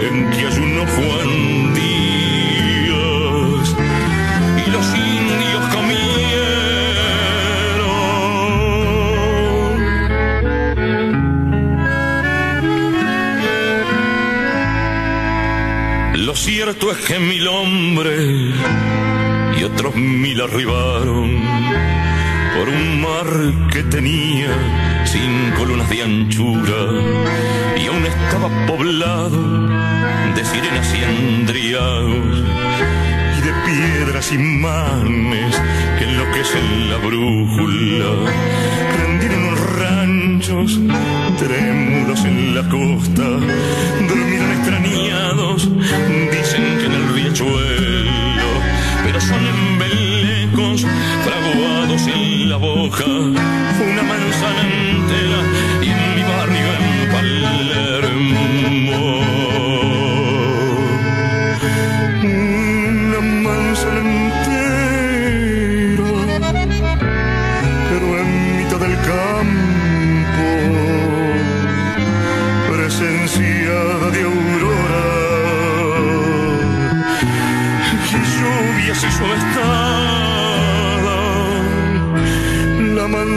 [0.07, 1.31] en que ayunó Juan
[1.75, 3.67] Díaz
[4.65, 6.15] y los indios comieron.
[16.25, 18.55] Lo cierto es que mil hombres
[19.59, 21.39] y otros mil arribaron
[22.55, 23.27] por un mar
[23.71, 24.49] que tenía
[25.11, 26.79] cinco lunas de anchura
[27.75, 29.67] y aún estaba poblado
[30.35, 32.43] de sirenas y endriagos
[33.37, 35.61] y de piedras imanes
[35.97, 38.31] que enloquecen la brújula.
[38.95, 40.79] Prendieron unos ranchos
[41.37, 43.27] trémulos en la costa,
[44.07, 45.69] durmieron extrañados,
[46.31, 48.49] dicen que en el riachuelo,
[49.03, 50.85] pero son embelecos
[51.25, 53.05] fraguados en la boca,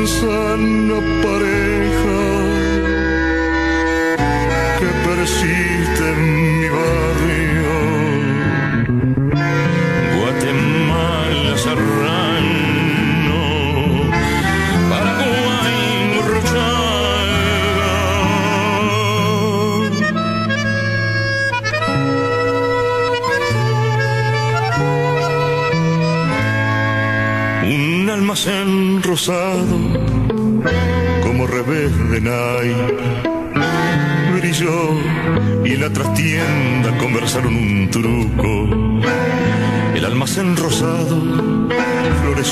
[0.04, 2.20] manzana pareja
[4.78, 5.73] que persiste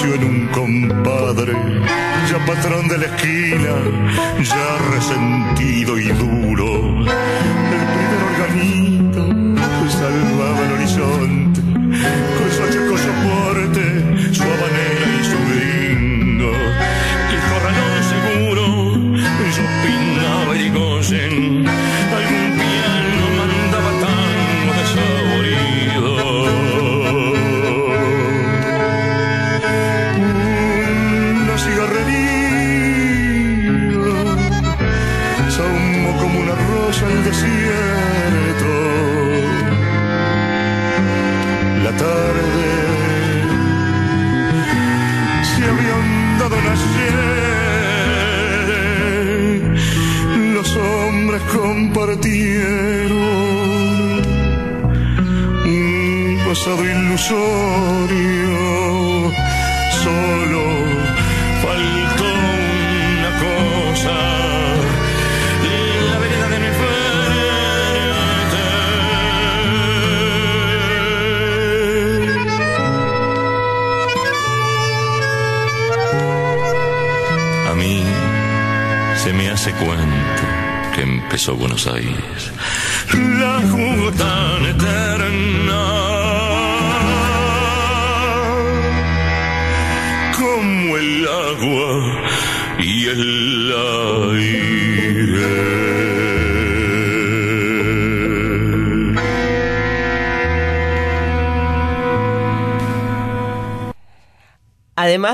[0.05, 1.53] en un compadre,
[2.29, 3.75] ya patrón de la esquina,
[4.43, 6.42] ya resentido y duro.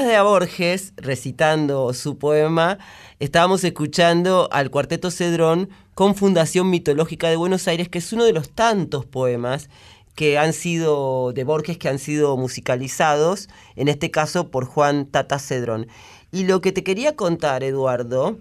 [0.05, 2.79] De a Borges recitando su poema,
[3.19, 8.33] estábamos escuchando al Cuarteto Cedrón con Fundación Mitológica de Buenos Aires, que es uno de
[8.33, 9.69] los tantos poemas
[10.15, 15.41] que han sido de Borges que han sido musicalizados, en este caso por Juan Tata
[15.41, 15.89] Cedrón.
[16.31, 18.39] Y lo que te quería contar, Eduardo,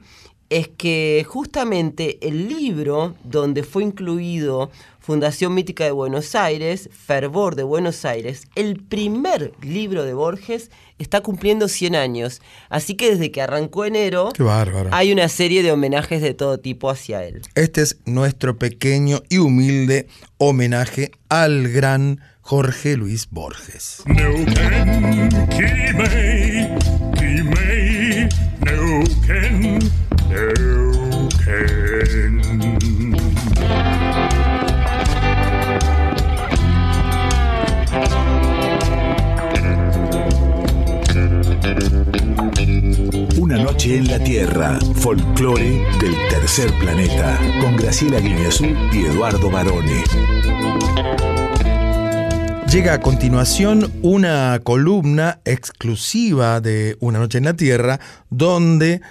[0.49, 4.69] es que justamente el libro donde fue incluido
[4.99, 10.69] Fundación Mítica de Buenos Aires, Fervor de Buenos Aires, el primer libro de Borges
[10.99, 12.41] está cumpliendo 100 años.
[12.69, 14.89] Así que desde que arrancó enero, Qué bárbaro.
[14.91, 17.41] hay una serie de homenajes de todo tipo hacia él.
[17.55, 20.07] Este es nuestro pequeño y humilde
[20.37, 24.03] homenaje al gran Jorge Luis Borges.
[24.05, 25.29] Neuquén,
[43.57, 50.03] Una noche en la Tierra, folclore del tercer planeta, con Graciela Guineazú y Eduardo Barone.
[52.71, 59.01] Llega a continuación una columna exclusiva de Una Noche en la Tierra, donde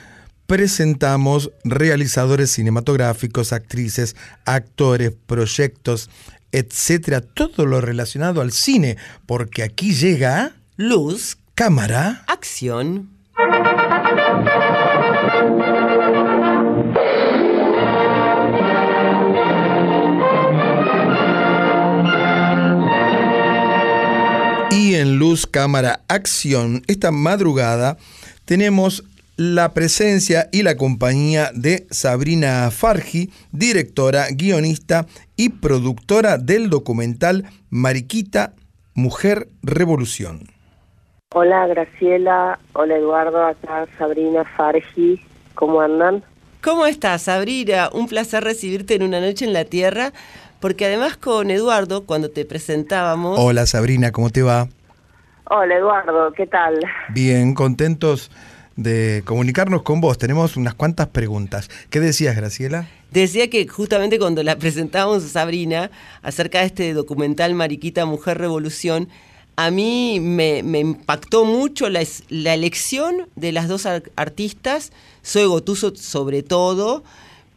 [0.46, 4.14] presentamos realizadores cinematográficos, actrices,
[4.44, 6.08] actores, proyectos,
[6.52, 8.96] etcétera, todo lo relacionado al cine,
[9.26, 13.10] porque aquí llega Luz, cámara, acción.
[25.00, 27.98] En Luz Cámara Acción, esta madrugada
[28.44, 29.04] tenemos
[29.36, 35.06] la presencia y la compañía de Sabrina Fargi, directora, guionista
[35.36, 38.54] y productora del documental Mariquita,
[38.94, 40.48] Mujer Revolución.
[41.34, 45.20] Hola Graciela, hola Eduardo, acá Sabrina Fargi,
[45.54, 46.24] ¿cómo andan?
[46.62, 47.90] ¿Cómo estás, Sabrina?
[47.92, 50.12] Un placer recibirte en una noche en la Tierra,
[50.60, 53.38] porque además con Eduardo, cuando te presentábamos...
[53.38, 54.68] Hola Sabrina, ¿cómo te va?
[55.48, 56.78] Hola Eduardo, ¿qué tal?
[57.10, 58.30] Bien, contentos
[58.74, 60.18] de comunicarnos con vos.
[60.18, 61.70] Tenemos unas cuantas preguntas.
[61.88, 62.88] ¿Qué decías, Graciela?
[63.12, 65.90] Decía que justamente cuando la presentábamos a Sabrina
[66.22, 69.08] acerca de este documental Mariquita Mujer Revolución,
[69.54, 74.92] a mí me, me impactó mucho la, la elección de las dos ar- artistas,
[75.24, 77.04] Zoe Gotuso sobre todo,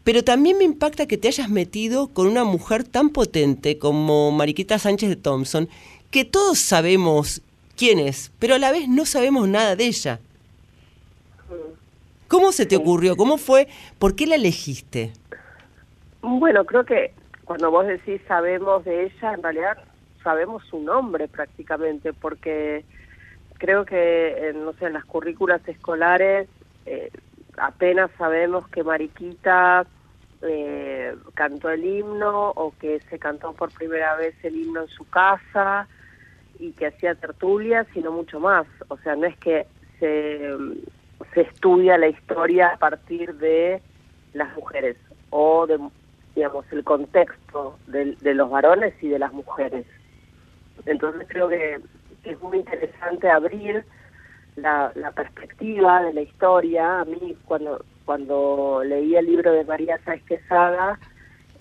[0.04, 4.80] pero también me impacta que te hayas metido con una mujer tan potente como Mariquita
[4.80, 5.68] Sánchez de Thompson,
[6.10, 7.42] que todos sabemos
[7.80, 10.20] quién es, pero a la vez no sabemos nada de ella.
[12.28, 13.16] ¿Cómo se te ocurrió?
[13.16, 13.70] ¿Cómo fue?
[13.98, 15.14] ¿Por qué la elegiste?
[16.22, 17.14] Bueno, creo que
[17.46, 19.78] cuando vos decís sabemos de ella, en realidad
[20.22, 22.84] sabemos su nombre prácticamente, porque
[23.58, 26.50] creo que, no sé, en las currículas escolares
[26.86, 27.10] eh,
[27.58, 29.88] apenas sabemos que Mariquita
[30.42, 35.08] eh, cantó el himno o que se cantó por primera vez el himno en su
[35.10, 35.88] casa
[36.60, 38.68] y que hacía tertulias, sino mucho más.
[38.90, 39.66] O sea, no es que
[40.00, 40.52] se,
[41.34, 43.82] se estudia la historia a partir de
[44.34, 44.98] las mujeres
[45.30, 45.80] o de,
[46.36, 49.86] digamos, el contexto de, los varones y de las mujeres.
[50.86, 51.80] Entonces creo que,
[52.24, 53.84] que es muy interesante abrir
[54.56, 57.02] la, la perspectiva de la historia.
[57.02, 60.98] A mí cuando cuando leí el libro de María Sáez Quesada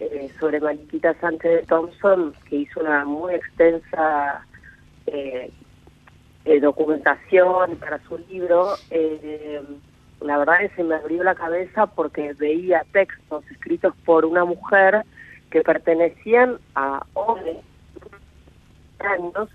[0.00, 4.46] eh, sobre Mariquita Sánchez de Thompson, que hizo una muy extensa
[5.12, 5.51] eh,
[6.44, 9.62] eh, documentación para su libro, eh,
[10.20, 14.44] la verdad es que se me abrió la cabeza porque veía textos escritos por una
[14.44, 15.05] mujer
[15.51, 17.59] que pertenecían a hombres
[18.98, 19.48] años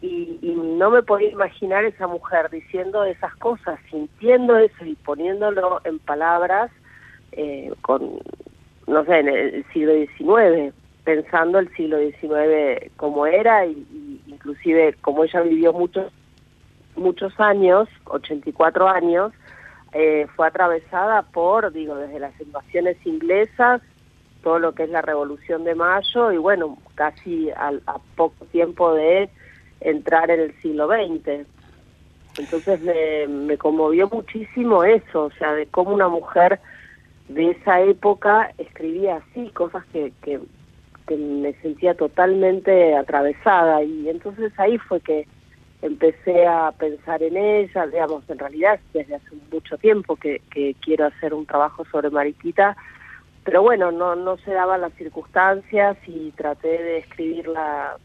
[0.00, 5.80] y, y no me podía imaginar esa mujer diciendo esas cosas, sintiendo eso y poniéndolo
[5.84, 6.70] en palabras
[7.32, 8.18] eh, con,
[8.86, 13.97] no sé, en el siglo XIX, pensando el siglo XIX como era y, y
[14.38, 16.12] inclusive como ella vivió muchos
[16.96, 19.32] muchos años, 84 años,
[19.92, 23.80] eh, fue atravesada por, digo, desde las invasiones inglesas,
[24.42, 28.94] todo lo que es la Revolución de Mayo y bueno, casi al- a poco tiempo
[28.94, 29.30] de
[29.80, 31.46] entrar en el siglo XX.
[32.38, 36.58] Entonces me, me conmovió muchísimo eso, o sea, de cómo una mujer
[37.28, 40.40] de esa época escribía así, cosas que, que,
[41.08, 45.26] que me sentía totalmente atravesada y entonces ahí fue que
[45.82, 51.06] empecé a pensar en ella, digamos, en realidad desde hace mucho tiempo que, que quiero
[51.06, 52.76] hacer un trabajo sobre Mariquita,
[53.44, 57.96] pero bueno, no, se daban las circunstancias y traté de escribirla,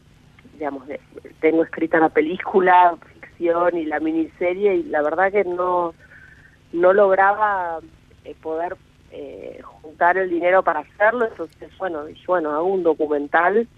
[0.54, 1.00] digamos, de-
[1.40, 5.94] tengo escrita la película, ficción y la miniserie y la verdad que no,
[6.72, 7.80] no lograba
[8.24, 8.76] eh, poder
[9.16, 13.68] eh, juntar el dinero para hacerlo, entonces bueno, dije, bueno, hago un documental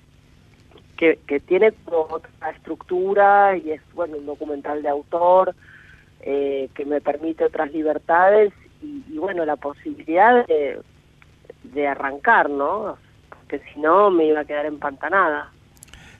[0.96, 5.54] que, que tiene como otra estructura y es bueno un documental de autor
[6.22, 8.50] eh, que me permite otras libertades
[8.82, 10.80] y, y, bueno la posibilidad de,
[11.64, 12.96] de arrancar no
[13.30, 15.52] porque si no me iba a quedar empantanada.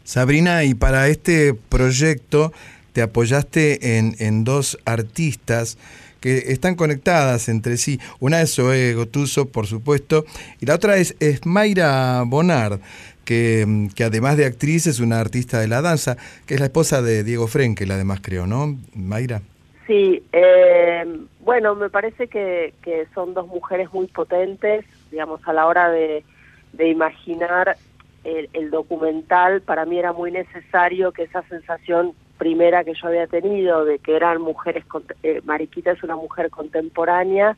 [0.05, 2.53] Sabrina, y para este proyecto
[2.93, 5.79] te apoyaste en, en dos artistas
[6.27, 8.01] que están conectadas entre sí.
[8.19, 10.25] Una es Zoe Gotuso, por supuesto,
[10.61, 12.81] y la otra es, es Mayra Bonard,
[13.25, 17.01] que, que además de actriz es una artista de la danza, que es la esposa
[17.01, 18.77] de Diego Frenkel, además creo, ¿no?
[18.93, 19.41] Mayra.
[19.87, 21.05] Sí, eh,
[21.45, 26.25] bueno, me parece que, que son dos mujeres muy potentes, digamos, a la hora de,
[26.73, 27.77] de imaginar
[28.25, 33.27] el, el documental, para mí era muy necesario que esa sensación primera que yo había
[33.27, 34.85] tenido de que eran mujeres,
[35.23, 37.57] eh, Mariquita es una mujer contemporánea,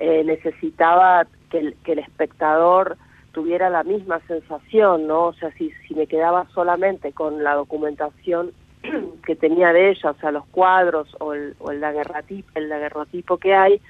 [0.00, 2.96] eh, necesitaba que el, que el espectador
[3.32, 5.26] tuviera la misma sensación, ¿no?
[5.26, 8.52] O sea, si, si me quedaba solamente con la documentación
[9.26, 13.54] que tenía de ella, o sea, los cuadros o el, o el, daguerrotipo, el que
[13.54, 13.80] hay,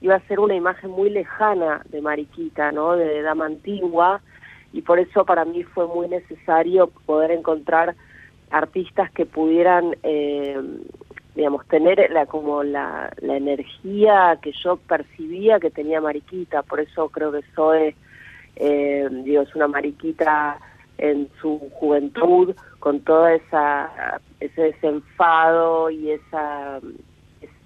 [0.00, 2.96] iba a ser una imagen muy lejana de Mariquita, ¿no?
[2.96, 4.20] De dama antigua,
[4.72, 7.94] y por eso para mí fue muy necesario poder encontrar
[8.54, 10.56] artistas que pudieran, eh,
[11.34, 17.08] digamos, tener la, como la, la energía que yo percibía que tenía Mariquita, por eso
[17.08, 17.96] creo que Zoe,
[18.56, 20.58] eh, digo, es una Mariquita
[20.98, 26.78] en su juventud, con todo esa, ese desenfado y esa,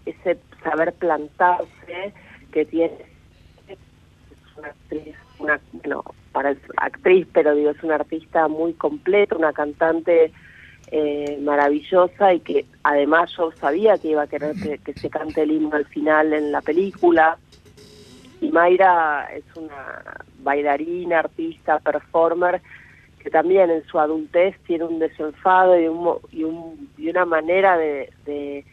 [0.07, 2.15] ese saber plantarse
[2.51, 2.97] que tiene.
[4.57, 6.03] Una actriz, una, bueno,
[6.33, 10.33] para actriz, pero digo, es una artista muy completa, una cantante
[10.91, 14.55] eh, maravillosa y que además yo sabía que iba a querer
[14.85, 17.39] que, se cante el himno al final en la película.
[18.41, 20.03] Y Mayra es una
[20.43, 22.61] bailarina, artista, performer,
[23.19, 27.77] que también en su adultez tiene un desenfado y, un, y, un- y una manera
[27.77, 28.65] de, de,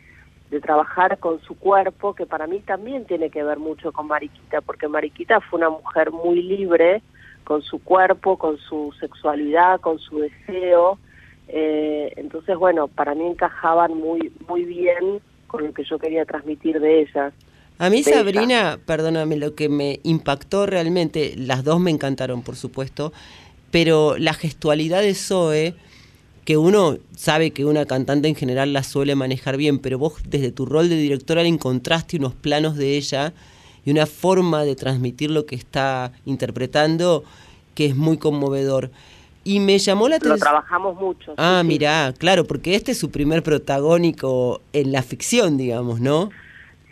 [0.52, 4.62] de trabajar con su cuerpo que para mí también tiene que ver mucho con Mariquita,
[4.62, 7.02] porque Mariquita fue una mujer muy libre
[7.44, 11.00] con su cuerpo, con su sexualidad, con su deseo.
[11.48, 16.80] Eh, entonces, bueno, para mí encajaban muy, muy bien con lo que yo quería transmitir
[16.80, 17.34] de ellas.
[17.78, 18.04] A mí.
[18.04, 23.12] Sabrina, perdóname, lo que me impactó realmente, las dos me encantaron, por supuesto,
[23.72, 25.76] pero la gestualidad de Zoe,
[26.46, 30.52] que uno sabe que una cantante en general la suele manejar bien, pero vos desde
[30.52, 33.34] tu rol de directora le encontraste unos planos de ella
[33.84, 37.24] y una forma de transmitir lo que está interpretando
[37.74, 38.90] que es muy conmovedor.
[39.46, 40.40] Y me llamó la Lo atención...
[40.40, 41.32] trabajamos mucho.
[41.32, 41.68] sí, Ah, sí.
[41.68, 46.32] mirá, claro, porque este es su primer protagónico en la ficción, digamos, ¿no?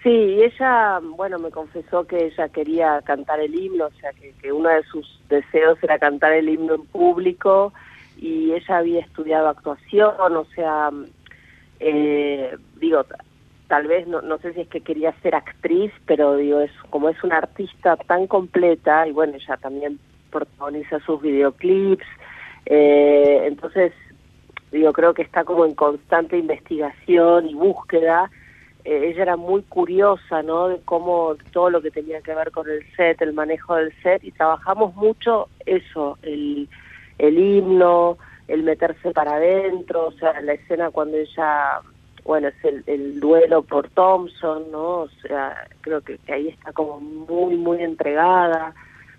[0.03, 4.33] Sí, y ella, bueno, me confesó que ella quería cantar el himno, o sea, que,
[4.41, 7.73] que uno de sus deseos era cantar el himno en público
[8.17, 10.91] y ella había estudiado actuación, o sea,
[11.79, 13.05] eh, digo,
[13.67, 17.09] tal vez, no, no sé si es que quería ser actriz, pero digo, es como
[17.09, 19.99] es una artista tan completa y bueno, ella también
[20.31, 22.05] protagoniza sus videoclips,
[22.65, 23.93] eh, entonces,
[24.71, 28.29] digo, creo que está como en constante investigación y búsqueda
[28.85, 30.67] eh, ella era muy curiosa, ¿no?
[30.67, 34.23] De cómo todo lo que tenía que ver con el set, el manejo del set,
[34.23, 36.67] y trabajamos mucho eso, el,
[37.17, 38.17] el himno,
[38.49, 41.79] el meterse para adentro, o sea, la escena cuando ella,
[42.25, 45.01] bueno, es el, el duelo por Thompson, ¿no?
[45.03, 48.73] O sea, creo que ahí está como muy, muy entregada.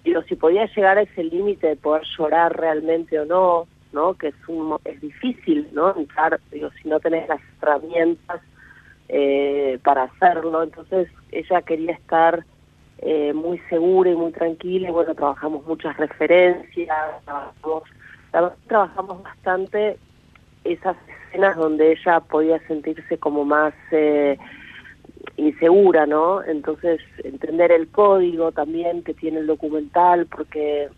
[0.05, 4.14] Digo, si podía llegar a ese límite de poder llorar realmente o no, ¿no?
[4.14, 5.97] Que es, un, es difícil, ¿no?
[5.97, 8.40] Entrar, digo, si no tenés las herramientas
[9.09, 10.62] eh, para hacerlo.
[10.62, 12.44] Entonces ella quería estar
[12.98, 17.82] eh, muy segura y muy tranquila y bueno, trabajamos muchas referencias, trabajamos,
[18.32, 19.98] tra- trabajamos bastante
[20.64, 20.97] esas
[21.28, 24.39] escenas donde ella podía sentirse como más eh,
[25.36, 26.43] insegura, ¿no?
[26.43, 30.89] Entonces entender el código también que tiene el documental porque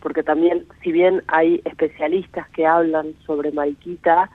[0.00, 4.30] porque también si bien hay especialistas que hablan sobre Mariquita,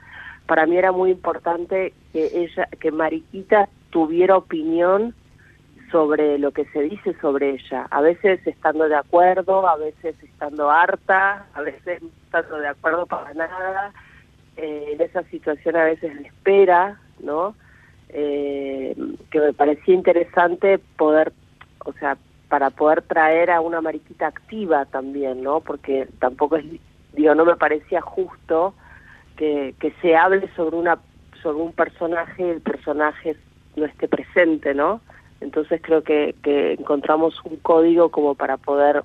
[0.46, 5.14] para mí era muy importante que ella, que Mariquita tuviera opinión
[5.90, 10.70] sobre lo que se dice sobre ella, a veces estando de acuerdo, a veces estando
[10.70, 13.92] harta, a veces no estando de acuerdo para nada,
[14.56, 17.54] eh, en esa situación a veces espera, ¿no?
[18.16, 18.94] Eh,
[19.32, 21.32] que me parecía interesante poder,
[21.84, 22.16] o sea,
[22.48, 25.60] para poder traer a una mariquita activa también, ¿no?
[25.60, 26.64] Porque tampoco es,
[27.12, 28.72] digo, no me parecía justo
[29.36, 31.00] que, se hable sobre una
[31.42, 33.36] sobre un personaje y el personaje
[33.74, 35.00] no esté presente, ¿no?
[35.40, 39.02] Entonces creo que, que encontramos un código como para poder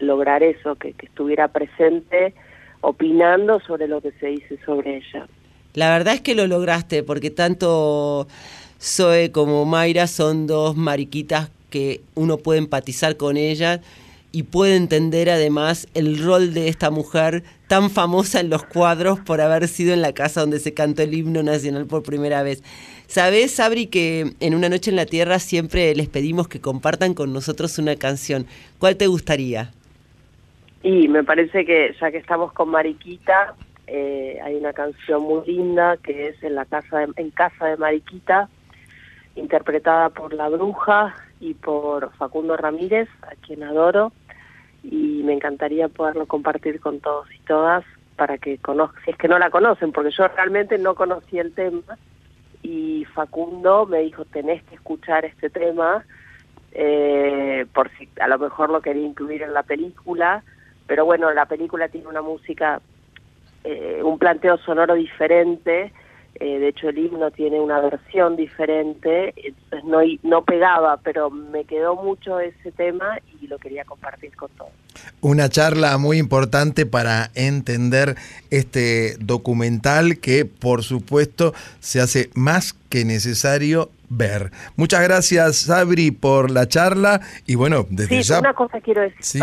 [0.00, 2.34] lograr eso, que estuviera presente
[2.82, 5.26] opinando sobre lo que se dice sobre ella.
[5.74, 8.26] La verdad es que lo lograste, porque tanto
[8.80, 13.80] Zoe como Mayra son dos mariquitas que uno puede empatizar con ellas
[14.32, 19.40] y puede entender además el rol de esta mujer tan famosa en los cuadros por
[19.40, 22.62] haber sido en la casa donde se cantó el himno nacional por primera vez.
[23.06, 27.32] Sabes, Sabri, que en Una Noche en la Tierra siempre les pedimos que compartan con
[27.32, 28.46] nosotros una canción.
[28.78, 29.72] ¿Cuál te gustaría?
[30.82, 33.54] Y me parece que ya que estamos con Mariquita,
[33.92, 37.76] eh, hay una canción muy linda que es en la casa de, en casa de
[37.76, 38.48] Mariquita,
[39.34, 44.12] interpretada por La Bruja y por Facundo Ramírez, a quien adoro,
[44.84, 47.84] y me encantaría poderlo compartir con todos y todas
[48.16, 51.52] para que conozcan, si es que no la conocen, porque yo realmente no conocía el
[51.52, 51.98] tema
[52.62, 56.04] y Facundo me dijo tenés que escuchar este tema
[56.72, 60.44] eh, por si a lo mejor lo quería incluir en la película,
[60.86, 62.80] pero bueno, la película tiene una música,
[63.64, 65.92] eh, un planteo sonoro diferente
[66.40, 71.64] eh, de hecho el himno tiene una versión diferente, entonces no, no pegaba, pero me
[71.64, 74.72] quedó mucho ese tema y lo quería compartir con todos.
[75.20, 78.14] Una charla muy importante para entender
[78.50, 84.50] este documental que por supuesto se hace más que necesario ver.
[84.76, 88.38] Muchas gracias Sabri por la charla y bueno, desde sí, ya...
[88.38, 89.42] Una cosa quiero decir,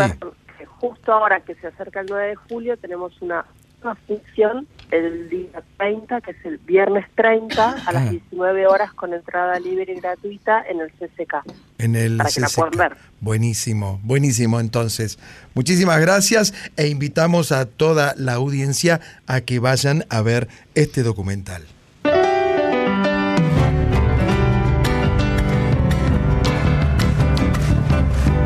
[0.58, 3.44] que justo ahora que se acerca el 9 de julio tenemos una
[3.82, 9.12] una función el día 30, que es el viernes 30, a las 19 horas con
[9.12, 11.44] entrada libre y gratuita en el CCK.
[11.78, 12.56] En el para que la CCK.
[12.56, 12.96] puedan ver.
[13.20, 14.60] Buenísimo, buenísimo.
[14.60, 15.18] Entonces,
[15.54, 21.62] muchísimas gracias e invitamos a toda la audiencia a que vayan a ver este documental.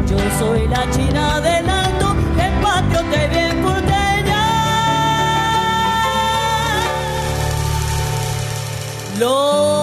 [0.09, 1.61] Yo soy la china del
[9.18, 9.81] Lo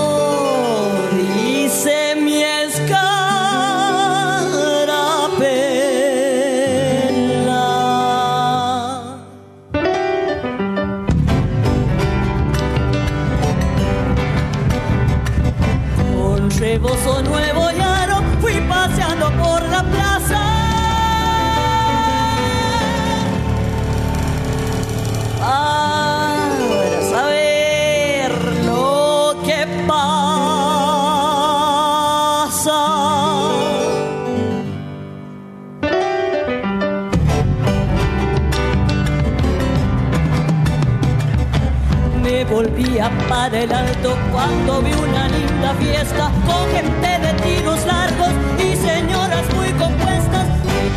[42.99, 48.75] volvía para el alto cuando vi una linda fiesta con gente de tiros largos y
[48.75, 50.47] señoras muy compuestas.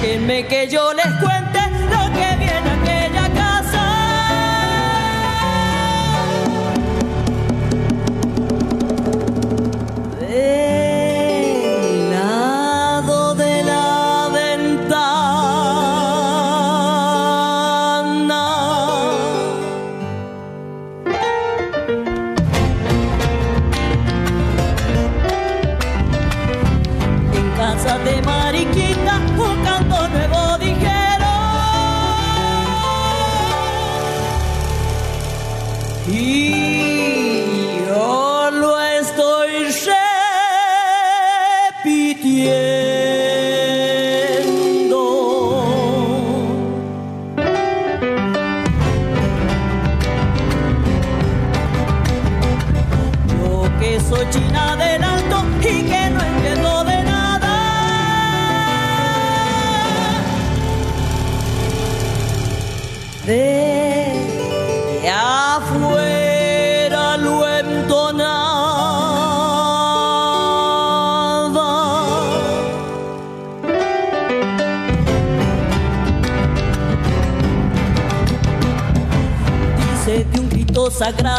[0.00, 1.51] Déjenme que yo les cuente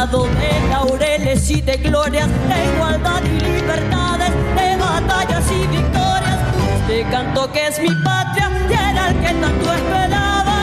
[0.06, 6.38] de laureles y de glorias, de igualdad y libertades, de batallas y victorias.
[6.80, 10.60] este canto que es mi patria y era el que tanto esperaba.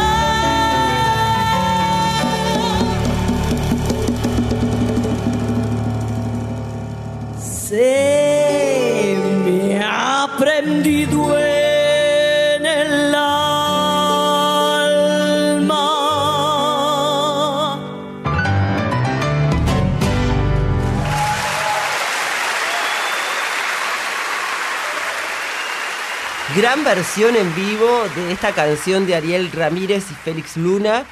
[7.39, 11.50] Se me ha prendido en
[26.61, 31.07] Gran versión en vivo de esta canción de Ariel Ramírez y Félix Luna.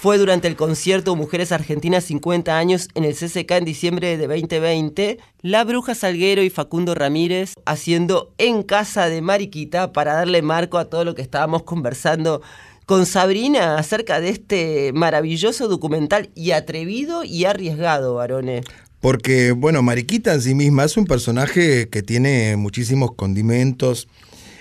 [0.00, 5.18] Fue durante el concierto Mujeres Argentinas 50 años en el CCK en diciembre de 2020.
[5.42, 10.86] La Bruja Salguero y Facundo Ramírez haciendo en casa de Mariquita para darle marco a
[10.86, 12.40] todo lo que estábamos conversando
[12.86, 18.64] con Sabrina acerca de este maravilloso documental y atrevido y arriesgado, varones.
[19.00, 24.08] Porque, bueno, Mariquita en sí misma es un personaje que tiene muchísimos condimentos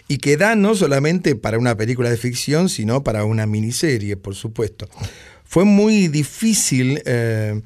[0.08, 4.36] y que da no solamente para una película de ficción, sino para una miniserie, por
[4.36, 4.88] supuesto.
[5.44, 7.62] Fue muy difícil eh,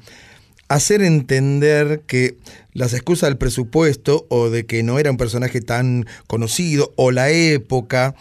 [0.68, 2.36] hacer entender que
[2.72, 7.30] las excusas del presupuesto o de que no era un personaje tan conocido o la
[7.30, 8.14] época,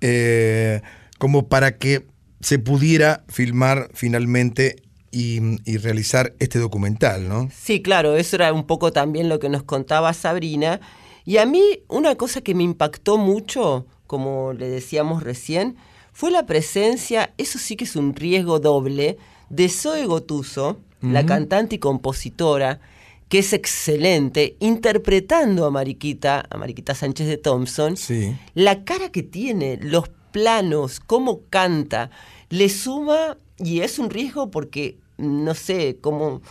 [0.00, 0.82] eh,
[1.18, 2.04] como para que
[2.40, 7.48] se pudiera filmar finalmente y, y, realizar este documental, ¿no?
[7.56, 10.80] Sí, claro, eso era un poco también lo que nos contaba Sabrina.
[11.24, 15.76] Y a mí una cosa que me impactó mucho, como le decíamos recién,
[16.12, 19.18] fue la presencia, eso sí que es un riesgo doble,
[19.48, 21.12] de Zoe Gotuso, uh -huh.
[21.12, 22.80] la cantante y compositora,
[23.28, 28.36] que es excelente, interpretando a Mariquita, a Mariquita Sánchez de Thompson, sí.
[28.54, 32.10] la cara que tiene, los planos, cómo canta,
[32.50, 36.42] le suma, y es un riesgo porque no sé cómo,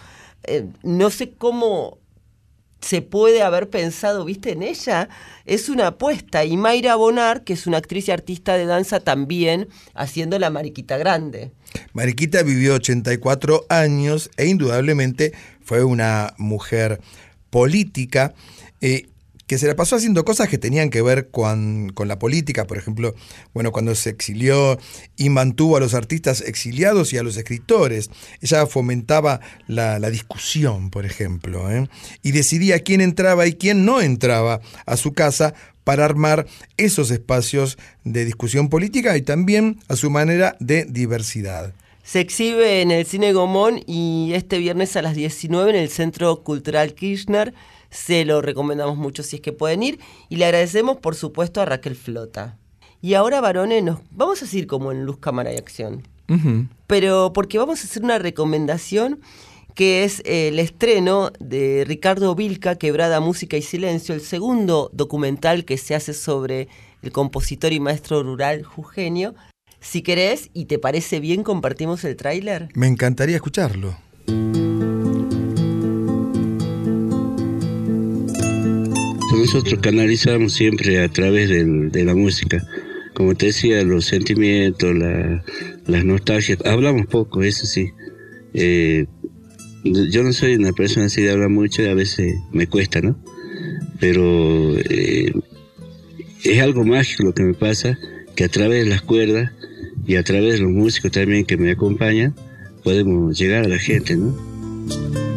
[0.43, 1.99] eh, no sé cómo
[2.83, 5.09] se puede haber pensado, viste, en ella,
[5.45, 6.45] es una apuesta.
[6.45, 10.97] Y Mayra Bonar, que es una actriz y artista de danza también, haciendo la Mariquita
[10.97, 11.51] Grande.
[11.93, 16.99] Mariquita vivió 84 años e indudablemente fue una mujer
[17.49, 18.33] política.
[18.81, 19.07] Eh,
[19.47, 22.77] que se la pasó haciendo cosas que tenían que ver con, con, la política, por
[22.77, 23.13] ejemplo,
[23.53, 24.79] bueno, cuando se exilió
[25.17, 28.09] y mantuvo a los artistas exiliados y a los escritores.
[28.41, 31.87] Ella fomentaba la, la discusión, por ejemplo, ¿eh?
[32.21, 35.53] y decidía quién entraba y quién no entraba a su casa
[35.83, 36.47] para armar
[36.77, 41.73] esos espacios de discusión política y también a su manera de diversidad.
[42.03, 46.43] Se exhibe en el Cine Gomón y este viernes a las 19 en el Centro
[46.43, 47.53] Cultural Kirchner.
[47.93, 49.99] Se lo recomendamos mucho si es que pueden ir.
[50.27, 52.57] Y le agradecemos, por supuesto, a Raquel Flota.
[53.01, 56.01] Y ahora, varones, nos vamos a seguir como en Luz, Cámara y Acción.
[56.27, 56.67] Uh -huh.
[56.87, 59.19] Pero porque vamos a hacer una recomendación
[59.75, 65.65] que es eh, el estreno de Ricardo Vilca, Quebrada Música y Silencio, el segundo documental
[65.65, 66.67] que se hace sobre
[67.01, 69.35] el compositor y maestro rural jujeño.
[69.79, 72.69] Si querés y te parece bien, compartimos el tráiler.
[72.73, 73.95] Me encantaría escucharlo.
[79.33, 82.63] Nosotros canalizamos siempre a través del, de la música.
[83.13, 85.43] Como te decía, los sentimientos, la,
[85.87, 86.59] las nostalgias.
[86.65, 87.89] Hablamos poco, eso sí.
[88.53, 89.05] Eh,
[89.83, 93.17] yo no soy una persona así de hablar mucho y a veces me cuesta, ¿no?
[93.99, 95.33] Pero eh,
[96.43, 97.97] es algo mágico lo que me pasa,
[98.35, 99.51] que a través de las cuerdas
[100.05, 102.35] y a través de los músicos también que me acompañan,
[102.83, 105.32] podemos llegar a la gente, ¿no?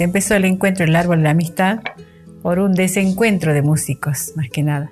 [0.00, 1.80] Se empezó el encuentro El Árbol de la Amistad
[2.40, 4.90] por un desencuentro de músicos, más que nada.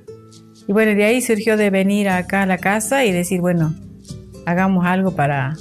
[0.67, 3.75] Y bueno, de ahí surgió de venir acá a la casa y decir, bueno,
[4.45, 5.57] hagamos algo para,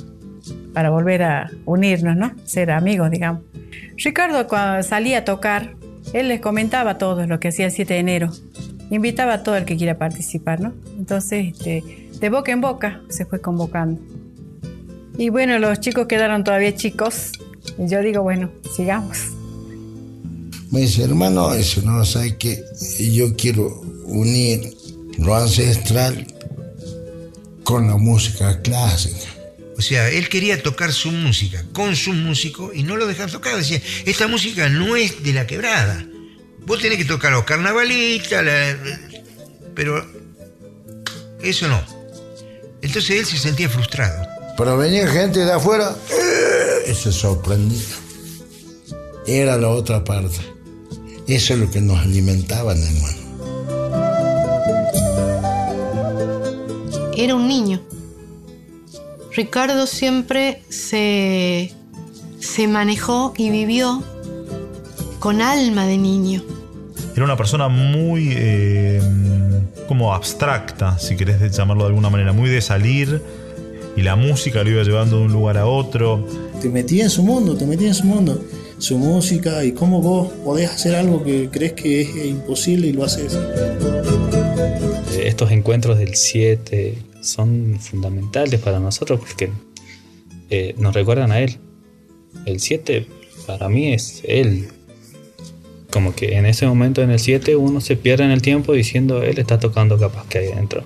[0.74, 2.34] para volver a unirnos, ¿no?
[2.44, 3.44] Ser amigos, digamos.
[3.96, 5.76] Ricardo cuando salía a tocar,
[6.12, 8.30] él les comentaba todo lo que hacía el 7 de enero.
[8.90, 10.74] Invitaba a todo el que quiera participar, ¿no?
[10.98, 14.02] Entonces, este, de boca en boca se fue convocando.
[15.18, 17.32] Y bueno, los chicos quedaron todavía chicos.
[17.78, 19.37] Y yo digo, bueno, sigamos.
[20.72, 22.64] Me dice, hermano, eso no sabe que
[23.00, 24.76] yo quiero unir
[25.18, 26.28] lo ancestral
[27.64, 29.28] con la música clásica.
[29.78, 33.56] O sea, él quería tocar su música con sus músicos y no lo dejaban tocar.
[33.56, 36.06] Decía, esta música no es de la quebrada.
[36.66, 38.78] Vos tenés que tocar los carnavalistas, la...
[39.76, 40.06] pero
[41.42, 41.82] eso no.
[42.82, 44.28] Entonces él se sentía frustrado.
[44.58, 45.96] Pero venía gente de afuera
[46.90, 47.80] y se sorprendía.
[49.28, 50.57] Era la otra parte.
[51.28, 53.18] Eso es lo que nos alimentaban, hermano.
[57.18, 57.82] Era un niño.
[59.36, 61.74] Ricardo siempre se,
[62.40, 64.04] se manejó y vivió
[65.20, 66.44] con alma de niño.
[67.16, 69.02] Era una persona muy eh,
[69.88, 73.22] como abstracta, si querés llamarlo de alguna manera, muy de salir
[73.96, 76.26] y la música lo iba llevando de un lugar a otro.
[76.62, 78.40] Te metí en su mundo, te metí en su mundo,
[78.78, 83.04] su música y cómo vos podés hacer algo que crees que es imposible y lo
[83.04, 83.38] haces.
[85.20, 89.50] Estos encuentros del 7 son fundamentales para nosotros porque
[90.50, 91.58] eh, nos recuerdan a él.
[92.46, 93.08] El 7
[93.46, 94.68] para mí es él.
[95.92, 99.24] Como que en ese momento en el 7 uno se pierde en el tiempo diciendo
[99.24, 100.86] él está tocando capaz que hay adentro.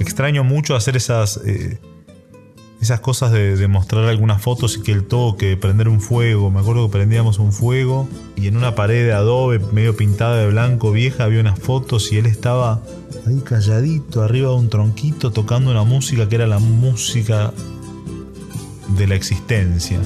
[0.00, 1.78] Extraño mucho hacer esas, eh,
[2.86, 6.52] esas cosas de, mostrar algunas fotos y que el toque, prender un fuego.
[6.52, 10.46] Me acuerdo que prendíamos un fuego y en una pared de adobe medio pintada de
[10.46, 12.80] blanco vieja había unas fotos y él estaba
[13.26, 17.52] ahí calladito arriba de un tronquito tocando una música que era la música
[18.96, 19.98] de la existencia.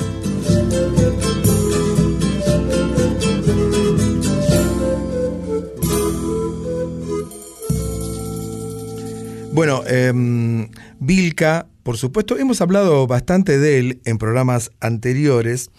[9.53, 15.73] Bueno, em, Vilca, por supuesto, hemos hablado bastante de él en programas anteriores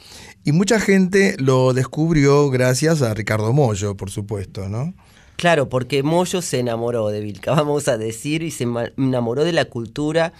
[0.43, 4.93] y mucha gente lo descubrió gracias a Ricardo Mollo, por supuesto, ¿no?
[5.37, 8.67] Claro, porque Moyo se enamoró de Vilca, vamos a decir, y se
[8.97, 10.33] enamoró de la cultura,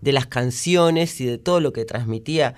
[0.00, 2.54] de las canciones y de todo lo que transmitía,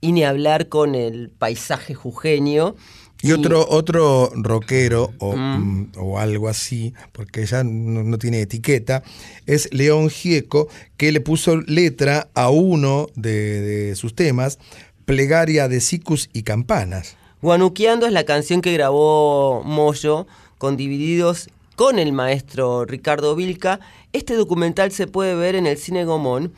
[0.00, 2.76] y ni hablar con el paisaje jujeño.
[3.24, 9.02] Y otro, otro rockero o, mm, o algo así, porque ya no, no tiene etiqueta,
[9.46, 10.68] es León Gieco,
[10.98, 14.58] que le puso letra a uno de, de sus temas,
[15.06, 17.16] Plegaria de Sicus y Campanas.
[17.40, 20.26] Guanuqueando es la canción que grabó Moyo
[20.58, 23.80] con Divididos con el maestro Ricardo Vilca.
[24.12, 26.52] Este documental se puede ver en el Cine Gomón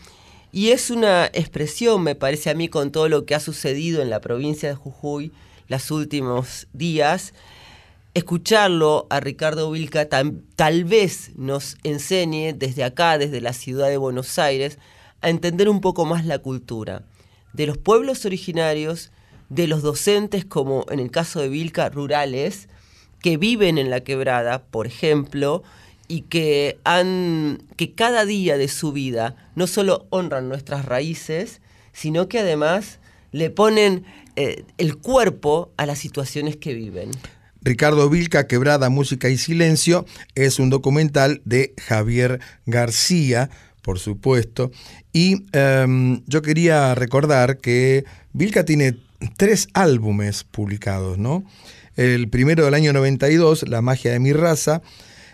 [0.52, 4.10] y es una expresión, me parece a mí, con todo lo que ha sucedido en
[4.10, 5.32] la provincia de Jujuy
[5.68, 7.34] los últimos días.
[8.14, 14.38] Escucharlo a Ricardo Vilca tal vez nos enseñe desde acá, desde la ciudad de Buenos
[14.38, 14.78] Aires,
[15.20, 17.02] a entender un poco más la cultura
[17.56, 19.10] de los pueblos originarios,
[19.48, 22.68] de los docentes, como en el caso de Vilca, rurales,
[23.20, 25.62] que viven en la quebrada, por ejemplo,
[26.06, 31.60] y que han que cada día de su vida no solo honran nuestras raíces,
[31.92, 32.98] sino que además
[33.32, 34.04] le ponen
[34.36, 37.10] eh, el cuerpo a las situaciones que viven.
[37.62, 43.50] Ricardo Vilca, Quebrada, Música y Silencio, es un documental de Javier García,
[43.82, 44.70] por supuesto.
[45.12, 48.96] Y em, yo quería recordar que Vilca tiene
[49.36, 51.44] tres álbumes publicados, ¿no?
[51.96, 54.82] El primero del año 92, La magia de mi raza,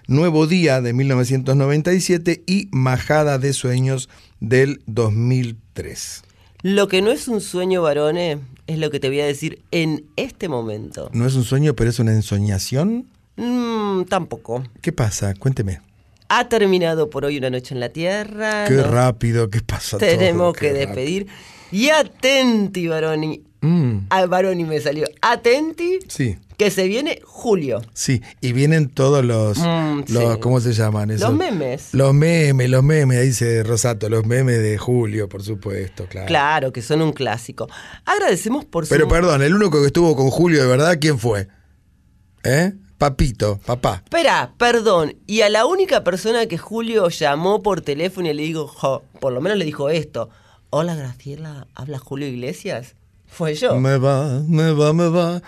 [0.06, 4.08] Nuevo Día de 1997 y Majada de Sueños
[4.40, 6.22] del 2003.
[6.62, 10.06] Lo que no es un sueño, varones, es lo que te voy a decir en
[10.16, 11.10] este momento.
[11.12, 13.06] No es un sueño, pero es una ensoñación.
[13.36, 14.62] Mm, tampoco.
[14.80, 15.34] ¿Qué pasa?
[15.34, 15.80] Cuénteme.
[16.28, 18.64] Ha terminado por hoy una noche en la tierra.
[18.66, 20.08] Qué rápido que pasa todo.
[20.08, 20.86] Tenemos qué que rápido.
[20.86, 21.26] despedir.
[21.72, 23.42] Y atenti, varoni.
[23.62, 25.06] Mm, Al varoni me salió.
[25.20, 27.80] Atenti, sí, que se viene julio.
[27.94, 28.20] sí.
[28.40, 30.40] Y vienen todos los, Mm, los sí.
[30.40, 31.10] ¿cómo se llaman?
[31.12, 31.28] esos?
[31.30, 31.94] Los memes.
[31.94, 36.26] Los memes, los memes, dice Rosato, los memes de Julio, por supuesto, claro.
[36.26, 37.68] Claro, que son un clásico.
[38.04, 38.90] Agradecemos por su...
[38.90, 41.48] Pero perdón, el único que estuvo con Julio de verdad, ¿quién fue?
[42.44, 42.72] ¿Eh?
[42.98, 44.02] Papito, papá.
[44.04, 45.16] Espera, perdón.
[45.26, 49.32] Y a la única persona que Julio llamó por teléfono y le dijo, jo, por
[49.32, 50.30] lo menos le dijo esto.
[50.70, 52.94] Hola Graciela, ¿habla Julio Iglesias?
[53.32, 53.76] Fue yo.
[53.80, 55.42] Me va, me va, me va.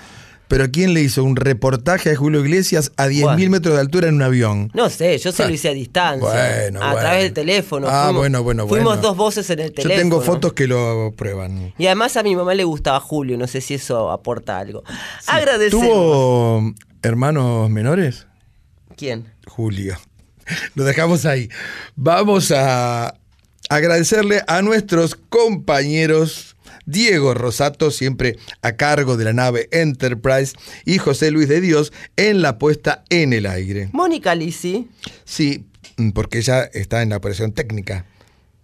[0.48, 4.16] Pero ¿quién le hizo un reportaje a Julio Iglesias a 10.000 metros de altura en
[4.16, 4.70] un avión?
[4.74, 6.28] No sé, yo se lo hice a distancia.
[6.28, 7.00] Bueno, a bueno.
[7.00, 7.86] través del teléfono.
[7.88, 9.02] Ah, Fuimos- bueno, bueno, Fuimos bueno.
[9.02, 9.96] dos voces en el Yo teléfono.
[10.02, 11.72] tengo fotos que lo prueban.
[11.78, 14.84] Y además a mi mamá le gustaba Julio, no sé si eso aporta algo.
[15.26, 15.86] Agradecemos.
[15.86, 18.26] ¿Tuvo hermanos menores?
[18.96, 19.32] ¿Quién?
[19.46, 19.96] Julio.
[20.74, 21.48] Lo dejamos ahí.
[21.96, 23.14] Vamos a
[23.70, 26.53] agradecerle a nuestros compañeros
[26.86, 30.54] Diego Rosato, siempre a cargo de la nave Enterprise,
[30.84, 33.88] y José Luis de Dios en la puesta en el aire.
[33.92, 34.88] Mónica Lisi,
[35.24, 35.66] Sí,
[36.14, 38.06] porque ella está en la operación técnica.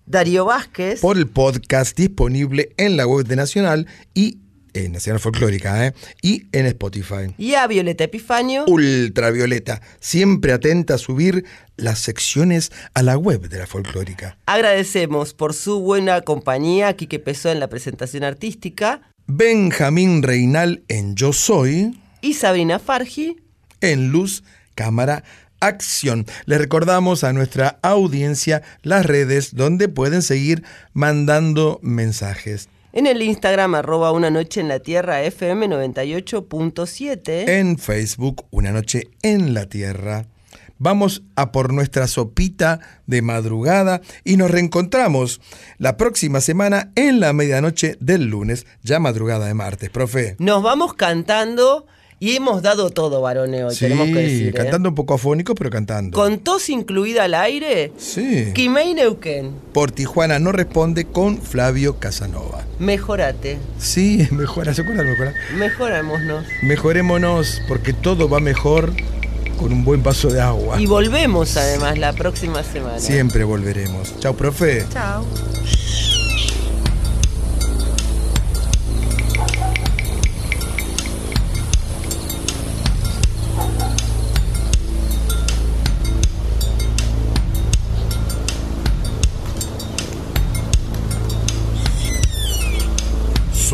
[0.07, 4.39] Darío Vázquez, Por el podcast disponible en la web de Nacional y
[4.75, 5.95] en Nacional Folclórica, ¿eh?
[6.23, 7.35] y en Spotify.
[7.39, 8.65] y a Violeta Epifanio.
[8.67, 11.45] Ultravioleta, siempre atenta a subir
[11.77, 14.37] las secciones a la web de la folclórica.
[14.47, 19.01] Agradecemos por su buena compañía, aquí que empezó en la presentación artística.
[19.27, 23.37] Benjamín Reinal en Yo Soy, Y Sabrina Fargi.
[23.81, 24.43] en Luz,
[24.75, 25.25] Cámara,
[25.61, 26.27] acción.
[26.47, 32.69] Les recordamos a nuestra audiencia las redes donde pueden seguir mandando mensajes.
[32.93, 37.49] En el Instagram, arroba una noche en la tierra, FM 98.7.
[37.49, 40.27] En Facebook, Una Noche en la Tierra.
[40.79, 45.41] Vamos a por nuestra sopita de madrugada y nos reencontramos
[45.79, 50.35] la próxima semana en la medianoche del lunes, ya madrugada de martes, profe.
[50.41, 51.87] Nos vamos cantando
[52.21, 54.49] y hemos dado todo, varoneo, hoy, Sí, tenemos que decir.
[54.49, 54.53] ¿eh?
[54.53, 56.15] cantando un poco afónico, pero cantando.
[56.17, 58.53] Con tos incluida al aire, Sí.
[58.55, 62.65] Quimei Neuquén, Por Tijuana no responde con Flavio Casanova.
[62.79, 65.07] mejorate, Sí, mejora, ¿se acuerdan?
[65.09, 65.33] Mejora.
[65.57, 66.45] mejorémonos.
[66.63, 68.93] Mejorémonos porque todo va mejor
[69.59, 70.81] con un buen vaso de agua.
[70.81, 72.99] Y volvemos además la próxima semana.
[72.99, 74.15] Siempre volveremos.
[74.21, 74.85] Chao, profe.
[74.93, 75.25] Chao.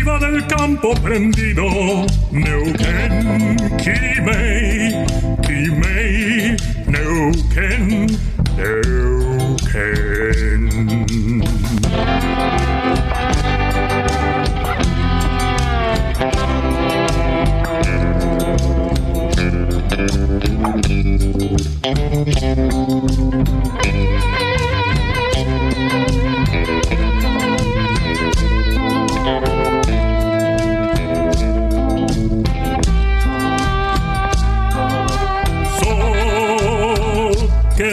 [0.00, 4.79] arriba del campo prendido Neuquén Quimei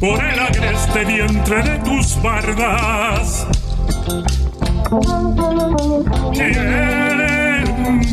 [0.00, 3.46] Por el agreste vientre de tus bardas.
[6.32, 7.64] Quieren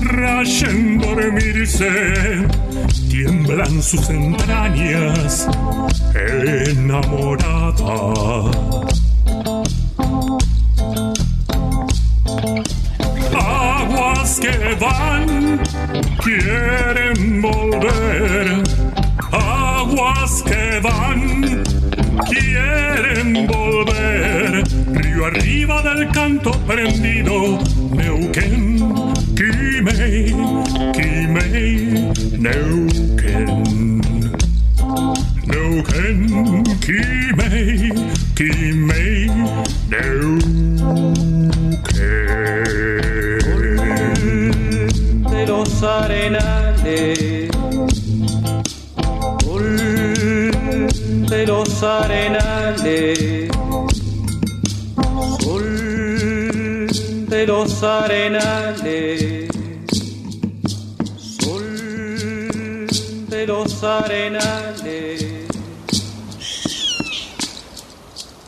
[0.04, 2.46] rayen dormirse,
[3.10, 5.48] tiemblan sus entrañas
[6.14, 7.78] enamorada.